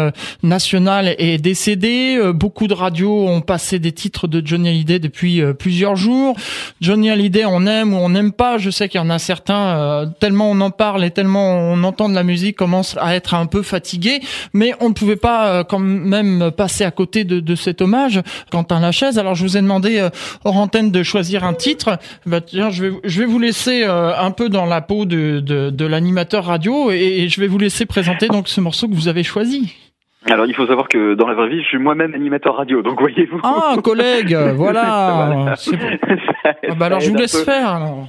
national 0.43 1.15
est 1.19 1.39
décédé. 1.39 2.19
Beaucoup 2.35 2.67
de 2.67 2.75
radios 2.75 3.29
ont 3.29 3.41
passé 3.41 3.79
des 3.79 3.93
titres 3.93 4.27
de 4.27 4.45
Johnny 4.45 4.69
Hallyday 4.69 4.99
depuis 4.99 5.43
plusieurs 5.59 5.97
jours. 5.97 6.37
Johnny 6.81 7.11
Hallyday, 7.11 7.45
on 7.45 7.67
aime 7.67 7.95
ou 7.95 7.99
on 7.99 8.09
n'aime 8.09 8.33
pas. 8.33 8.59
Je 8.59 8.71
sais 8.71 8.89
qu'il 8.89 9.01
y 9.01 9.05
en 9.05 9.11
a 9.11 9.19
certains 9.19 10.11
tellement 10.21 10.51
on 10.51 10.61
en 10.61 10.71
parle 10.71 11.05
et 11.05 11.11
tellement 11.11 11.57
on 11.57 11.83
entend 11.85 12.09
de 12.09 12.15
la 12.15 12.25
musique 12.25 12.57
commence 12.57 12.97
à 13.01 13.15
être 13.15 13.35
un 13.39 13.47
peu 13.47 13.63
fatigué, 13.63 14.21
mais 14.53 14.73
on 14.81 14.89
ne 14.89 14.95
pouvait 14.95 15.17
pas 15.17 15.49
euh, 15.49 15.65
quand 15.65 15.79
même 15.79 16.51
passer 16.57 16.85
à 16.85 16.91
côté 16.91 17.25
de, 17.25 17.41
de 17.41 17.55
cet 17.55 17.83
hommage. 17.83 18.21
Quentin 18.51 18.81
Lachaise, 18.81 19.19
alors 19.19 19.35
je 19.35 19.43
vous 19.43 19.57
ai 19.57 19.63
demandé 19.63 19.99
euh, 19.99 20.11
hors 20.45 20.57
antenne 20.57 20.91
de 20.91 21.03
choisir 21.03 21.45
un 21.45 21.55
titre. 21.55 21.99
Bah, 22.27 22.41
tiens, 22.41 22.71
je 22.71 22.85
vais, 22.85 22.93
je 23.05 23.21
vais 23.21 23.27
vous 23.27 23.39
laisser 23.39 23.85
euh, 23.85 24.13
un 24.19 24.31
peu 24.31 24.49
dans 24.49 24.67
la 24.67 24.81
peau 24.81 25.05
de, 25.05 25.41
de, 25.41 25.71
de 25.71 25.87
l'animateur 25.87 26.45
radio 26.45 26.91
et, 26.91 27.27
je 27.29 27.41
vais 27.41 27.47
vous 27.47 27.59
laisser 27.59 27.87
présenter 27.87 28.29
donc 28.29 28.49
ce 28.49 28.61
morceau 28.61 28.89
que 28.89 28.95
vous 28.95 29.09
avez 29.09 29.23
choisi. 29.23 29.75
Alors 30.31 30.47
il 30.47 30.55
faut 30.55 30.67
savoir 30.67 30.89
que 30.89 31.15
dans 31.15 31.27
la 31.27 31.35
vraie 31.35 31.49
vie, 31.49 31.63
je 31.63 31.69
suis 31.69 31.79
moi-même 31.79 32.15
animateur 32.15 32.57
radio, 32.57 32.83
donc 32.83 33.01
voyez-vous. 33.01 33.41
Ah, 33.43 33.75
collègue, 33.85 34.37
voilà. 34.55 35.55
Ah, 36.45 36.75
bah 36.79 36.87
alors 36.87 37.01
je 37.01 37.11
vous 37.11 37.17
laisse 37.17 37.45
faire. 37.45 37.71
Alors. 37.71 38.09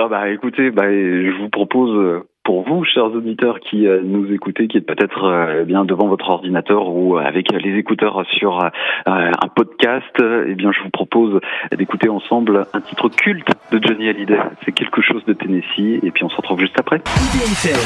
Ah 0.00 0.08
bah 0.08 0.30
écoutez, 0.30 0.70
bah, 0.70 0.90
je 0.90 1.40
vous 1.40 1.48
propose 1.48 2.22
pour 2.48 2.62
vous, 2.66 2.82
chers 2.82 3.12
auditeurs 3.12 3.60
qui 3.60 3.86
euh, 3.86 4.00
nous 4.02 4.32
écoutez, 4.32 4.68
qui 4.68 4.78
êtes 4.78 4.86
peut-être 4.86 5.24
euh, 5.24 5.64
bien 5.64 5.84
devant 5.84 6.08
votre 6.08 6.30
ordinateur 6.30 6.88
ou 6.88 7.18
avec 7.18 7.52
les 7.52 7.76
écouteurs 7.76 8.24
sur 8.38 8.64
euh, 8.64 8.70
un 9.04 9.48
podcast, 9.54 10.06
eh 10.18 10.54
bien, 10.54 10.72
je 10.72 10.82
vous 10.82 10.88
propose 10.88 11.40
d'écouter 11.76 12.08
ensemble 12.08 12.64
un 12.72 12.80
titre 12.80 13.10
culte 13.10 13.50
de 13.70 13.78
Johnny 13.86 14.08
Hallyday. 14.08 14.38
C'est 14.64 14.72
quelque 14.72 15.02
chose 15.02 15.22
de 15.26 15.34
Tennessee, 15.34 16.00
et 16.02 16.10
puis 16.10 16.24
on 16.24 16.30
se 16.30 16.36
retrouve 16.36 16.58
juste 16.58 16.80
après. 16.80 16.96
IDFM 16.96 17.76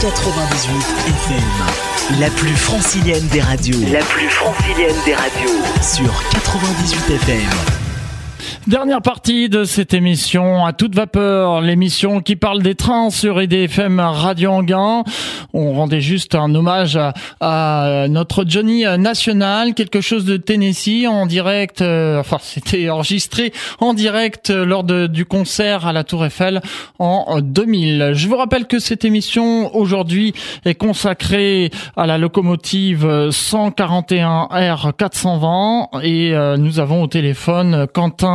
98 0.00 0.72
FM, 1.12 2.18
la 2.18 2.30
plus 2.30 2.56
francilienne 2.56 3.28
des 3.30 3.42
radios. 3.42 3.92
La 3.92 4.00
plus 4.00 4.30
francilienne 4.30 4.96
des 5.04 5.12
radios. 5.12 5.60
Sur 5.82 6.08
98 6.32 7.14
FM. 7.14 7.87
Dernière 8.66 9.02
partie 9.02 9.48
de 9.48 9.64
cette 9.64 9.94
émission 9.94 10.64
à 10.64 10.72
toute 10.72 10.94
vapeur, 10.94 11.60
l'émission 11.60 12.20
qui 12.20 12.36
parle 12.36 12.62
des 12.62 12.74
trains 12.74 13.10
sur 13.10 13.40
IDFM 13.40 13.98
Radio 13.98 14.50
Anguin. 14.50 15.04
On 15.54 15.72
rendait 15.72 16.00
juste 16.00 16.34
un 16.34 16.54
hommage 16.54 16.98
à, 17.40 18.06
notre 18.08 18.44
Johnny 18.46 18.84
national, 18.98 19.74
quelque 19.74 20.00
chose 20.00 20.24
de 20.24 20.36
Tennessee 20.36 21.06
en 21.08 21.26
direct, 21.26 21.80
euh, 21.80 22.20
enfin 22.20 22.36
c'était 22.40 22.90
enregistré 22.90 23.52
en 23.80 23.94
direct 23.94 24.50
lors 24.50 24.84
du 24.84 25.24
concert 25.24 25.86
à 25.86 25.92
la 25.92 26.04
Tour 26.04 26.26
Eiffel 26.26 26.60
en 26.98 27.40
2000. 27.40 28.10
Je 28.12 28.28
vous 28.28 28.36
rappelle 28.36 28.66
que 28.66 28.78
cette 28.78 29.04
émission 29.04 29.74
aujourd'hui 29.74 30.34
est 30.64 30.74
consacrée 30.74 31.70
à 31.96 32.06
la 32.06 32.18
locomotive 32.18 33.30
141 33.30 34.48
R 34.50 34.92
420 34.96 35.88
et 36.02 36.34
euh, 36.34 36.56
nous 36.56 36.80
avons 36.80 37.02
au 37.02 37.06
téléphone 37.06 37.86
Quentin 37.92 38.27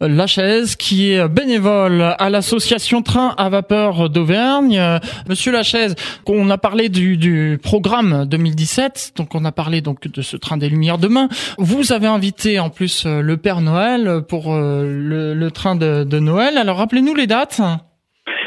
Lachaise, 0.00 0.76
qui 0.76 1.12
est 1.12 1.28
bénévole 1.28 2.14
à 2.18 2.30
l'association 2.30 3.02
Train 3.02 3.34
à 3.36 3.48
vapeur 3.48 4.08
d'Auvergne. 4.08 4.80
Monsieur 5.28 5.50
Lachaise, 5.50 5.96
on 6.28 6.50
a 6.50 6.58
parlé 6.58 6.88
du, 6.88 7.58
programme 7.62 8.24
2017, 8.26 9.14
donc 9.16 9.34
on 9.34 9.44
a 9.44 9.50
parlé 9.50 9.80
donc 9.80 10.06
de 10.08 10.22
ce 10.22 10.36
train 10.36 10.56
des 10.56 10.68
Lumières 10.68 10.98
demain. 10.98 11.28
Vous 11.58 11.92
avez 11.92 12.06
invité 12.06 12.60
en 12.60 12.70
plus 12.70 13.06
le 13.06 13.36
Père 13.36 13.60
Noël 13.60 14.22
pour 14.28 14.54
euh, 14.54 15.34
le, 15.34 15.50
train 15.50 15.74
de, 15.74 16.18
Noël. 16.18 16.58
Alors 16.58 16.78
rappelez-nous 16.78 17.14
les 17.14 17.26
dates. 17.26 17.60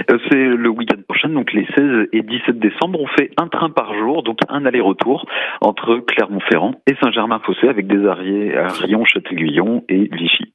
Euh, 0.09 0.17
c'est 0.29 0.37
le 0.37 0.69
week-end 0.69 1.01
prochain, 1.07 1.29
donc 1.29 1.51
les 1.51 1.67
16 1.75 2.07
et 2.13 2.21
17 2.21 2.59
décembre. 2.59 2.99
On 3.01 3.07
fait 3.07 3.31
un 3.37 3.47
train 3.47 3.69
par 3.69 3.93
jour, 3.93 4.23
donc 4.23 4.37
un 4.47 4.65
aller-retour 4.65 5.25
entre 5.59 5.97
Clermont-Ferrand 5.97 6.75
et 6.87 6.95
Saint-Germain-Fossé 7.03 7.67
avec 7.67 7.87
des 7.87 8.05
arrêts 8.07 8.55
à 8.55 8.67
Rion, 8.69 9.03
Châteauguyon 9.03 9.83
et 9.89 10.09
Vichy. 10.13 10.53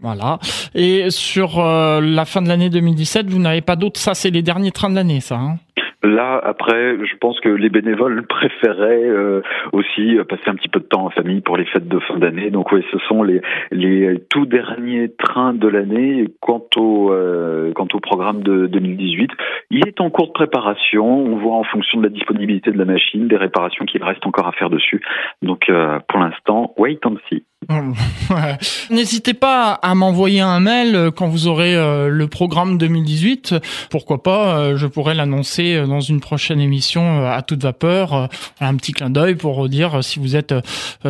Voilà. 0.00 0.38
Et 0.74 1.10
sur 1.10 1.58
euh, 1.58 2.00
la 2.02 2.26
fin 2.26 2.42
de 2.42 2.48
l'année 2.48 2.68
2017, 2.68 3.30
vous 3.30 3.38
n'avez 3.38 3.62
pas 3.62 3.76
d'autres. 3.76 3.98
Ça, 3.98 4.14
c'est 4.14 4.30
les 4.30 4.42
derniers 4.42 4.70
trains 4.70 4.90
de 4.90 4.94
l'année, 4.94 5.20
ça. 5.20 5.36
Hein 5.36 5.56
Là, 6.02 6.38
après, 6.44 6.96
je 7.04 7.16
pense 7.16 7.40
que 7.40 7.48
les 7.48 7.70
bénévoles 7.70 8.26
préféraient 8.28 9.08
euh, 9.08 9.40
aussi 9.72 10.16
passer 10.28 10.42
un 10.48 10.54
petit 10.54 10.68
peu 10.68 10.80
de 10.80 10.84
temps 10.84 11.06
en 11.06 11.10
famille 11.10 11.40
pour 11.40 11.56
les 11.56 11.64
fêtes 11.64 11.88
de 11.88 11.98
fin 12.00 12.18
d'année. 12.18 12.50
Donc 12.50 12.70
oui, 12.72 12.84
ce 12.92 12.98
sont 13.08 13.22
les, 13.22 13.40
les 13.72 14.20
tout 14.28 14.44
derniers 14.44 15.10
trains 15.16 15.54
de 15.54 15.66
l'année. 15.66 16.26
Quant 16.40 16.64
au 16.76 17.10
euh, 17.10 17.72
quant 17.72 17.88
au 17.92 18.00
programme 18.00 18.42
de 18.42 18.66
2018, 18.66 19.30
il 19.70 19.88
est 19.88 20.00
en 20.02 20.10
cours 20.10 20.28
de 20.28 20.32
préparation. 20.32 21.06
On 21.06 21.36
voit 21.38 21.56
en 21.56 21.64
fonction 21.64 21.98
de 21.98 22.04
la 22.04 22.10
disponibilité 22.10 22.70
de 22.70 22.78
la 22.78 22.84
machine, 22.84 23.26
des 23.28 23.36
réparations 23.36 23.86
qu'il 23.86 24.04
reste 24.04 24.24
encore 24.26 24.46
à 24.46 24.52
faire 24.52 24.68
dessus. 24.70 25.00
Donc 25.40 25.70
pour 26.08 26.20
l'instant, 26.20 26.74
wait 26.76 27.00
and 27.06 27.16
see. 27.30 27.42
N'hésitez 28.90 29.34
pas 29.34 29.72
à 29.72 29.94
m'envoyer 29.94 30.40
un 30.40 30.60
mail 30.60 31.10
quand 31.16 31.28
vous 31.28 31.46
aurez 31.46 31.74
euh, 31.74 32.08
le 32.08 32.28
programme 32.28 32.78
2018. 32.78 33.56
Pourquoi 33.90 34.22
pas, 34.22 34.58
euh, 34.58 34.76
je 34.76 34.86
pourrais 34.86 35.14
l'annoncer 35.14 35.74
euh, 35.74 35.86
dans 35.86 36.00
une 36.00 36.20
prochaine 36.20 36.60
émission 36.60 37.26
à 37.26 37.42
toute 37.42 37.62
vapeur. 37.62 38.28
Un 38.60 38.76
petit 38.76 38.92
clin 38.92 39.10
d'œil 39.10 39.34
pour 39.34 39.68
dire 39.68 40.02
si 40.04 40.18
vous 40.18 40.36
êtes 40.36 40.54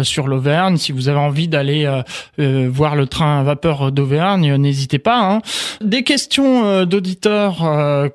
sur 0.02 0.28
l'Auvergne, 0.28 0.76
si 0.76 0.92
vous 0.92 1.08
avez 1.08 1.18
envie 1.18 1.48
d'aller 1.48 1.88
voir 2.38 2.96
le 2.96 3.06
train 3.06 3.40
à 3.40 3.42
vapeur 3.42 3.92
d'Auvergne, 3.92 4.56
n'hésitez 4.56 4.98
pas. 4.98 5.18
Hein. 5.18 5.40
Des 5.80 6.02
questions 6.02 6.84
d'auditeurs, 6.84 7.58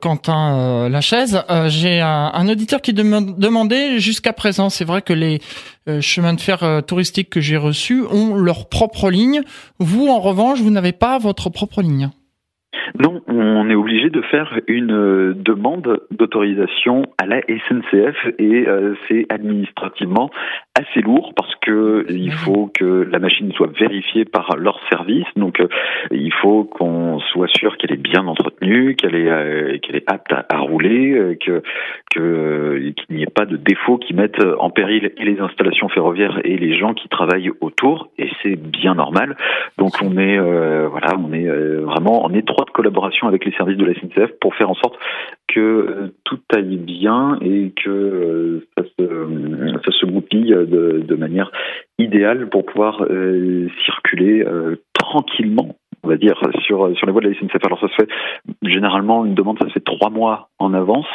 Quentin 0.01 0.89
Lachaise. 0.89 1.43
J'ai 1.67 2.01
un, 2.01 2.47
auditeur 2.47 2.81
qui 2.81 2.93
demandait 2.93 3.99
jusqu'à 3.99 4.33
présent, 4.33 4.69
c'est 4.69 4.85
vrai 4.85 5.01
que 5.01 5.13
les 5.13 5.41
euh, 5.80 5.80
chemins 6.01 6.33
de 6.33 6.41
fer 6.41 6.63
euh, 6.63 6.81
touristiques 6.81 7.29
que 7.29 7.41
j'ai 7.41 7.57
reçus 7.57 8.03
ont 8.03 8.35
leur 8.35 8.69
propre 8.69 9.09
ligne. 9.09 9.41
Vous, 9.79 10.07
en 10.07 10.19
revanche, 10.19 10.59
vous 10.59 10.69
n'avez 10.69 10.91
pas 10.91 11.17
votre 11.17 11.49
propre 11.49 11.81
ligne. 11.81 12.11
Non, 12.99 13.21
on 13.27 13.69
est 13.69 13.75
obligé 13.75 14.09
de 14.09 14.21
faire 14.21 14.59
une 14.67 14.91
euh, 14.91 15.33
demande 15.35 16.01
d'autorisation 16.11 17.03
à 17.17 17.25
la 17.25 17.41
SNCF 17.41 18.15
et 18.39 18.67
euh, 18.67 18.95
c'est 19.07 19.25
administrativement 19.29 20.29
assez 20.79 21.01
lourd 21.01 21.33
parce 21.35 21.53
que 21.55 22.05
il 22.09 22.31
faut 22.31 22.71
que 22.73 23.07
la 23.09 23.19
machine 23.19 23.51
soit 23.53 23.71
vérifiée 23.77 24.25
par 24.25 24.55
leur 24.57 24.79
service. 24.89 25.25
Donc 25.35 25.59
euh, 25.59 25.67
il 26.11 26.33
faut 26.33 26.63
qu'on 26.63 27.19
soit 27.19 27.49
sûr 27.49 27.77
qu'elle 27.77 27.93
est 27.93 28.01
bien 28.01 28.25
entretenue, 28.27 28.95
qu'elle 28.95 29.15
est 29.15 29.79
qu'elle 29.81 29.95
est 29.95 30.11
apte 30.11 30.33
à, 30.33 30.57
rouler, 30.57 31.37
que 31.39 31.61
qu'il 32.11 33.15
n'y 33.15 33.23
ait 33.23 33.33
pas 33.33 33.45
de 33.45 33.57
défauts 33.57 33.97
qui 33.97 34.13
mettent 34.13 34.43
en 34.59 34.69
péril 34.69 35.11
et 35.17 35.23
les 35.23 35.39
installations 35.39 35.89
ferroviaires 35.89 36.39
et 36.43 36.57
les 36.57 36.77
gens 36.77 36.93
qui 36.93 37.07
travaillent 37.09 37.51
autour. 37.61 38.09
Et 38.17 38.29
c'est 38.41 38.55
bien 38.55 38.95
normal. 38.95 39.37
Donc 39.77 39.93
on 40.01 40.17
est 40.17 40.39
voilà, 40.39 41.15
on 41.17 41.31
est 41.33 41.47
vraiment 41.81 42.25
en 42.25 42.33
étroite 42.33 42.70
collaboration 42.71 43.27
avec 43.27 43.45
les 43.45 43.51
services 43.51 43.77
de 43.77 43.85
la 43.85 43.93
SNCF 43.93 44.31
pour 44.39 44.55
faire 44.55 44.69
en 44.69 44.75
sorte 44.75 44.97
que 45.47 45.59
euh, 45.59 46.15
tout 46.23 46.39
aille 46.55 46.77
bien 46.77 47.37
et 47.41 47.71
que 47.71 47.89
euh, 47.89 48.67
ça 48.77 48.83
se, 48.83 49.79
ça 49.85 49.91
se 49.91 50.05
goupille 50.05 50.51
de, 50.51 51.15
manière 51.15 51.51
idéale 51.99 52.49
pour 52.49 52.65
pouvoir 52.65 53.03
euh, 53.03 53.67
circuler 53.85 54.43
tranquillement 54.93 55.75
on 56.03 56.07
va 56.07 56.17
dire, 56.17 56.41
sur, 56.65 56.97
sur 56.97 57.05
les 57.05 57.11
voies 57.11 57.21
de 57.21 57.29
la 57.29 57.35
SNCF. 57.35 57.63
Alors 57.63 57.79
ça 57.79 57.87
se 57.89 57.93
fait 57.93 58.09
généralement, 58.63 59.23
une 59.23 59.35
demande, 59.35 59.59
ça 59.59 59.67
se 59.67 59.73
fait 59.73 59.83
trois 59.83 60.09
mois 60.09 60.49
en 60.57 60.73
avance 60.73 61.05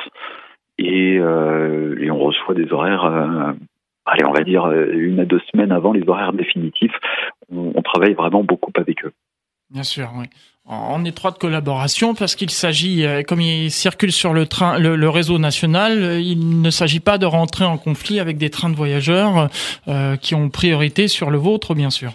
et, 0.78 1.18
on 1.20 2.18
reçoit 2.18 2.54
des 2.54 2.72
horaires, 2.72 3.04
allez, 4.04 4.24
on 4.24 4.32
va 4.32 4.44
dire 4.44 4.70
une 4.70 5.18
à 5.20 5.24
deux 5.24 5.40
semaines 5.50 5.72
avant 5.72 5.92
les 5.92 6.08
horaires 6.08 6.32
définitifs. 6.32 6.94
On 7.50 7.82
travaille 7.82 8.14
vraiment 8.14 8.44
beaucoup 8.44 8.72
avec 8.76 9.04
eux. 9.04 9.12
Bien 9.70 9.82
sûr, 9.82 10.10
oui 10.16 10.26
en 10.68 11.04
étroite 11.04 11.38
collaboration 11.38 12.14
parce 12.14 12.34
qu'il 12.34 12.50
s'agit, 12.50 13.04
euh, 13.04 13.22
comme 13.22 13.40
il 13.40 13.70
circule 13.70 14.12
sur 14.12 14.32
le 14.32 14.46
train, 14.46 14.78
le, 14.78 15.08
réseau 15.08 15.38
national, 15.38 16.02
euh, 16.02 16.20
il 16.20 16.60
ne 16.60 16.70
s'agit 16.70 17.00
pas 17.00 17.18
de 17.18 17.26
rentrer 17.26 17.64
en 17.64 17.78
conflit 17.78 18.18
avec 18.18 18.36
des 18.36 18.50
trains 18.50 18.70
de 18.70 18.76
voyageurs 18.76 19.48
euh, 19.88 20.16
qui 20.16 20.34
ont 20.34 20.48
priorité 20.48 21.08
sur 21.08 21.30
le 21.30 21.38
vôtre, 21.38 21.74
bien 21.74 21.90
sûr. 21.90 22.12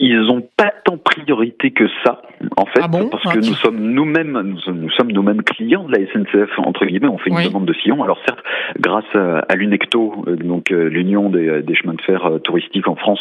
Ils 0.00 0.20
n'ont 0.20 0.46
pas 0.56 0.72
tant 0.84 0.96
priorité 0.96 1.72
que 1.72 1.88
ça, 2.04 2.22
en 2.56 2.66
fait, 2.66 2.80
ah 2.82 2.88
parce 2.88 3.34
que 3.34 3.38
nous 3.38 3.54
sommes 3.54 3.80
nous-mêmes, 3.80 4.40
nous, 4.42 4.90
sommes 4.90 5.10
nous-mêmes 5.10 5.42
clients 5.42 5.82
de 5.82 5.92
la 5.92 6.06
SNCF 6.06 6.50
entre 6.58 6.86
guillemets. 6.86 7.08
On 7.08 7.18
fait 7.18 7.30
une 7.30 7.42
demande 7.42 7.66
de 7.66 7.74
sillon. 7.74 8.04
Alors 8.04 8.18
certes, 8.24 8.38
grâce 8.78 9.12
à, 9.14 9.56
l'UNECTO, 9.56 10.24
donc 10.44 10.70
l'Union 10.70 11.30
des, 11.30 11.62
des, 11.62 11.74
chemins 11.74 11.94
de 11.94 12.02
fer 12.02 12.30
touristiques 12.44 12.86
en 12.86 12.94
France, 12.94 13.18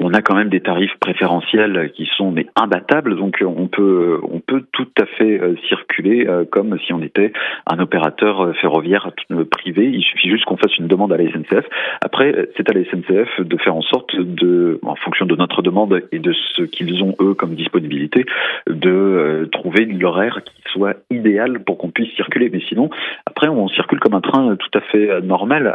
on 0.00 0.14
a 0.14 0.22
quand 0.22 0.36
même 0.36 0.48
des 0.48 0.60
tarifs 0.60 0.94
préférentiels 1.00 1.90
qui 1.94 2.08
sont 2.16 2.30
mais 2.30 2.46
imbattables, 2.54 3.16
donc 3.16 3.42
on 3.44 3.66
peut 3.66 4.20
on 4.30 4.40
peut 4.40 4.64
tout 4.72 4.88
à 5.00 5.06
fait 5.06 5.40
euh, 5.40 5.56
circuler 5.68 6.26
euh, 6.26 6.44
comme 6.44 6.78
si 6.86 6.92
on 6.92 7.02
était 7.02 7.32
un 7.66 7.78
opérateur 7.80 8.40
euh, 8.42 8.52
ferroviaire 8.54 9.10
privé. 9.50 9.90
Il 9.92 10.02
suffit 10.02 10.30
juste 10.30 10.44
qu'on 10.44 10.56
fasse 10.56 10.76
une 10.78 10.86
demande 10.86 11.12
à 11.12 11.16
la 11.16 11.24
SNCF. 11.24 11.66
Après, 12.00 12.48
c'est 12.56 12.70
à 12.70 12.74
la 12.74 12.84
SNCF 12.84 13.40
de 13.40 13.56
faire 13.56 13.74
en 13.74 13.82
sorte 13.82 14.14
de, 14.16 14.78
en 14.82 14.94
fonction 14.94 15.26
de 15.26 15.34
notre 15.34 15.62
demande 15.62 16.02
et 16.12 16.18
de 16.18 16.32
ce 16.32 16.62
qu'ils 16.62 17.02
ont 17.02 17.14
eux 17.20 17.34
comme 17.34 17.54
disponibilité, 17.54 18.24
de 18.68 19.48
trouver 19.52 19.84
l'horaire 19.84 20.42
qui 20.44 20.62
soit 20.70 20.96
idéal 21.10 21.60
pour 21.64 21.78
qu'on 21.78 21.90
puisse 21.90 22.14
circuler. 22.14 22.50
Mais 22.52 22.60
sinon, 22.68 22.90
après, 23.26 23.48
on 23.48 23.68
circule 23.68 23.98
comme 23.98 24.14
un 24.14 24.20
train 24.20 24.56
tout 24.56 24.78
à 24.78 24.80
fait 24.80 25.20
normal. 25.22 25.74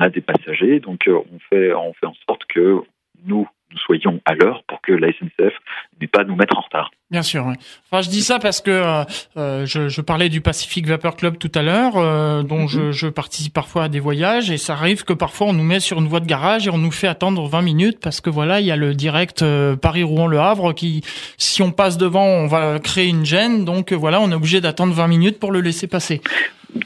A 0.00 0.08
des 0.08 0.20
passagers, 0.22 0.80
donc 0.80 1.06
euh, 1.06 1.18
on 1.32 1.38
fait, 1.50 1.72
on 1.74 1.92
fait 1.92 2.06
en 2.06 2.14
sorte 2.26 2.44
que 2.46 2.80
nous, 3.26 3.46
nous 3.70 3.78
soyons 3.78 4.18
à 4.24 4.34
l'heure 4.34 4.62
pour 4.66 4.80
que 4.80 4.92
la 4.92 5.08
SNCF 5.12 5.52
n'ait 6.00 6.06
pas 6.06 6.22
à 6.22 6.24
nous 6.24 6.36
mettre 6.36 6.56
en 6.56 6.62
retard. 6.62 6.90
Bien 7.10 7.22
sûr. 7.22 7.44
Oui. 7.46 7.54
Enfin, 7.90 8.00
je 8.02 8.08
dis 8.08 8.22
ça 8.22 8.38
parce 8.38 8.62
que 8.62 8.70
euh, 8.70 9.04
euh, 9.36 9.66
je, 9.66 9.88
je, 9.88 10.00
parlais 10.00 10.30
du 10.30 10.40
Pacific 10.40 10.86
Vapor 10.86 11.16
Club 11.16 11.36
tout 11.36 11.52
à 11.54 11.62
l'heure, 11.62 12.44
dont 12.44 12.66
je, 12.66 12.80
mhm. 12.80 12.92
je, 12.92 13.08
participe 13.08 13.52
parfois 13.52 13.84
à 13.84 13.88
des 13.88 14.00
voyages, 14.00 14.50
et 14.50 14.56
ça 14.56 14.72
arrive 14.72 15.04
que 15.04 15.12
parfois 15.12 15.48
on 15.48 15.52
nous 15.52 15.64
met 15.64 15.80
sur 15.80 15.98
une 15.98 16.08
voie 16.08 16.20
de 16.20 16.26
garage 16.26 16.66
et 16.66 16.70
on 16.70 16.78
nous 16.78 16.92
fait 16.92 17.08
attendre 17.08 17.46
20 17.46 17.60
minutes 17.60 17.98
parce 18.00 18.22
que 18.22 18.30
voilà, 18.30 18.60
il 18.60 18.66
y 18.66 18.72
a 18.72 18.76
le 18.76 18.94
direct 18.94 19.44
Paris-Rouen-Le 19.82 20.38
Havre 20.38 20.72
qui, 20.72 21.02
si 21.36 21.62
on 21.62 21.72
passe 21.72 21.98
devant, 21.98 22.24
on 22.24 22.46
va 22.46 22.78
créer 22.78 23.08
une 23.08 23.26
gêne. 23.26 23.66
Donc 23.66 23.92
voilà, 23.92 24.20
on 24.20 24.30
est 24.30 24.34
obligé 24.34 24.62
d'attendre 24.62 24.94
20 24.94 25.08
minutes 25.08 25.38
pour 25.38 25.52
le 25.52 25.60
laisser 25.60 25.88
passer. 25.88 26.22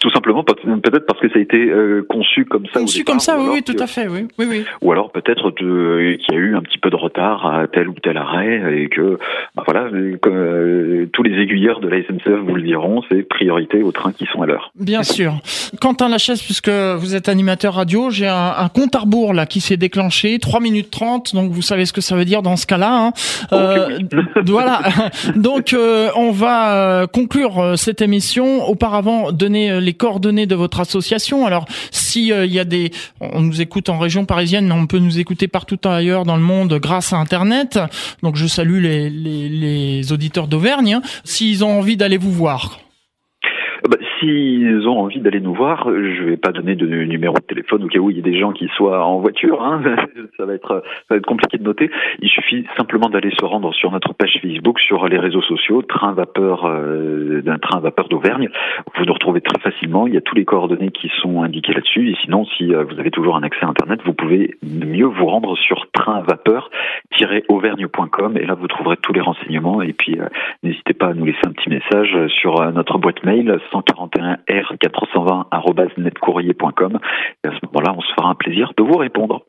Tout 0.01 0.11
simplement, 0.11 0.45
peut-être 0.45 1.07
parce 1.07 1.21
que 1.21 1.29
ça 1.29 1.39
a 1.39 1.43
été 1.43 1.57
euh, 1.57 2.05
conçu 2.09 2.45
comme 2.45 2.67
ça. 2.73 2.81
Conçu 2.81 3.05
comme 3.05 3.21
ça, 3.21 3.39
oui, 3.39 3.47
oui, 3.53 3.63
tout 3.63 3.77
à 3.79 3.87
fait, 3.87 4.09
oui, 4.09 4.27
oui, 4.39 4.47
oui. 4.49 4.65
Ou 4.83 4.93
alors 4.93 5.11
peut-être 5.13 5.51
qu'il 5.51 6.19
y 6.31 6.35
a 6.35 6.39
eu 6.39 6.57
un 6.57 6.63
petit 6.63 6.79
peu 6.79 6.91
de 6.91 6.97
retard 6.97 7.47
à 7.47 7.67
tel 7.67 7.89
ou 7.89 7.95
tel 7.95 8.17
arrêt 8.17 8.79
et 8.79 8.89
que, 8.89 9.19
bah 9.55 9.63
voilà, 9.67 9.89
comme, 10.21 10.35
euh, 10.35 11.07
tous 11.13 11.23
les 11.23 11.41
aiguilleurs 11.43 11.81
de 11.81 11.89
la 11.89 12.03
SNCF 12.03 12.41
vous 12.47 12.55
le 12.55 12.63
diront, 12.63 13.03
c'est 13.11 13.23
priorité 13.23 13.83
aux 13.83 13.93
trains 13.93 14.13
qui 14.13 14.27
sont 14.27 14.43
à 14.43 14.47
l'heure. 14.47 14.73
Bien 14.75 15.03
sûr. 15.03 15.35
Quentin 15.81 16.09
Lachaise, 16.09 16.43
puisque 16.43 16.71
vous 16.71 17.15
êtes 17.15 17.29
animateur 17.29 17.75
radio, 17.75 18.11
j'ai 18.11 18.29
un, 18.29 18.55
un, 18.57 18.69
compte 18.69 18.95
à 18.95 19.01
rebours 19.01 19.35
là 19.35 19.47
qui 19.47 19.61
s'est 19.61 19.77
déclenché, 19.77 20.39
3 20.39 20.61
minutes 20.61 20.91
30, 20.91 21.35
donc 21.35 21.51
vous 21.51 21.63
savez 21.63 21.85
ce 21.87 21.93
que 21.93 22.01
ça 22.01 22.17
veut 22.17 22.25
dire 22.25 22.43
dans 22.43 22.57
ce 22.57 22.67
cas-là. 22.67 23.07
Hein. 23.07 23.13
Euh, 23.53 23.99
voilà. 24.47 24.81
donc 25.37 25.77
on 26.17 26.31
va 26.31 27.07
conclure 27.13 27.75
cette 27.77 28.03
émission. 28.03 28.69
Auparavant, 28.69 29.33
donner 29.33 29.74
euh, 29.75 29.81
les 29.81 29.95
coordonnées 29.95 30.47
de 30.47 30.55
votre 30.55 30.81
association. 30.81 31.47
Alors, 31.47 31.67
si 31.91 32.33
euh, 32.33 32.47
il 32.47 32.53
y 32.53 32.59
a 32.59 32.65
des, 32.65 32.91
on 33.21 33.41
nous 33.41 33.61
écoute 33.61 33.89
en 33.89 33.99
région 33.99 34.25
parisienne, 34.25 34.67
mais 34.67 34.75
on 34.75 34.87
peut 34.87 34.99
nous 34.99 35.19
écouter 35.19 35.49
partout 35.49 35.79
ailleurs 35.85 36.25
dans 36.25 36.37
le 36.37 36.43
monde 36.43 36.75
grâce 36.75 37.13
à 37.13 37.17
Internet. 37.17 37.79
Donc, 38.23 38.37
je 38.37 38.47
salue 38.47 38.81
les, 38.81 39.11
les, 39.11 40.13
auditeurs 40.13 40.49
d'Auvergne. 40.49 40.95
Hein. 40.95 41.03
S'ils 41.25 41.65
ont 41.65 41.79
envie 41.79 41.97
d'aller 41.97 42.19
vous 42.19 42.33
voir, 42.33 42.79
bah, 43.89 43.97
S'ils 44.25 44.89
ont 44.89 45.01
envie 45.01 45.21
d'aller 45.21 45.41
nous 45.41 45.53
voir, 45.53 45.87
je 45.87 46.25
vais 46.25 46.39
pas 46.39 46.51
donner 46.51 46.77
de 46.77 46.87
numéro 46.87 47.35
de 47.35 47.43
téléphone 47.43 47.85
au 47.85 47.89
cas 47.89 47.99
où 47.99 48.09
il 48.11 48.17
y 48.17 48.21
a 48.21 48.23
des 48.23 48.39
gens 48.39 48.53
qui 48.53 48.69
soient 48.69 49.05
en 49.05 49.19
voiture. 49.19 49.63
Hein. 49.63 49.83
ça 50.39 50.47
va 50.47 50.55
être 50.55 50.83
compliqué 51.27 51.59
de 51.59 51.65
noter. 51.65 51.91
Il 52.21 52.31
suffit 52.31 52.65
simplement 52.77 53.11
d'aller 53.11 53.33
se 53.39 53.45
rendre 53.45 53.75
sur 53.75 53.91
notre 53.91 54.15
page 54.15 54.39
Facebook, 54.41 54.81
sur 54.81 55.07
les 55.09 55.19
réseaux 55.19 55.43
sociaux, 55.43 55.83
train 55.83 56.15
vapeur 56.15 56.65
euh, 56.65 57.43
d'un 57.43 57.59
train 57.59 57.81
vapeur 57.81 58.09
d'Auvergne. 58.09 58.49
Vous 58.97 59.05
nous 59.05 59.13
retrouvez 59.13 59.43
très 59.43 59.61
facilement. 59.61 60.07
Il 60.07 60.15
y 60.15 60.17
a 60.17 60.23
tous 60.23 60.37
les 60.37 60.47
coordonnées 60.47 60.91
qui 60.91 61.11
sont 61.21 61.43
indiquées 61.43 61.75
là-dessus. 61.75 62.11
Et 62.11 62.17
sinon, 62.25 62.47
si 62.47 62.75
euh, 62.75 62.85
vous 62.85 62.99
avez 62.99 63.11
toujours 63.11 63.37
un 63.37 63.43
accès 63.43 63.67
à 63.67 63.69
Internet, 63.69 64.01
vous 64.07 64.15
pouvez 64.15 64.55
mieux 64.63 65.05
vous 65.05 65.27
rendre 65.27 65.55
sur 65.59 65.87
trainvapeur-auvergne.com 65.93 68.39
et 68.39 68.47
là 68.47 68.55
vous 68.55 68.69
trouverez 68.69 68.97
tous 68.97 69.13
les 69.13 69.21
renseignements. 69.21 69.83
Et 69.83 69.93
puis 69.93 70.19
euh, 70.19 70.29
n'hésitez 70.63 70.95
pas 70.95 71.09
à 71.09 71.15
nous 71.15 71.27
laisser 71.27 71.47
un 71.47 71.53
petit 71.53 71.69
message 71.69 72.17
sur 72.29 72.73
notre 72.73 72.97
boîte 72.97 73.23
mail 73.25 73.59
141R420 74.15 76.99
et 77.45 77.49
à 77.49 77.51
ce 77.51 77.59
moment-là, 77.67 77.95
on 77.97 78.01
se 78.01 78.13
fera 78.17 78.31
un 78.31 78.35
plaisir 78.35 78.73
de 78.77 78.83
vous 78.83 78.97
répondre. 78.97 79.43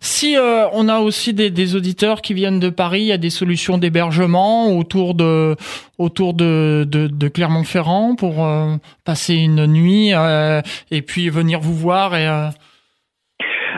Si 0.00 0.36
euh, 0.36 0.66
on 0.72 0.88
a 0.88 1.00
aussi 1.00 1.34
des, 1.34 1.76
auditeurs 1.76 2.20
qui 2.20 2.34
viennent 2.34 2.60
de 2.60 2.68
Paris, 2.68 3.00
il 3.00 3.06
y 3.06 3.12
a 3.12 3.18
des 3.18 3.30
solutions 3.30 3.78
d'hébergement 3.78 4.76
autour 4.76 5.14
de 5.14 5.56
autour 5.98 6.34
de, 6.34 7.28
Clermont-Ferrand 7.28 8.16
pour 8.16 8.44
euh, 8.44 8.76
passer 9.04 9.34
une 9.34 9.66
nuit 9.66 10.12
euh, 10.12 10.60
et 10.90 11.02
puis 11.02 11.28
venir 11.28 11.60
vous 11.60 11.74
voir 11.74 12.12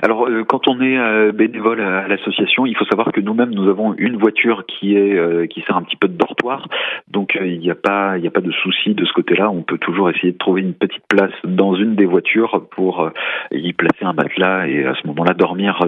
alors, 0.02 0.28
euh, 0.28 0.44
quand 0.44 0.68
on 0.68 0.80
est 0.80 0.98
euh, 0.98 1.32
bénévole 1.32 1.80
à, 1.80 2.06
l'association, 2.08 2.66
il 2.66 2.76
faut 2.76 2.84
savoir 2.84 3.12
que 3.12 3.20
nous-mêmes, 3.20 3.50
nous 3.50 3.68
avons 3.68 3.94
une 3.94 4.16
voiture 4.16 4.64
qui 4.66 4.96
est 4.96 5.16
euh, 5.16 5.46
qui 5.46 5.62
sert 5.62 5.76
un 5.76 5.82
petit 5.82 5.96
peu 5.96 6.08
de 6.08 6.16
dortoir, 6.16 6.68
donc 7.08 7.38
il 7.40 7.58
n'y 7.58 7.70
a 7.70 7.74
pas 7.74 8.16
il 8.16 8.22
n'y 8.22 8.28
a 8.28 8.30
pas 8.30 8.40
de 8.40 8.50
souci 8.50 8.94
de 8.94 9.04
ce 9.04 9.12
côté-là. 9.12 9.50
On 9.50 9.62
peut 9.62 9.78
toujours 9.78 10.10
essayer 10.10 10.32
de 10.32 10.38
trouver 10.38 10.60
une 10.60 10.74
petite 10.74 11.06
place 11.08 11.32
dans 11.44 11.74
une 11.74 11.94
des 11.94 12.04
voitures 12.04 12.66
pour 12.70 13.10
y 13.52 13.72
placer 13.72 14.04
un 14.04 14.12
matelas 14.12 14.68
et 14.68 14.84
à 14.84 14.94
ce 14.94 15.06
moment-là 15.08 15.34
dormir. 15.34 15.78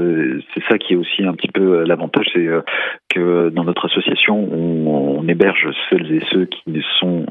c'est 0.55 0.63
ça 0.69 0.79
qui 0.79 0.95
est 0.95 0.97
aussi 0.97 1.25
un 1.25 1.35
petit 1.35 1.49
peu 1.49 1.85
l'avantage, 1.85 2.27
c'est 2.33 2.49
que 3.09 3.51
dans 3.51 3.65
notre 3.65 3.87
association, 3.87 4.37
on, 4.37 5.19
on, 5.19 5.29
héberge 5.29 5.69
celles 5.91 6.11
et 6.13 6.23
ceux 6.31 6.47
qui 6.47 6.83
sont 7.01 7.27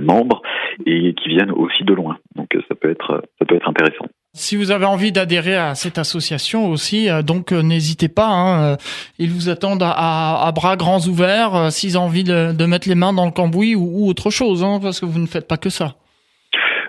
membres 0.00 0.42
et 0.86 1.14
qui 1.14 1.28
viennent 1.28 1.52
aussi 1.52 1.84
de 1.84 1.94
loin. 1.94 2.18
Donc 2.36 2.48
ça 2.68 2.74
peut 2.74 2.90
être 2.90 3.22
ça 3.38 3.44
peut 3.44 3.54
être 3.54 3.68
intéressant. 3.68 4.06
Si 4.34 4.56
vous 4.56 4.70
avez 4.70 4.86
envie 4.86 5.12
d'adhérer 5.12 5.56
à 5.56 5.74
cette 5.74 5.98
association 5.98 6.70
aussi, 6.70 7.10
euh, 7.10 7.20
donc 7.20 7.52
euh, 7.52 7.60
n'hésitez 7.60 8.08
pas. 8.08 8.28
Hein, 8.28 8.62
euh, 8.62 8.76
ils 9.18 9.30
vous 9.30 9.50
attendent 9.50 9.84
à, 9.84 10.50
bras 10.54 10.76
grands 10.76 11.06
ouverts 11.06 11.70
s'ils 11.70 11.98
ont 11.98 12.04
envie 12.04 12.24
de, 12.24 12.64
mettre 12.64 12.88
les 12.88 12.94
mains 12.94 13.12
dans 13.12 13.26
le 13.26 13.30
cambouis 13.30 13.74
ou, 13.74 14.08
autre 14.08 14.30
chose, 14.30 14.64
hein, 14.64 14.80
parce 14.80 15.00
que 15.00 15.04
vous 15.04 15.18
ne 15.18 15.26
faites 15.26 15.46
pas 15.46 15.58
que 15.58 15.68
ça. 15.68 15.96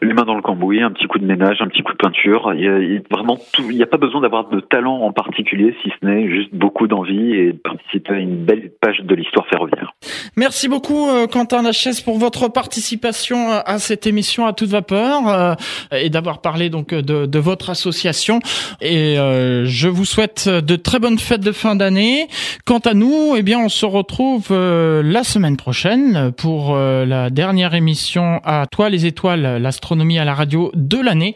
Les 0.04 0.13
mains 0.13 0.26
dans 0.26 0.36
le 0.36 0.42
cambouis, 0.42 0.82
un 0.82 0.92
petit 0.92 1.08
coup 1.08 1.20
de 1.20 1.26
ménage, 1.26 1.58
un 1.62 1.68
petit 1.68 1.82
coup 1.82 1.94
de 1.94 1.98
peinture. 1.98 2.54
Il 2.56 2.62
y 2.62 2.68
a, 2.68 3.02
vraiment 3.10 3.38
tout. 3.54 3.70
Il 3.70 3.78
n'y 3.78 3.84
a 3.84 3.88
pas 3.88 3.98
besoin 3.98 4.22
d'avoir 4.22 4.50
de 4.50 4.60
talent 4.60 5.02
en 5.02 5.12
particulier, 5.12 5.76
si 5.82 5.89
ce 5.89 6.06
n'est 6.06 6.30
juste 6.30 6.54
beaucoup 6.54 6.88
d'envie 6.88 7.34
et 7.34 7.54
de 7.54 7.58
participer 7.58 8.13
à 8.13 8.20
une 8.20 8.44
belle 8.44 8.72
page 8.82 9.00
de 9.02 9.16
l'histoire 9.16 9.48
ferroviaire. 9.48 9.94
Merci 10.36 10.68
beaucoup 10.68 11.10
euh, 11.10 11.28
Quentin 11.28 11.62
Lachaise 11.62 12.02
pour 12.02 12.18
votre 12.18 12.48
participation 12.48 13.52
à 13.52 13.78
cette 13.78 14.08
émission 14.08 14.46
à 14.46 14.54
toute 14.54 14.70
vapeur 14.70 15.28
euh, 15.28 15.54
et 15.92 16.10
d'avoir 16.10 16.42
parlé 16.42 16.70
donc 16.70 16.94
de, 16.94 17.39
votre 17.39 17.70
association. 17.70 18.39
Et 18.82 19.20
euh, 19.20 19.66
je 19.66 19.89
vous 19.89 20.06
souhaite 20.06 20.48
de 20.48 20.76
très 20.76 21.00
bonnes 21.00 21.20
fêtes 21.20 21.42
de 21.42 21.52
fin 21.52 21.76
d'année. 21.76 22.28
Quant 22.66 22.80
à 22.80 22.94
nous, 22.94 23.36
eh 23.38 23.44
bien, 23.44 23.60
on 23.60 23.70
se 23.70 23.86
retrouve 23.86 24.52
la 24.52 25.24
semaine 25.24 25.58
prochaine 25.58 26.32
pour 26.38 26.76
la 26.76 27.30
dernière 27.30 27.74
émission 27.74 28.39
à 28.44 28.66
Toi 28.68 28.89
les 28.89 29.06
étoiles, 29.06 29.60
à 30.02 30.26
la 30.26 30.34
radio 30.34 30.72
de 30.74 31.00
l'année. 31.00 31.36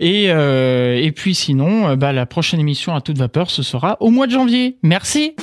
Et, 0.00 0.24
et 0.26 1.12
puis 1.12 1.34
sinon, 1.34 1.94
bah, 1.96 2.12
la 2.12 2.26
prochaine 2.26 2.60
émission 2.60 2.94
à 2.94 3.00
toute 3.00 3.18
vapeur, 3.18 3.50
ce 3.50 3.62
sera 3.62 3.96
au 4.00 4.10
mois 4.10 4.26
de 4.26 4.32
janvier. 4.32 4.78
Merci. 4.82 5.34